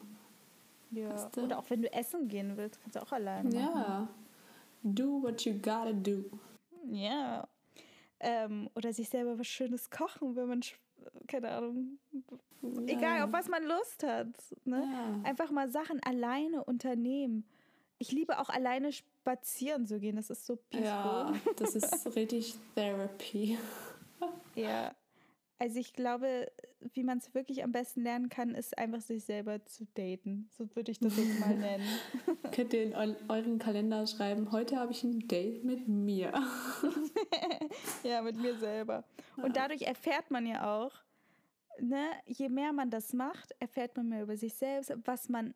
Ja. 0.91 1.09
Weißt 1.09 1.35
du? 1.35 1.41
Oder 1.43 1.59
auch 1.59 1.69
wenn 1.69 1.81
du 1.81 1.91
essen 1.91 2.27
gehen 2.27 2.55
willst, 2.57 2.81
kannst 2.81 2.95
du 2.95 3.01
auch 3.01 3.11
alleine 3.11 3.49
machen. 3.49 3.59
Ja. 3.59 4.07
Do 4.83 5.21
what 5.21 5.41
you 5.45 5.53
gotta 5.53 5.93
do. 5.93 6.25
Ja. 6.89 7.47
Ähm, 8.19 8.69
oder 8.75 8.93
sich 8.93 9.09
selber 9.09 9.37
was 9.37 9.47
Schönes 9.47 9.89
kochen, 9.89 10.35
wenn 10.35 10.47
man, 10.47 10.61
keine 11.27 11.51
Ahnung, 11.51 11.99
ja. 12.61 12.81
egal 12.87 13.21
auf 13.23 13.31
was 13.31 13.47
man 13.47 13.63
Lust 13.63 14.03
hat. 14.03 14.27
Ne? 14.65 14.83
Ja. 14.91 15.29
Einfach 15.29 15.51
mal 15.51 15.69
Sachen 15.69 16.01
alleine 16.03 16.63
unternehmen. 16.63 17.45
Ich 17.99 18.11
liebe 18.11 18.39
auch 18.39 18.49
alleine 18.49 18.91
spazieren 18.91 19.87
zu 19.87 19.99
gehen, 19.99 20.15
das 20.15 20.29
ist 20.29 20.45
so 20.45 20.55
peaceful. 20.55 20.85
Ja, 20.85 21.33
das 21.57 21.75
ist 21.75 22.05
richtig 22.15 22.55
Therapy. 22.75 23.57
ja, 24.55 24.95
also 25.59 25.79
ich 25.79 25.93
glaube, 25.93 26.51
wie 26.93 27.03
man 27.03 27.17
es 27.17 27.33
wirklich 27.33 27.63
am 27.63 27.71
besten 27.71 28.01
lernen 28.01 28.29
kann, 28.29 28.53
ist 28.53 28.77
einfach 28.77 29.01
sich 29.01 29.23
selber 29.23 29.63
zu 29.65 29.85
daten. 29.95 30.49
So 30.57 30.67
würde 30.75 30.91
ich 30.91 30.99
das 30.99 31.17
jetzt 31.17 31.39
mal 31.39 31.55
nennen. 31.57 31.87
Könnt 32.51 32.73
ihr 32.73 32.83
in 32.83 32.93
euren 32.93 33.57
Kalender 33.57 34.05
schreiben, 34.05 34.51
heute 34.51 34.77
habe 34.77 34.91
ich 34.91 35.03
ein 35.03 35.27
Date 35.27 35.63
mit 35.63 35.87
mir. 35.87 36.31
ja, 38.03 38.21
mit 38.21 38.37
mir 38.37 38.55
selber. 38.57 39.03
Und 39.37 39.57
dadurch 39.57 39.81
erfährt 39.81 40.29
man 40.29 40.45
ja 40.45 40.77
auch, 40.77 40.91
ne, 41.79 42.05
je 42.25 42.49
mehr 42.49 42.71
man 42.73 42.89
das 42.89 43.13
macht, 43.13 43.55
erfährt 43.59 43.97
man 43.97 44.09
mehr 44.09 44.23
über 44.23 44.37
sich 44.37 44.53
selbst, 44.53 44.93
was 45.05 45.29
man 45.29 45.55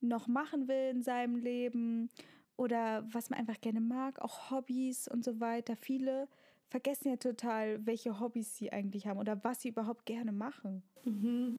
noch 0.00 0.28
machen 0.28 0.68
will 0.68 0.90
in 0.90 1.02
seinem 1.02 1.36
Leben 1.36 2.10
oder 2.56 3.04
was 3.12 3.30
man 3.30 3.38
einfach 3.38 3.60
gerne 3.60 3.80
mag, 3.80 4.20
auch 4.20 4.50
Hobbys 4.50 5.08
und 5.08 5.24
so 5.24 5.40
weiter. 5.40 5.76
Viele 5.76 6.28
vergessen 6.70 7.08
ja 7.08 7.16
total, 7.16 7.84
welche 7.84 8.20
Hobbys 8.20 8.56
sie 8.56 8.72
eigentlich 8.72 9.06
haben 9.06 9.18
oder 9.18 9.42
was 9.44 9.60
sie 9.60 9.68
überhaupt 9.68 10.06
gerne 10.06 10.32
machen. 10.32 10.82
Mhm. 11.04 11.56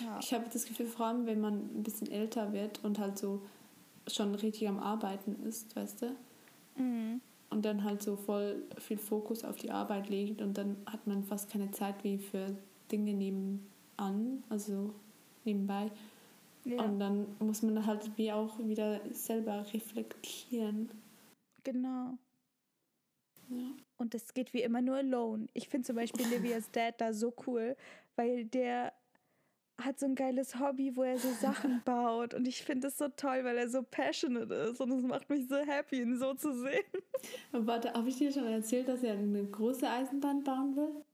Ja. 0.00 0.18
Ich 0.20 0.32
habe 0.32 0.44
das 0.52 0.66
Gefühl, 0.66 0.86
vor 0.86 1.06
allem 1.06 1.26
wenn 1.26 1.40
man 1.40 1.54
ein 1.74 1.82
bisschen 1.82 2.10
älter 2.10 2.52
wird 2.52 2.84
und 2.84 2.98
halt 2.98 3.18
so 3.18 3.42
schon 4.06 4.34
richtig 4.34 4.68
am 4.68 4.78
Arbeiten 4.78 5.42
ist, 5.46 5.74
weißt 5.74 6.02
du? 6.02 6.16
Mhm. 6.76 7.20
Und 7.50 7.64
dann 7.64 7.84
halt 7.84 8.02
so 8.02 8.16
voll 8.16 8.62
viel 8.78 8.96
Fokus 8.98 9.44
auf 9.44 9.56
die 9.56 9.70
Arbeit 9.70 10.08
legt 10.08 10.40
und 10.40 10.56
dann 10.56 10.76
hat 10.86 11.06
man 11.06 11.22
fast 11.22 11.50
keine 11.50 11.70
Zeit 11.70 12.02
wie 12.02 12.18
für 12.18 12.56
Dinge 12.90 13.12
nebenan, 13.12 14.42
also 14.48 14.94
nebenbei. 15.44 15.90
Ja. 16.64 16.82
Und 16.82 16.98
dann 16.98 17.26
muss 17.40 17.62
man 17.62 17.84
halt 17.84 18.16
wie 18.16 18.32
auch 18.32 18.58
wieder 18.58 19.00
selber 19.12 19.66
reflektieren. 19.72 20.90
Genau. 21.64 22.16
Ja. 23.52 23.82
Und 23.98 24.14
das 24.14 24.34
geht 24.34 24.52
wie 24.52 24.62
immer 24.62 24.82
nur 24.82 24.96
alone. 24.96 25.46
Ich 25.54 25.68
finde 25.68 25.86
zum 25.86 25.96
Beispiel 25.96 26.26
Livias 26.26 26.70
Dad 26.70 27.00
da 27.00 27.12
so 27.12 27.32
cool, 27.46 27.76
weil 28.16 28.44
der 28.44 28.92
hat 29.78 29.98
so 29.98 30.06
ein 30.06 30.14
geiles 30.14 30.58
Hobby, 30.58 30.96
wo 30.96 31.02
er 31.02 31.18
so 31.18 31.28
Sachen 31.40 31.82
baut. 31.84 32.34
Und 32.34 32.46
ich 32.46 32.62
finde 32.62 32.88
es 32.88 32.98
so 32.98 33.08
toll, 33.08 33.44
weil 33.44 33.56
er 33.58 33.68
so 33.68 33.82
passionate 33.82 34.54
ist. 34.54 34.80
Und 34.80 34.92
es 34.92 35.02
macht 35.02 35.28
mich 35.30 35.48
so 35.48 35.56
happy, 35.56 36.02
ihn 36.02 36.18
so 36.18 36.34
zu 36.34 36.54
sehen. 36.54 36.84
warte, 37.52 37.92
habe 37.92 38.08
ich 38.08 38.16
dir 38.16 38.32
schon 38.32 38.46
erzählt, 38.46 38.88
dass 38.88 39.02
er 39.02 39.14
eine 39.14 39.44
große 39.44 39.88
Eisenbahn 39.88 40.44
bauen 40.44 40.76
will? 40.76 41.04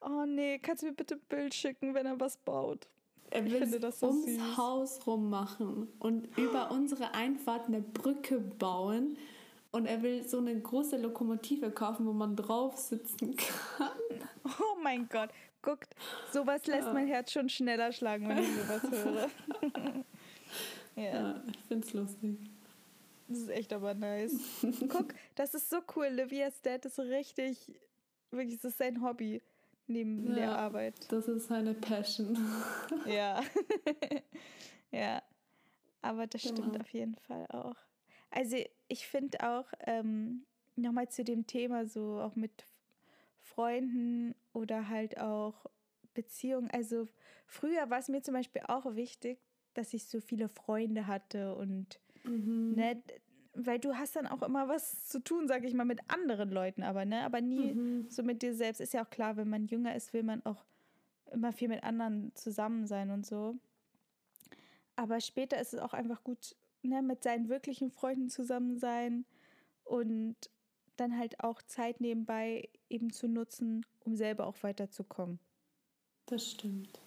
Oh 0.00 0.24
nee, 0.26 0.58
kannst 0.58 0.82
du 0.82 0.86
mir 0.86 0.92
bitte 0.92 1.16
ein 1.16 1.22
Bild 1.28 1.54
schicken, 1.54 1.94
wenn 1.94 2.06
er 2.06 2.20
was 2.20 2.36
baut? 2.36 2.86
Er 3.30 3.44
will 3.44 3.80
das 3.80 4.00
so 4.00 4.06
ums 4.06 4.24
süß. 4.24 4.56
Haus 4.56 5.06
rum 5.06 5.30
machen 5.30 5.88
und 5.98 6.28
über 6.38 6.70
unsere 6.70 7.14
Einfahrt 7.14 7.66
eine 7.66 7.80
Brücke 7.80 8.38
bauen. 8.38 9.16
Und 9.76 9.84
er 9.84 10.02
will 10.02 10.26
so 10.26 10.38
eine 10.38 10.58
große 10.58 10.96
Lokomotive 10.96 11.70
kaufen, 11.70 12.06
wo 12.06 12.12
man 12.14 12.34
drauf 12.34 12.78
sitzen 12.78 13.36
kann. 13.36 13.90
Oh 14.42 14.80
mein 14.82 15.06
Gott, 15.10 15.28
guckt, 15.60 15.94
sowas 16.32 16.66
lässt 16.66 16.86
ja. 16.86 16.94
mein 16.94 17.06
Herz 17.06 17.30
schon 17.30 17.50
schneller 17.50 17.92
schlagen, 17.92 18.26
wenn 18.26 18.38
ich 18.38 18.48
sowas 18.48 18.82
höre. 18.90 19.30
ja. 20.96 21.02
ja, 21.02 21.42
ich 21.46 21.58
find's 21.68 21.92
lustig. 21.92 22.38
Das 23.28 23.38
ist 23.38 23.50
echt 23.50 23.70
aber 23.74 23.92
nice. 23.92 24.32
Guck, 24.88 25.14
das 25.34 25.52
ist 25.52 25.68
so 25.68 25.82
cool. 25.94 26.06
Livias 26.06 26.62
Dad 26.62 26.86
ist 26.86 26.98
richtig, 26.98 27.70
wirklich, 28.30 28.56
das 28.56 28.70
ist 28.70 28.78
sein 28.78 29.02
Hobby 29.02 29.42
neben 29.88 30.28
ja, 30.28 30.34
der 30.36 30.58
Arbeit. 30.58 30.94
Das 31.12 31.28
ist 31.28 31.48
seine 31.48 31.74
Passion. 31.74 32.38
ja. 33.04 33.42
ja. 34.90 35.22
Aber 36.00 36.26
das 36.26 36.40
genau. 36.40 36.54
stimmt 36.54 36.80
auf 36.80 36.88
jeden 36.94 37.16
Fall 37.16 37.46
auch. 37.50 37.76
Also 38.30 38.56
ich 38.88 39.06
finde 39.06 39.40
auch, 39.40 39.66
ähm, 39.80 40.44
nochmal 40.76 41.08
zu 41.08 41.24
dem 41.24 41.46
Thema, 41.46 41.86
so 41.86 42.20
auch 42.20 42.36
mit 42.36 42.66
Freunden 43.40 44.34
oder 44.52 44.88
halt 44.88 45.18
auch 45.18 45.66
Beziehungen. 46.14 46.70
Also 46.70 47.08
früher 47.46 47.88
war 47.90 47.98
es 47.98 48.08
mir 48.08 48.22
zum 48.22 48.34
Beispiel 48.34 48.62
auch 48.68 48.94
wichtig, 48.94 49.38
dass 49.74 49.94
ich 49.94 50.06
so 50.06 50.20
viele 50.20 50.48
Freunde 50.48 51.06
hatte 51.06 51.54
und 51.54 52.00
mhm. 52.24 52.74
ne, 52.74 53.02
weil 53.54 53.78
du 53.78 53.94
hast 53.94 54.16
dann 54.16 54.26
auch 54.26 54.42
immer 54.42 54.68
was 54.68 55.06
zu 55.06 55.18
tun, 55.18 55.48
sag 55.48 55.64
ich 55.64 55.74
mal, 55.74 55.84
mit 55.84 56.00
anderen 56.08 56.50
Leuten, 56.50 56.82
aber 56.82 57.04
ne, 57.04 57.22
aber 57.24 57.40
nie 57.40 57.74
mhm. 57.74 58.10
so 58.10 58.22
mit 58.22 58.42
dir 58.42 58.54
selbst. 58.54 58.80
Ist 58.80 58.94
ja 58.94 59.04
auch 59.04 59.10
klar, 59.10 59.36
wenn 59.36 59.48
man 59.48 59.66
jünger 59.66 59.94
ist, 59.94 60.12
will 60.12 60.22
man 60.22 60.44
auch 60.44 60.64
immer 61.32 61.52
viel 61.52 61.68
mit 61.68 61.82
anderen 61.82 62.34
zusammen 62.34 62.86
sein 62.86 63.10
und 63.10 63.24
so. 63.26 63.56
Aber 64.94 65.20
später 65.20 65.60
ist 65.60 65.74
es 65.74 65.80
auch 65.80 65.92
einfach 65.92 66.22
gut, 66.22 66.56
ne, 66.86 67.02
mit 67.02 67.22
seinen 67.22 67.48
wirklichen 67.48 67.90
Freunden 67.90 68.28
zusammen 68.28 68.78
sein 68.78 69.24
und 69.84 70.36
dann 70.96 71.18
halt 71.18 71.40
auch 71.40 71.62
Zeit 71.62 72.00
nebenbei 72.00 72.68
eben 72.88 73.12
zu 73.12 73.28
nutzen, 73.28 73.84
um 74.04 74.16
selber 74.16 74.46
auch 74.46 74.62
weiterzukommen. 74.62 75.38
Das 76.26 76.50
stimmt. 76.50 77.00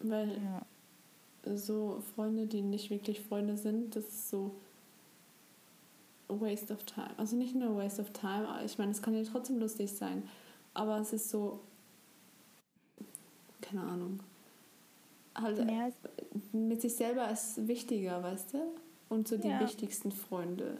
Weil 0.00 0.40
ja. 0.42 1.56
so 1.56 2.00
Freunde, 2.14 2.46
die 2.46 2.62
nicht 2.62 2.90
wirklich 2.90 3.20
Freunde 3.20 3.56
sind, 3.56 3.96
das 3.96 4.04
ist 4.04 4.30
so 4.30 4.54
a 6.28 6.40
waste 6.40 6.72
of 6.72 6.84
time. 6.84 7.10
Also 7.16 7.36
nicht 7.36 7.54
nur 7.54 7.70
a 7.70 7.84
waste 7.84 8.02
of 8.02 8.12
time, 8.12 8.46
ich 8.64 8.78
meine, 8.78 8.92
es 8.92 9.02
kann 9.02 9.14
ja 9.14 9.24
trotzdem 9.24 9.58
lustig 9.58 9.90
sein, 9.90 10.22
aber 10.74 10.98
es 10.98 11.12
ist 11.12 11.30
so, 11.30 11.60
keine 13.60 13.82
Ahnung. 13.82 14.20
Halt, 15.34 15.58
ja. 15.58 15.90
mit 16.52 16.80
sich 16.80 16.94
selber 16.94 17.30
ist 17.30 17.66
wichtiger, 17.66 18.22
weißt 18.22 18.54
du? 18.54 18.58
Und 19.08 19.28
so 19.28 19.36
die 19.36 19.48
ja. 19.48 19.60
wichtigsten 19.60 20.12
Freunde, 20.12 20.78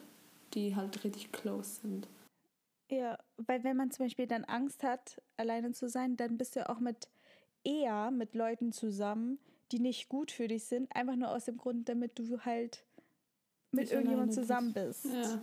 die 0.55 0.77
halt 0.77 1.05
richtig 1.05 1.33
close 1.33 1.81
sind. 1.81 2.09
Ja, 2.91 3.19
weil 3.37 3.65
wenn 3.65 3.77
man 3.77 3.91
zum 3.91 4.07
Beispiel 4.07 4.27
dann 4.27 4.45
Angst 4.45 4.83
hat, 4.83 5.21
alleine 5.37 5.73
zu 5.73 5.89
sein, 5.89 6.17
dann 6.17 6.39
bist 6.39 6.57
du 6.57 6.69
auch 6.69 6.81
mit 6.81 7.09
eher 7.65 8.11
mit 8.11 8.35
Leuten 8.35 8.73
zusammen, 8.73 9.39
die 9.73 9.79
nicht 9.79 10.09
gut 10.09 10.31
für 10.31 10.49
dich 10.49 10.65
sind, 10.65 10.95
einfach 10.95 11.17
nur 11.17 11.31
aus 11.31 11.45
dem 11.45 11.59
Grund, 11.59 11.89
damit 11.89 12.19
du 12.19 12.41
halt 12.41 12.85
mit 13.73 13.91
irgendjemandem 13.91 14.33
zusammen 14.33 14.73
bist. 14.73 15.05
Ja. 15.05 15.43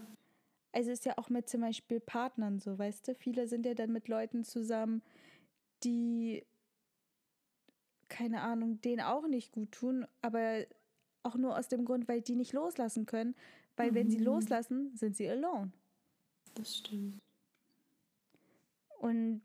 Also 0.71 0.91
ist 0.91 1.05
ja 1.05 1.17
auch 1.17 1.29
mit 1.29 1.47
zum 1.47 1.61
Beispiel 1.61 1.99
Partnern 1.99 2.59
so, 2.59 2.77
weißt 2.77 3.07
du? 3.07 3.15
Viele 3.15 3.47
sind 3.47 3.65
ja 3.65 3.75
dann 3.75 3.91
mit 3.91 4.07
Leuten 4.07 4.43
zusammen, 4.43 5.03
die, 5.83 6.43
keine 8.09 8.41
Ahnung, 8.41 8.81
denen 8.81 9.01
auch 9.01 9.27
nicht 9.27 9.51
gut 9.51 9.71
tun, 9.71 10.07
aber 10.21 10.65
auch 11.25 11.35
nur 11.35 11.57
aus 11.57 11.67
dem 11.67 11.85
Grund, 11.85 12.07
weil 12.07 12.21
die 12.21 12.35
nicht 12.35 12.53
loslassen 12.53 13.05
können. 13.05 13.35
Weil 13.75 13.91
mhm. 13.91 13.95
wenn 13.95 14.09
sie 14.09 14.19
mhm. 14.19 14.25
loslassen, 14.25 14.95
sind 14.95 15.15
sie 15.15 15.29
alone. 15.29 15.71
Das 16.55 16.77
stimmt. 16.77 17.21
Und 18.99 19.41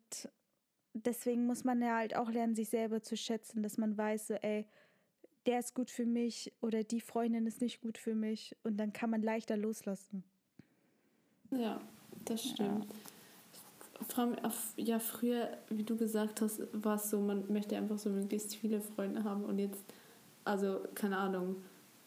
deswegen 0.94 1.46
muss 1.46 1.64
man 1.64 1.82
ja 1.82 1.96
halt 1.96 2.16
auch 2.16 2.30
lernen, 2.30 2.54
sich 2.54 2.68
selber 2.68 3.02
zu 3.02 3.16
schätzen, 3.16 3.62
dass 3.62 3.76
man 3.76 3.96
weiß, 3.96 4.28
so, 4.28 4.34
ey, 4.34 4.66
der 5.46 5.58
ist 5.58 5.74
gut 5.74 5.90
für 5.90 6.06
mich 6.06 6.52
oder 6.60 6.82
die 6.82 7.00
Freundin 7.00 7.46
ist 7.46 7.60
nicht 7.60 7.80
gut 7.80 7.98
für 7.98 8.14
mich 8.14 8.56
und 8.62 8.76
dann 8.76 8.92
kann 8.92 9.10
man 9.10 9.22
leichter 9.22 9.56
loslassen. 9.56 10.22
Ja, 11.50 11.80
das 12.24 12.44
stimmt. 12.44 12.86
Ja. 14.16 14.32
ja, 14.76 14.98
früher, 14.98 15.58
wie 15.68 15.82
du 15.82 15.96
gesagt 15.96 16.40
hast, 16.40 16.60
war 16.72 16.96
es 16.96 17.10
so, 17.10 17.20
man 17.20 17.50
möchte 17.52 17.76
einfach 17.76 17.98
so 17.98 18.10
möglichst 18.10 18.54
viele 18.54 18.80
Freunde 18.80 19.24
haben 19.24 19.44
und 19.44 19.58
jetzt, 19.58 19.84
also 20.44 20.80
keine 20.94 21.16
Ahnung, 21.16 21.56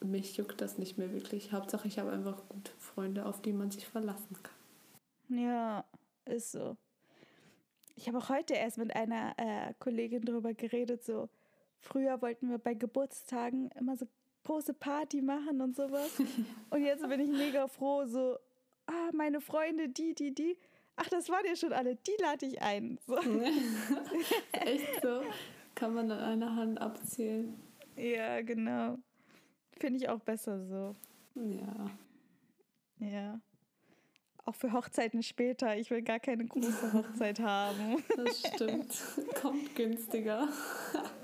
mich 0.05 0.37
juckt 0.37 0.61
das 0.61 0.77
nicht 0.77 0.97
mehr 0.97 1.11
wirklich. 1.13 1.51
Hauptsache, 1.51 1.87
ich 1.87 1.99
habe 1.99 2.11
einfach 2.11 2.47
gute 2.49 2.71
Freunde, 2.79 3.25
auf 3.25 3.41
die 3.41 3.53
man 3.53 3.71
sich 3.71 3.87
verlassen 3.87 4.37
kann. 4.41 5.39
Ja, 5.39 5.85
ist 6.25 6.51
so. 6.51 6.77
Ich 7.95 8.07
habe 8.07 8.17
auch 8.17 8.29
heute 8.29 8.53
erst 8.55 8.77
mit 8.77 8.95
einer 8.95 9.33
äh, 9.37 9.73
Kollegin 9.79 10.23
darüber 10.23 10.53
geredet, 10.53 11.03
so 11.03 11.29
früher 11.79 12.21
wollten 12.21 12.49
wir 12.49 12.57
bei 12.57 12.73
Geburtstagen 12.73 13.69
immer 13.77 13.95
so 13.97 14.07
große 14.43 14.73
Party 14.73 15.21
machen 15.21 15.61
und 15.61 15.75
sowas. 15.75 16.11
und 16.69 16.83
jetzt 16.83 17.07
bin 17.07 17.19
ich 17.19 17.29
mega 17.29 17.67
froh, 17.67 18.05
so, 18.05 18.37
ah, 18.87 19.09
meine 19.13 19.41
Freunde, 19.41 19.89
die, 19.89 20.13
die, 20.13 20.33
die. 20.33 20.57
Ach, 20.95 21.07
das 21.09 21.29
waren 21.29 21.45
ja 21.45 21.55
schon 21.55 21.73
alle, 21.73 21.95
die 21.95 22.15
lade 22.21 22.45
ich 22.45 22.61
ein. 22.61 22.99
So. 23.07 23.17
Echt 24.51 25.01
so? 25.01 25.21
Kann 25.75 25.95
man 25.95 26.11
an 26.11 26.19
einer 26.19 26.55
Hand 26.55 26.79
abzählen. 26.79 27.55
Ja, 27.95 28.41
genau. 28.41 28.97
Finde 29.79 29.99
ich 29.99 30.09
auch 30.09 30.19
besser 30.19 30.65
so. 30.65 30.95
Ja. 31.35 31.91
Ja 32.99 33.41
auch 34.45 34.55
für 34.55 34.73
Hochzeiten 34.73 35.23
später. 35.23 35.77
Ich 35.77 35.89
will 35.89 36.01
gar 36.01 36.19
keine 36.19 36.45
große 36.45 36.93
Hochzeit 36.93 37.39
haben. 37.39 38.03
Das 38.15 38.39
stimmt. 38.39 39.01
Kommt 39.41 39.75
günstiger. 39.75 40.47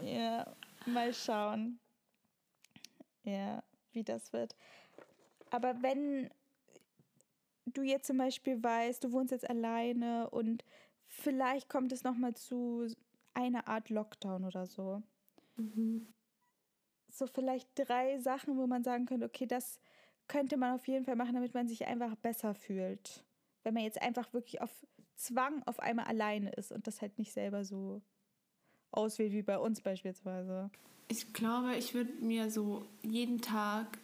Ja, 0.03 0.55
mal 0.85 1.13
schauen. 1.13 1.79
Ja, 3.23 3.63
wie 3.91 4.03
das 4.03 4.31
wird. 4.31 4.55
Aber 5.51 5.81
wenn 5.81 6.29
du 7.65 7.81
jetzt 7.81 8.07
zum 8.07 8.17
Beispiel 8.17 8.63
weißt, 8.63 9.03
du 9.03 9.11
wohnst 9.11 9.31
jetzt 9.31 9.49
alleine 9.49 10.29
und 10.29 10.63
vielleicht 11.07 11.69
kommt 11.69 11.91
es 11.91 12.03
nochmal 12.03 12.35
zu 12.35 12.87
einer 13.33 13.67
Art 13.67 13.89
Lockdown 13.89 14.45
oder 14.45 14.65
so. 14.65 15.03
Mhm. 15.57 16.07
So 17.20 17.28
vielleicht 17.28 17.67
drei 17.76 18.17
Sachen, 18.20 18.55
wo 18.55 18.65
man 18.65 18.82
sagen 18.82 19.05
könnte, 19.05 19.26
okay, 19.26 19.45
das 19.45 19.82
könnte 20.30 20.55
man 20.55 20.76
auf 20.76 20.88
jeden 20.88 21.03
Fall 21.03 21.17
machen, 21.17 21.34
damit 21.34 21.53
man 21.53 21.67
sich 21.67 21.86
einfach 21.86 22.15
besser 22.15 22.55
fühlt. 22.55 23.26
Wenn 23.63 23.74
man 23.74 23.84
jetzt 23.84 24.01
einfach 24.01 24.32
wirklich 24.32 24.61
auf 24.61 24.72
Zwang 25.17 25.61
auf 25.63 25.82
einmal 25.82 26.05
alleine 26.05 26.49
ist 26.51 26.72
und 26.72 26.88
das 26.88 27.01
halt 27.01 27.17
nicht 27.17 27.34
selber 27.34 27.65
so 27.65 28.01
auswählt 28.91 29.34
wie 29.34 29.41
bei 29.41 29.57
uns 29.57 29.82
beispielsweise. 29.82 30.72
Ich 31.09 31.34
glaube, 31.34 31.76
ich 31.76 31.93
würde 31.93 32.13
mir 32.22 32.49
so 32.49 32.86
jeden 33.01 33.41
Tag 33.41 33.97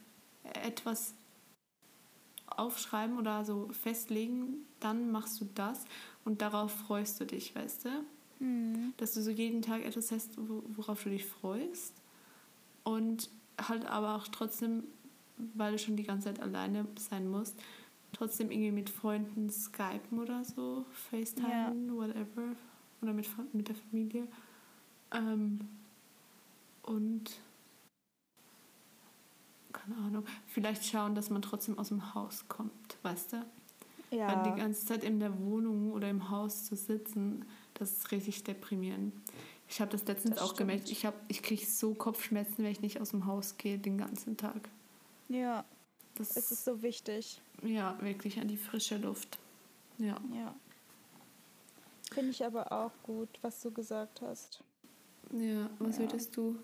etwas 0.43 1.13
aufschreiben 2.47 3.17
oder 3.17 3.45
so 3.45 3.69
festlegen, 3.71 4.65
dann 4.81 5.09
machst 5.09 5.39
du 5.39 5.45
das 5.55 5.85
und 6.25 6.41
darauf 6.41 6.73
freust 6.73 7.21
du 7.21 7.25
dich, 7.25 7.55
weißt 7.55 7.85
du? 7.85 7.89
Mhm. 8.39 8.93
Dass 8.97 9.13
du 9.13 9.21
so 9.21 9.31
jeden 9.31 9.61
Tag 9.61 9.85
etwas 9.85 10.11
hast, 10.11 10.31
worauf 10.35 11.01
du 11.01 11.11
dich 11.11 11.25
freust 11.25 11.93
und 12.85 13.29
halt 13.57 13.85
aber 13.85 14.15
auch 14.15 14.29
trotzdem 14.29 14.83
weil 15.37 15.73
du 15.73 15.79
schon 15.79 15.95
die 15.95 16.03
ganze 16.03 16.25
Zeit 16.25 16.39
alleine 16.39 16.87
sein 16.97 17.27
musst, 17.27 17.59
trotzdem 18.13 18.51
irgendwie 18.51 18.71
mit 18.71 18.89
Freunden 18.89 19.49
skypen 19.49 20.19
oder 20.19 20.43
so, 20.43 20.85
FaceTime, 21.09 21.49
ja. 21.49 21.73
whatever. 21.93 22.55
Oder 23.01 23.13
mit, 23.13 23.27
mit 23.53 23.67
der 23.67 23.75
Familie. 23.75 24.27
Ähm, 25.11 25.59
und 26.83 27.39
keine 29.73 29.97
Ahnung, 29.97 30.25
vielleicht 30.47 30.85
schauen, 30.85 31.13
dass 31.15 31.29
man 31.29 31.41
trotzdem 31.41 31.77
aus 31.77 31.89
dem 31.89 32.15
Haus 32.15 32.47
kommt, 32.47 32.97
weißt 33.03 33.33
du? 33.33 33.45
Ja. 34.11 34.27
Weil 34.27 34.53
die 34.53 34.59
ganze 34.59 34.85
Zeit 34.85 35.03
in 35.03 35.19
der 35.19 35.37
Wohnung 35.39 35.91
oder 35.91 36.09
im 36.09 36.29
Haus 36.29 36.63
zu 36.63 36.75
sitzen, 36.75 37.43
das 37.73 37.91
ist 37.91 38.11
richtig 38.11 38.43
deprimierend. 38.43 39.13
Ich 39.67 39.81
habe 39.81 39.91
das 39.91 40.05
letztens 40.05 40.35
das 40.35 40.43
auch 40.43 40.55
gemerkt. 40.55 40.89
Ich, 40.89 41.07
ich 41.27 41.41
kriege 41.41 41.65
so 41.65 41.93
Kopfschmerzen, 41.93 42.63
wenn 42.63 42.71
ich 42.71 42.81
nicht 42.81 43.01
aus 43.01 43.09
dem 43.09 43.25
Haus 43.25 43.57
gehe 43.57 43.77
den 43.77 43.97
ganzen 43.97 44.37
Tag. 44.37 44.69
Ja. 45.27 45.65
Das 46.15 46.37
es 46.37 46.51
ist 46.51 46.65
so 46.65 46.81
wichtig. 46.81 47.41
Ja, 47.61 47.97
wirklich 48.01 48.39
an 48.39 48.47
die 48.47 48.57
frische 48.57 48.97
Luft. 48.97 49.37
Ja. 49.97 50.19
Ja. 50.33 50.55
Finde 52.11 52.31
ich 52.31 52.45
aber 52.45 52.71
auch 52.71 52.91
gut, 53.03 53.29
was 53.41 53.61
du 53.61 53.71
gesagt 53.71 54.21
hast. 54.21 54.63
Ja, 55.33 55.69
was 55.79 55.97
ja. 55.97 56.03
würdest 56.03 56.37
du? 56.37 56.57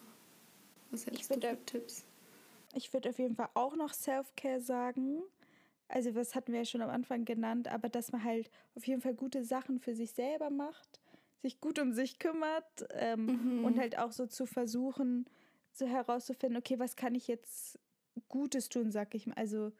Was 0.92 1.06
hättest 1.06 1.32
du 1.32 1.42
für 1.42 1.66
Tipps? 1.66 2.06
Ich 2.74 2.94
würde 2.94 3.10
auf 3.10 3.20
jeden 3.20 3.36
Fall 3.36 3.50
auch 3.54 3.76
noch 3.76 3.94
Self-Care 3.94 4.62
sagen. 4.62 5.22
Also, 5.90 6.16
was 6.16 6.36
hatten 6.36 6.54
wir 6.54 6.60
ja 6.60 6.66
schon 6.66 6.82
am 6.82 6.90
Anfang 6.90 7.26
genannt, 7.26 7.68
aber 7.68 7.90
dass 7.90 8.14
man 8.14 8.24
halt 8.24 8.50
auf 8.76 8.88
jeden 8.88 9.02
Fall 9.02 9.14
gute 9.14 9.44
Sachen 9.44 9.80
für 9.80 9.94
sich 9.94 10.12
selber 10.12 10.50
macht, 10.50 11.01
sich 11.42 11.60
gut 11.60 11.80
um 11.80 11.92
sich 11.94 12.20
kümmert 12.20 12.88
ähm, 12.92 13.26
mhm. 13.60 13.66
und 13.66 13.80
halt 13.80 13.98
auch 13.98 14.12
so 14.12 14.28
zu 14.28 14.46
versuchen, 14.46 15.26
so 15.72 15.88
herauszufinden, 15.88 16.58
okay, 16.58 16.80
was 16.80 16.96
kann 16.96 17.16
ich 17.16 17.28
jetzt 17.28 17.80
Gutes 18.28 18.70
tun, 18.70 18.92
sag 18.92 19.16
ich 19.16 19.28
mal. 19.28 19.36
Also, 19.36 19.72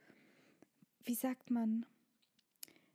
wie 1.04 1.14
sagt 1.14 1.52
man? 1.52 1.86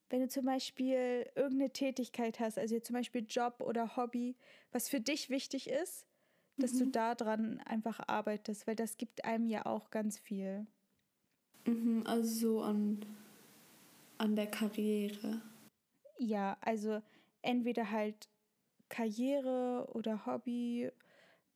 Wenn 0.09 0.21
du 0.21 0.29
zum 0.29 0.47
Beispiel 0.47 1.29
irgendeine 1.35 1.73
Tätigkeit 1.73 2.39
hast, 2.41 2.59
also 2.59 2.79
zum 2.79 2.95
Beispiel 2.95 3.27
Job 3.29 3.61
oder 3.61 3.97
Hobby, 3.97 4.37
was 4.71 4.89
für 4.89 5.01
dich 5.01 5.31
wichtig 5.31 5.69
ist, 5.69 6.07
dass 6.59 6.75
mhm. 6.75 6.79
du 6.79 6.87
daran 6.91 7.61
einfach 7.61 8.01
arbeitest, 8.07 8.67
weil 8.67 8.77
das 8.77 8.97
gibt 8.97 9.25
einem 9.25 9.47
ja 9.47 9.67
auch 9.67 9.91
ganz 9.91 10.19
viel. 10.19 10.67
Mhm, 11.67 12.05
also 12.07 12.29
so 12.29 12.63
an, 12.63 13.05
an 14.19 14.37
der 14.37 14.47
Karriere. 14.47 15.43
Ja, 16.19 16.57
also 16.61 17.03
entweder 17.43 17.91
halt 17.91 18.29
Karriere 18.89 19.89
oder 19.93 20.27
Hobby, 20.27 20.91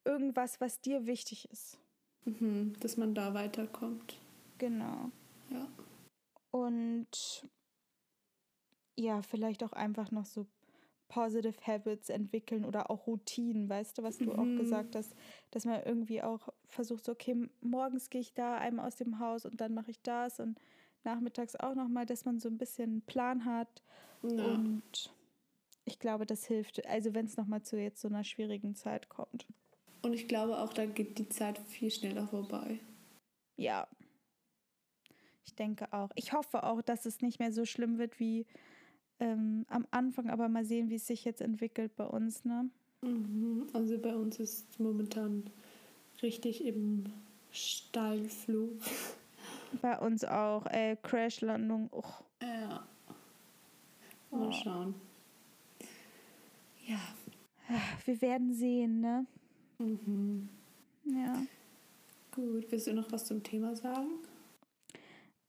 irgendwas, 0.05 0.61
was 0.61 0.81
dir 0.81 1.07
wichtig 1.07 1.51
ist. 1.51 1.78
Mhm, 2.24 2.74
dass 2.81 2.97
man 2.97 3.14
da 3.14 3.35
weiterkommt. 3.35 4.18
Genau. 4.59 5.11
Ja. 5.51 5.66
Und 6.51 7.49
ja, 8.97 9.22
vielleicht 9.22 9.64
auch 9.64 9.72
einfach 9.72 10.11
noch 10.11 10.26
so 10.26 10.47
Positive 11.09 11.57
Habits 11.66 12.09
entwickeln 12.09 12.64
oder 12.64 12.91
auch 12.91 13.07
Routinen, 13.07 13.68
weißt 13.68 13.99
du, 13.99 14.03
was 14.03 14.18
du 14.18 14.26
mhm. 14.26 14.39
auch 14.39 14.59
gesagt 14.59 14.95
hast, 14.95 15.12
dass 15.51 15.64
man 15.64 15.83
irgendwie 15.85 16.22
auch 16.22 16.49
versucht, 16.68 17.05
so, 17.05 17.12
okay, 17.12 17.49
morgens 17.61 18.11
gehe 18.11 18.20
ich 18.20 18.33
da 18.33 18.57
einmal 18.57 18.87
aus 18.87 18.97
dem 18.97 19.18
Haus 19.18 19.45
und 19.45 19.61
dann 19.61 19.74
mache 19.74 19.91
ich 19.91 20.01
das 20.03 20.39
und 20.39 20.61
nachmittags 21.03 21.57
auch 21.57 21.74
nochmal, 21.74 22.07
dass 22.07 22.24
man 22.24 22.39
so 22.39 22.49
ein 22.49 22.59
bisschen 22.59 22.91
einen 22.91 23.03
Plan 23.03 23.45
hat. 23.45 23.83
Ja. 24.22 24.45
Und 24.45 25.12
ich 25.85 25.99
glaube, 25.99 26.26
das 26.26 26.45
hilft, 26.47 26.87
also 26.87 27.14
wenn 27.14 27.26
es 27.26 27.37
nochmal 27.37 27.62
zu 27.62 27.78
jetzt 27.78 28.01
so 28.01 28.09
einer 28.09 28.24
schwierigen 28.24 28.74
Zeit 28.74 29.09
kommt. 29.09 29.47
Und 30.03 30.14
ich 30.14 30.28
glaube 30.28 30.59
auch, 30.59 30.72
da 30.72 30.87
geht 30.87 31.18
die 31.18 31.28
Zeit 31.28 31.59
viel 31.59 31.91
schneller 31.91 32.26
vorbei. 32.26 32.81
Ja. 33.57 33.87
Ich 35.45 35.55
denke 35.55 35.93
auch. 35.93 36.11
Ich 36.14 36.33
hoffe 36.33 36.62
auch, 36.62 36.81
dass 36.81 37.07
es 37.07 37.20
nicht 37.20 37.39
mehr 37.39 37.53
so 37.53 37.64
schlimm 37.64 37.99
wird 37.99 38.18
wie 38.18 38.47
ähm, 39.18 39.66
am 39.68 39.87
Anfang, 39.91 40.31
aber 40.31 40.49
mal 40.49 40.64
sehen, 40.64 40.89
wie 40.89 40.95
es 40.95 41.07
sich 41.07 41.24
jetzt 41.24 41.43
entwickelt 41.43 41.95
bei 41.97 42.07
uns, 42.07 42.45
ne? 42.45 42.70
Mhm. 43.03 43.66
Also 43.72 43.99
bei 43.99 44.14
uns 44.14 44.39
ist 44.39 44.78
momentan 44.81 45.51
richtig 46.22 46.64
im 46.64 47.05
Steilflug. 47.51 48.81
Bei 49.83 49.99
uns 50.01 50.24
auch, 50.24 50.66
äh, 50.66 50.97
Crashlandung. 51.01 51.91
Ja. 52.43 52.85
Mal 54.31 54.49
oh. 54.49 54.53
schauen. 54.53 54.95
Ja. 56.87 56.99
Wir 58.11 58.21
werden 58.23 58.53
sehen, 58.53 59.01
ne? 59.01 59.25
Mhm. 59.79 60.49
Ja. 61.05 61.47
Gut, 62.35 62.67
willst 62.69 62.89
du 62.89 62.93
noch 62.93 63.13
was 63.13 63.25
zum 63.25 63.41
Thema 63.45 63.77
sagen? 63.77 64.09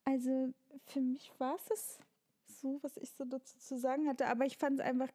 Also 0.05 0.53
für 0.85 1.01
mich 1.01 1.31
war 1.39 1.57
es 1.71 1.97
so, 2.45 2.77
was 2.83 2.97
ich 2.97 3.09
so 3.13 3.25
dazu 3.25 3.57
zu 3.57 3.79
sagen 3.79 4.07
hatte. 4.07 4.27
Aber 4.27 4.45
ich 4.45 4.59
fand 4.59 4.79
es 4.79 4.85
einfach 4.85 5.09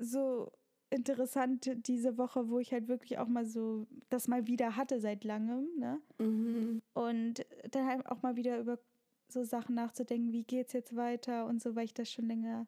so 0.00 0.50
interessant 0.90 1.70
diese 1.86 2.18
Woche, 2.18 2.48
wo 2.48 2.58
ich 2.58 2.72
halt 2.72 2.88
wirklich 2.88 3.18
auch 3.18 3.28
mal 3.28 3.46
so 3.46 3.86
das 4.08 4.26
mal 4.26 4.48
wieder 4.48 4.74
hatte 4.74 4.98
seit 4.98 5.22
langem, 5.22 5.68
ne? 5.78 6.00
Mhm. 6.18 6.82
Und 6.92 7.46
dann 7.70 7.86
halt 7.86 8.06
auch 8.06 8.22
mal 8.22 8.34
wieder 8.34 8.58
über 8.58 8.80
so 9.28 9.44
Sachen 9.44 9.76
nachzudenken, 9.76 10.32
wie 10.32 10.42
geht's 10.42 10.72
jetzt 10.72 10.96
weiter 10.96 11.46
und 11.46 11.62
so, 11.62 11.76
weil 11.76 11.84
ich 11.84 11.94
das 11.94 12.10
schon 12.10 12.26
länger 12.26 12.66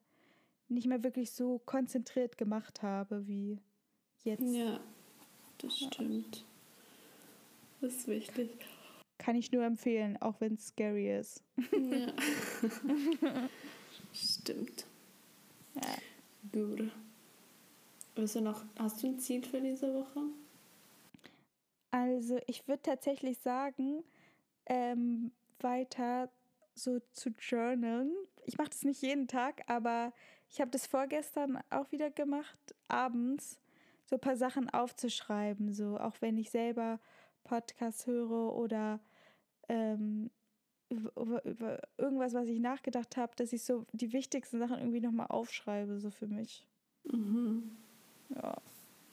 nicht 0.68 0.86
mehr 0.86 1.02
wirklich 1.02 1.32
so 1.32 1.58
konzentriert 1.66 2.38
gemacht 2.38 2.82
habe 2.84 3.26
wie 3.26 3.58
jetzt. 4.24 4.42
Ja, 4.42 4.80
das 5.58 5.78
stimmt. 5.78 6.44
Das 7.80 7.94
ist 7.94 8.08
wichtig. 8.08 8.50
Kann 9.18 9.36
ich 9.36 9.52
nur 9.52 9.64
empfehlen, 9.64 10.16
auch 10.20 10.40
wenn 10.40 10.54
es 10.54 10.68
scary 10.68 11.16
ist. 11.18 11.42
Ja. 11.72 12.12
Stimmt. 14.12 14.86
Ja. 15.74 15.96
Gut. 16.52 16.90
Willst 18.14 18.34
du 18.34 18.40
noch, 18.40 18.64
hast 18.78 19.02
du 19.02 19.08
ein 19.08 19.18
Ziel 19.18 19.44
für 19.44 19.60
diese 19.60 19.94
Woche? 19.94 20.20
Also 21.90 22.38
ich 22.46 22.66
würde 22.66 22.82
tatsächlich 22.82 23.38
sagen, 23.38 24.04
ähm, 24.66 25.32
weiter 25.60 26.30
so 26.74 27.00
zu 27.12 27.30
journalen. 27.38 28.12
Ich 28.46 28.58
mache 28.58 28.70
das 28.70 28.84
nicht 28.84 29.02
jeden 29.02 29.28
Tag, 29.28 29.62
aber 29.66 30.12
ich 30.48 30.60
habe 30.60 30.70
das 30.70 30.86
vorgestern 30.86 31.58
auch 31.70 31.90
wieder 31.92 32.10
gemacht, 32.10 32.74
abends 32.88 33.58
so 34.10 34.16
ein 34.16 34.20
paar 34.20 34.36
Sachen 34.36 34.68
aufzuschreiben, 34.68 35.72
so 35.72 35.96
auch 35.96 36.16
wenn 36.20 36.36
ich 36.36 36.50
selber 36.50 36.98
Podcasts 37.44 38.06
höre 38.06 38.52
oder 38.54 39.00
ähm, 39.68 40.30
über, 40.90 41.44
über 41.44 41.80
irgendwas, 41.96 42.34
was 42.34 42.48
ich 42.48 42.58
nachgedacht 42.58 43.16
habe, 43.16 43.32
dass 43.36 43.52
ich 43.52 43.62
so 43.62 43.86
die 43.92 44.12
wichtigsten 44.12 44.58
Sachen 44.58 44.78
irgendwie 44.78 45.00
nochmal 45.00 45.28
aufschreibe, 45.28 46.00
so 46.00 46.10
für 46.10 46.26
mich. 46.26 46.66
Mhm. 47.04 47.70
Ja, 48.34 48.56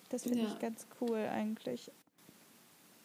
das 0.10 0.24
finde 0.24 0.40
ja. 0.40 0.48
ich 0.48 0.60
ganz 0.60 0.88
cool 1.00 1.18
eigentlich. 1.18 1.92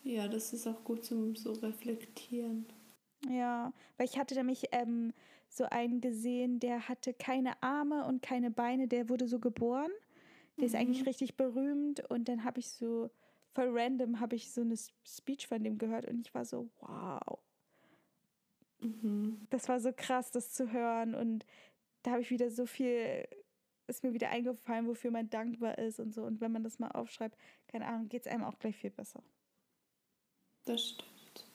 Ja, 0.03 0.26
das 0.26 0.53
ist 0.53 0.66
auch 0.66 0.82
gut 0.82 1.05
zum 1.05 1.36
so 1.36 1.53
reflektieren. 1.53 2.66
Ja, 3.28 3.72
weil 3.99 4.07
ich 4.07 4.18
hatte 4.18 4.34
nämlich 4.34 4.64
ähm, 4.72 5.12
so 5.49 5.64
einen 5.64 6.01
gesehen, 6.01 6.59
der 6.59 6.88
hatte 6.88 7.12
keine 7.12 7.62
Arme 7.62 8.07
und 8.07 8.22
keine 8.22 8.51
Beine, 8.51 8.88
der 8.88 9.09
wurde 9.09 9.28
so 9.28 9.38
geboren. 9.38 9.90
Der 10.62 10.68
mhm. 10.68 10.74
ist 10.74 10.80
eigentlich 10.80 11.06
richtig 11.06 11.36
berühmt 11.36 12.08
und 12.08 12.28
dann 12.28 12.44
habe 12.44 12.60
ich 12.60 12.70
so 12.70 13.10
voll 13.52 13.68
random 13.78 14.20
habe 14.20 14.34
ich 14.36 14.50
so 14.50 14.62
eine 14.62 14.76
Speech 15.04 15.46
von 15.46 15.62
dem 15.62 15.76
gehört 15.76 16.06
und 16.08 16.26
ich 16.26 16.32
war 16.32 16.46
so 16.46 16.70
wow 16.78 17.38
Mhm. 18.82 19.46
Das 19.50 19.68
war 19.68 19.80
so 19.80 19.92
krass, 19.94 20.30
das 20.30 20.52
zu 20.52 20.72
hören. 20.72 21.14
Und 21.14 21.46
da 22.02 22.12
habe 22.12 22.22
ich 22.22 22.30
wieder 22.30 22.50
so 22.50 22.66
viel, 22.66 23.26
ist 23.86 24.02
mir 24.02 24.12
wieder 24.12 24.30
eingefallen, 24.30 24.86
wofür 24.86 25.10
man 25.10 25.30
dankbar 25.30 25.78
ist 25.78 26.00
und 26.00 26.12
so. 26.12 26.24
Und 26.24 26.40
wenn 26.40 26.52
man 26.52 26.64
das 26.64 26.78
mal 26.78 26.90
aufschreibt, 26.90 27.36
keine 27.68 27.86
Ahnung, 27.86 28.08
geht 28.08 28.26
es 28.26 28.32
einem 28.32 28.44
auch 28.44 28.58
gleich 28.58 28.76
viel 28.76 28.90
besser. 28.90 29.22
Das 30.64 30.88
stimmt. 30.90 31.46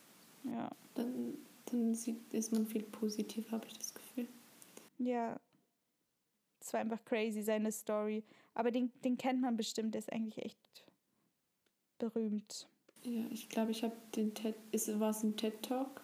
Ja. 0.43 0.69
Dann, 0.95 1.37
dann 1.65 1.93
sieht, 1.95 2.33
ist 2.33 2.51
man 2.51 2.65
viel 2.65 2.83
positiver, 2.83 3.51
habe 3.51 3.67
ich 3.67 3.77
das 3.77 3.93
Gefühl. 3.93 4.27
Ja. 4.97 5.39
Es 6.67 6.73
war 6.73 6.81
einfach 6.81 7.05
crazy, 7.05 7.41
seine 7.43 7.71
Story. 7.71 8.25
Aber 8.53 8.71
den, 8.71 8.91
den 9.05 9.17
kennt 9.17 9.39
man 9.39 9.55
bestimmt, 9.55 9.93
der 9.93 9.99
ist 9.99 10.11
eigentlich 10.11 10.43
echt 10.43 10.85
berühmt. 11.97 12.67
Ja, 13.03 13.23
ich 13.31 13.47
glaube, 13.47 13.71
ich 13.71 13.85
habe 13.85 13.95
den 14.17 14.33
TED. 14.33 14.53
War 14.99 15.11
es 15.11 15.23
ein 15.23 15.37
TED-Talk? 15.37 16.01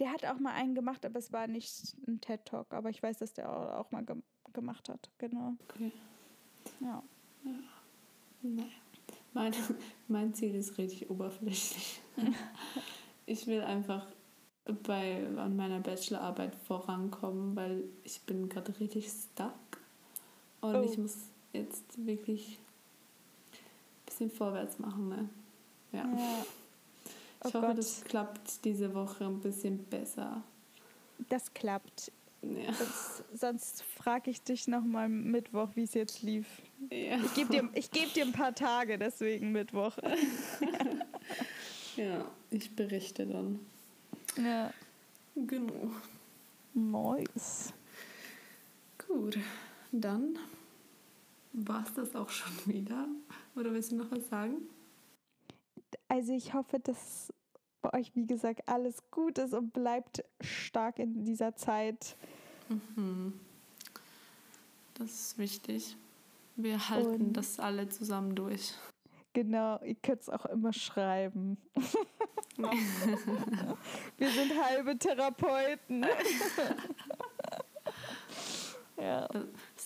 Der 0.00 0.10
hat 0.10 0.26
auch 0.26 0.40
mal 0.40 0.52
einen 0.52 0.74
gemacht, 0.74 1.06
aber 1.06 1.20
es 1.20 1.32
war 1.32 1.46
nicht 1.46 1.96
ein 2.08 2.20
TED 2.20 2.44
Talk. 2.44 2.74
Aber 2.74 2.90
ich 2.90 3.04
weiß, 3.04 3.18
dass 3.18 3.34
der 3.34 3.78
auch 3.78 3.92
mal 3.92 4.04
ge 4.04 4.16
gemacht 4.52 4.88
hat. 4.88 5.10
Genau. 5.18 5.54
Okay. 5.68 5.92
Ja. 6.80 7.02
ja. 7.44 7.52
Naja. 8.42 8.68
Mein, 9.32 9.52
mein 10.08 10.34
Ziel 10.34 10.56
ist 10.56 10.76
richtig 10.76 11.08
oberflächlich. 11.08 12.00
ich 13.26 13.46
will 13.46 13.62
einfach 13.62 14.08
bei, 14.82 15.24
an 15.36 15.54
meiner 15.54 15.78
Bachelorarbeit 15.78 16.56
vorankommen, 16.56 17.54
weil 17.54 17.84
ich 18.02 18.22
bin 18.22 18.48
gerade 18.48 18.78
richtig 18.80 19.08
stuck. 19.08 19.83
Und 20.64 20.76
oh. 20.76 20.82
ich 20.82 20.96
muss 20.96 21.16
jetzt 21.52 22.06
wirklich 22.06 22.58
ein 23.52 24.06
bisschen 24.06 24.30
vorwärts 24.30 24.78
machen. 24.78 25.08
Ne? 25.08 25.28
ja. 25.92 25.98
ja. 25.98 26.44
Oh 27.44 27.48
ich 27.48 27.54
hoffe, 27.54 27.66
Gott. 27.66 27.78
das 27.78 28.02
klappt 28.04 28.64
diese 28.64 28.94
Woche 28.94 29.26
ein 29.26 29.38
bisschen 29.40 29.84
besser. 29.84 30.42
Das 31.28 31.52
klappt. 31.52 32.10
Ja. 32.40 32.68
Das, 32.68 33.22
sonst 33.34 33.82
frage 33.82 34.30
ich 34.30 34.40
dich 34.42 34.66
nochmal 34.66 35.10
Mittwoch, 35.10 35.68
wie 35.74 35.82
es 35.82 35.92
jetzt 35.92 36.22
lief. 36.22 36.46
Ja. 36.90 37.18
Ich 37.22 37.34
gebe 37.34 37.52
dir, 37.52 37.68
geb 37.92 38.14
dir 38.14 38.24
ein 38.24 38.32
paar 38.32 38.54
Tage, 38.54 38.96
deswegen 38.98 39.52
Mittwoch. 39.52 39.94
ja, 41.96 42.24
ich 42.50 42.74
berichte 42.74 43.26
dann. 43.26 43.60
Ja. 44.42 44.72
Genau. 45.36 45.90
Nice. 46.72 47.74
Gut, 49.06 49.38
dann 50.00 50.38
war 51.52 51.84
es 51.86 51.94
das 51.94 52.16
auch 52.16 52.28
schon 52.28 52.52
wieder. 52.66 53.06
Oder 53.56 53.72
willst 53.72 53.92
du 53.92 53.96
noch 53.96 54.10
was 54.10 54.28
sagen? 54.28 54.56
Also 56.08 56.32
ich 56.32 56.54
hoffe, 56.54 56.80
dass 56.80 57.32
bei 57.82 57.98
euch, 57.98 58.14
wie 58.14 58.26
gesagt, 58.26 58.62
alles 58.66 59.02
gut 59.10 59.38
ist 59.38 59.52
und 59.52 59.72
bleibt 59.72 60.24
stark 60.40 60.98
in 60.98 61.24
dieser 61.24 61.54
Zeit. 61.54 62.16
Mhm. 62.68 63.38
Das 64.94 65.10
ist 65.10 65.38
wichtig. 65.38 65.96
Wir 66.56 66.88
halten 66.88 67.26
und 67.26 67.32
das 67.32 67.58
alle 67.58 67.88
zusammen 67.88 68.34
durch. 68.34 68.74
Genau, 69.32 69.80
ihr 69.82 69.96
könnt 69.96 70.22
es 70.22 70.28
auch 70.28 70.46
immer 70.46 70.72
schreiben. 70.72 71.58
Wir 74.16 74.30
sind 74.30 74.52
halbe 74.62 74.96
Therapeuten. 74.96 76.06
ja. 78.96 79.28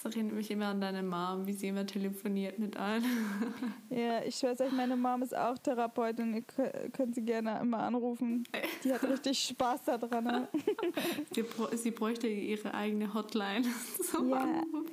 Das 0.01 0.15
erinnert 0.15 0.35
mich 0.35 0.49
immer 0.51 0.67
an 0.67 0.81
deine 0.81 1.03
Mom, 1.03 1.45
wie 1.47 1.53
sie 1.53 1.69
immer 1.69 1.85
telefoniert 1.85 2.59
mit 2.59 2.77
allen. 2.77 3.05
Ja, 3.91 4.23
ich 4.23 4.41
weiß 4.43 4.61
euch, 4.61 4.71
meine 4.71 4.97
Mom 4.97 5.23
ist 5.23 5.37
auch 5.37 5.59
Therapeutin. 5.59 6.35
Ihr 6.35 6.91
könnt 6.93 7.15
sie 7.15 7.23
gerne 7.23 7.59
immer 7.61 7.79
anrufen. 7.79 8.45
Die 8.85 8.93
hat 8.93 9.03
richtig 9.03 9.39
Spaß 9.41 9.85
daran. 9.85 10.47
sie, 11.35 11.45
sie 11.77 11.91
bräuchte 11.91 12.29
ihre 12.29 12.75
eigene 12.75 13.13
Hotline 13.13 13.65
zum 14.11 14.29
ja. 14.29 14.43
Anrufen. 14.43 14.93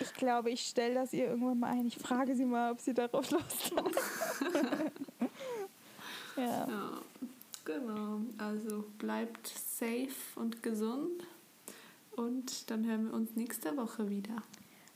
Ich 0.00 0.12
glaube, 0.14 0.50
ich 0.50 0.60
stelle 0.60 0.94
das 0.94 1.12
ihr 1.12 1.28
irgendwann 1.28 1.60
mal 1.60 1.70
ein. 1.70 1.86
Ich 1.86 1.96
frage 1.96 2.34
sie 2.34 2.44
mal, 2.44 2.72
ob 2.72 2.80
sie 2.80 2.92
darauf 2.92 3.30
Lust 3.30 3.72
hat. 3.74 3.90
ja. 6.36 6.68
ja. 6.68 6.90
Genau. 7.64 8.20
Also 8.38 8.84
bleibt 8.98 9.48
safe 9.48 10.08
und 10.36 10.62
gesund. 10.62 11.24
Und 12.16 12.70
dann 12.70 12.86
hören 12.86 13.06
wir 13.06 13.14
uns 13.14 13.36
nächste 13.36 13.76
Woche 13.76 14.08
wieder. 14.08 14.42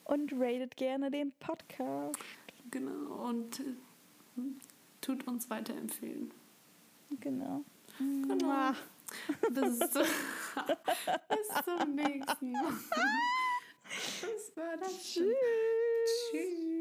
Und 0.04 0.32
ratet 0.32 0.76
gerne 0.76 1.10
den 1.10 1.32
Podcast. 1.38 2.18
Genau. 2.70 3.28
Und 3.28 3.60
äh, 3.60 4.40
tut 5.00 5.26
uns 5.26 5.48
weiterempfehlen. 5.50 6.30
Genau. 7.20 7.64
Genau. 7.98 8.72
Bis, 9.50 9.78
bis 9.90 9.94
zum 11.64 11.94
nächsten 11.94 12.52
Mal. 12.52 12.72
War 14.54 14.76
das. 14.78 15.02
Tschüss. 15.02 15.34
Tschüss. 16.30 16.79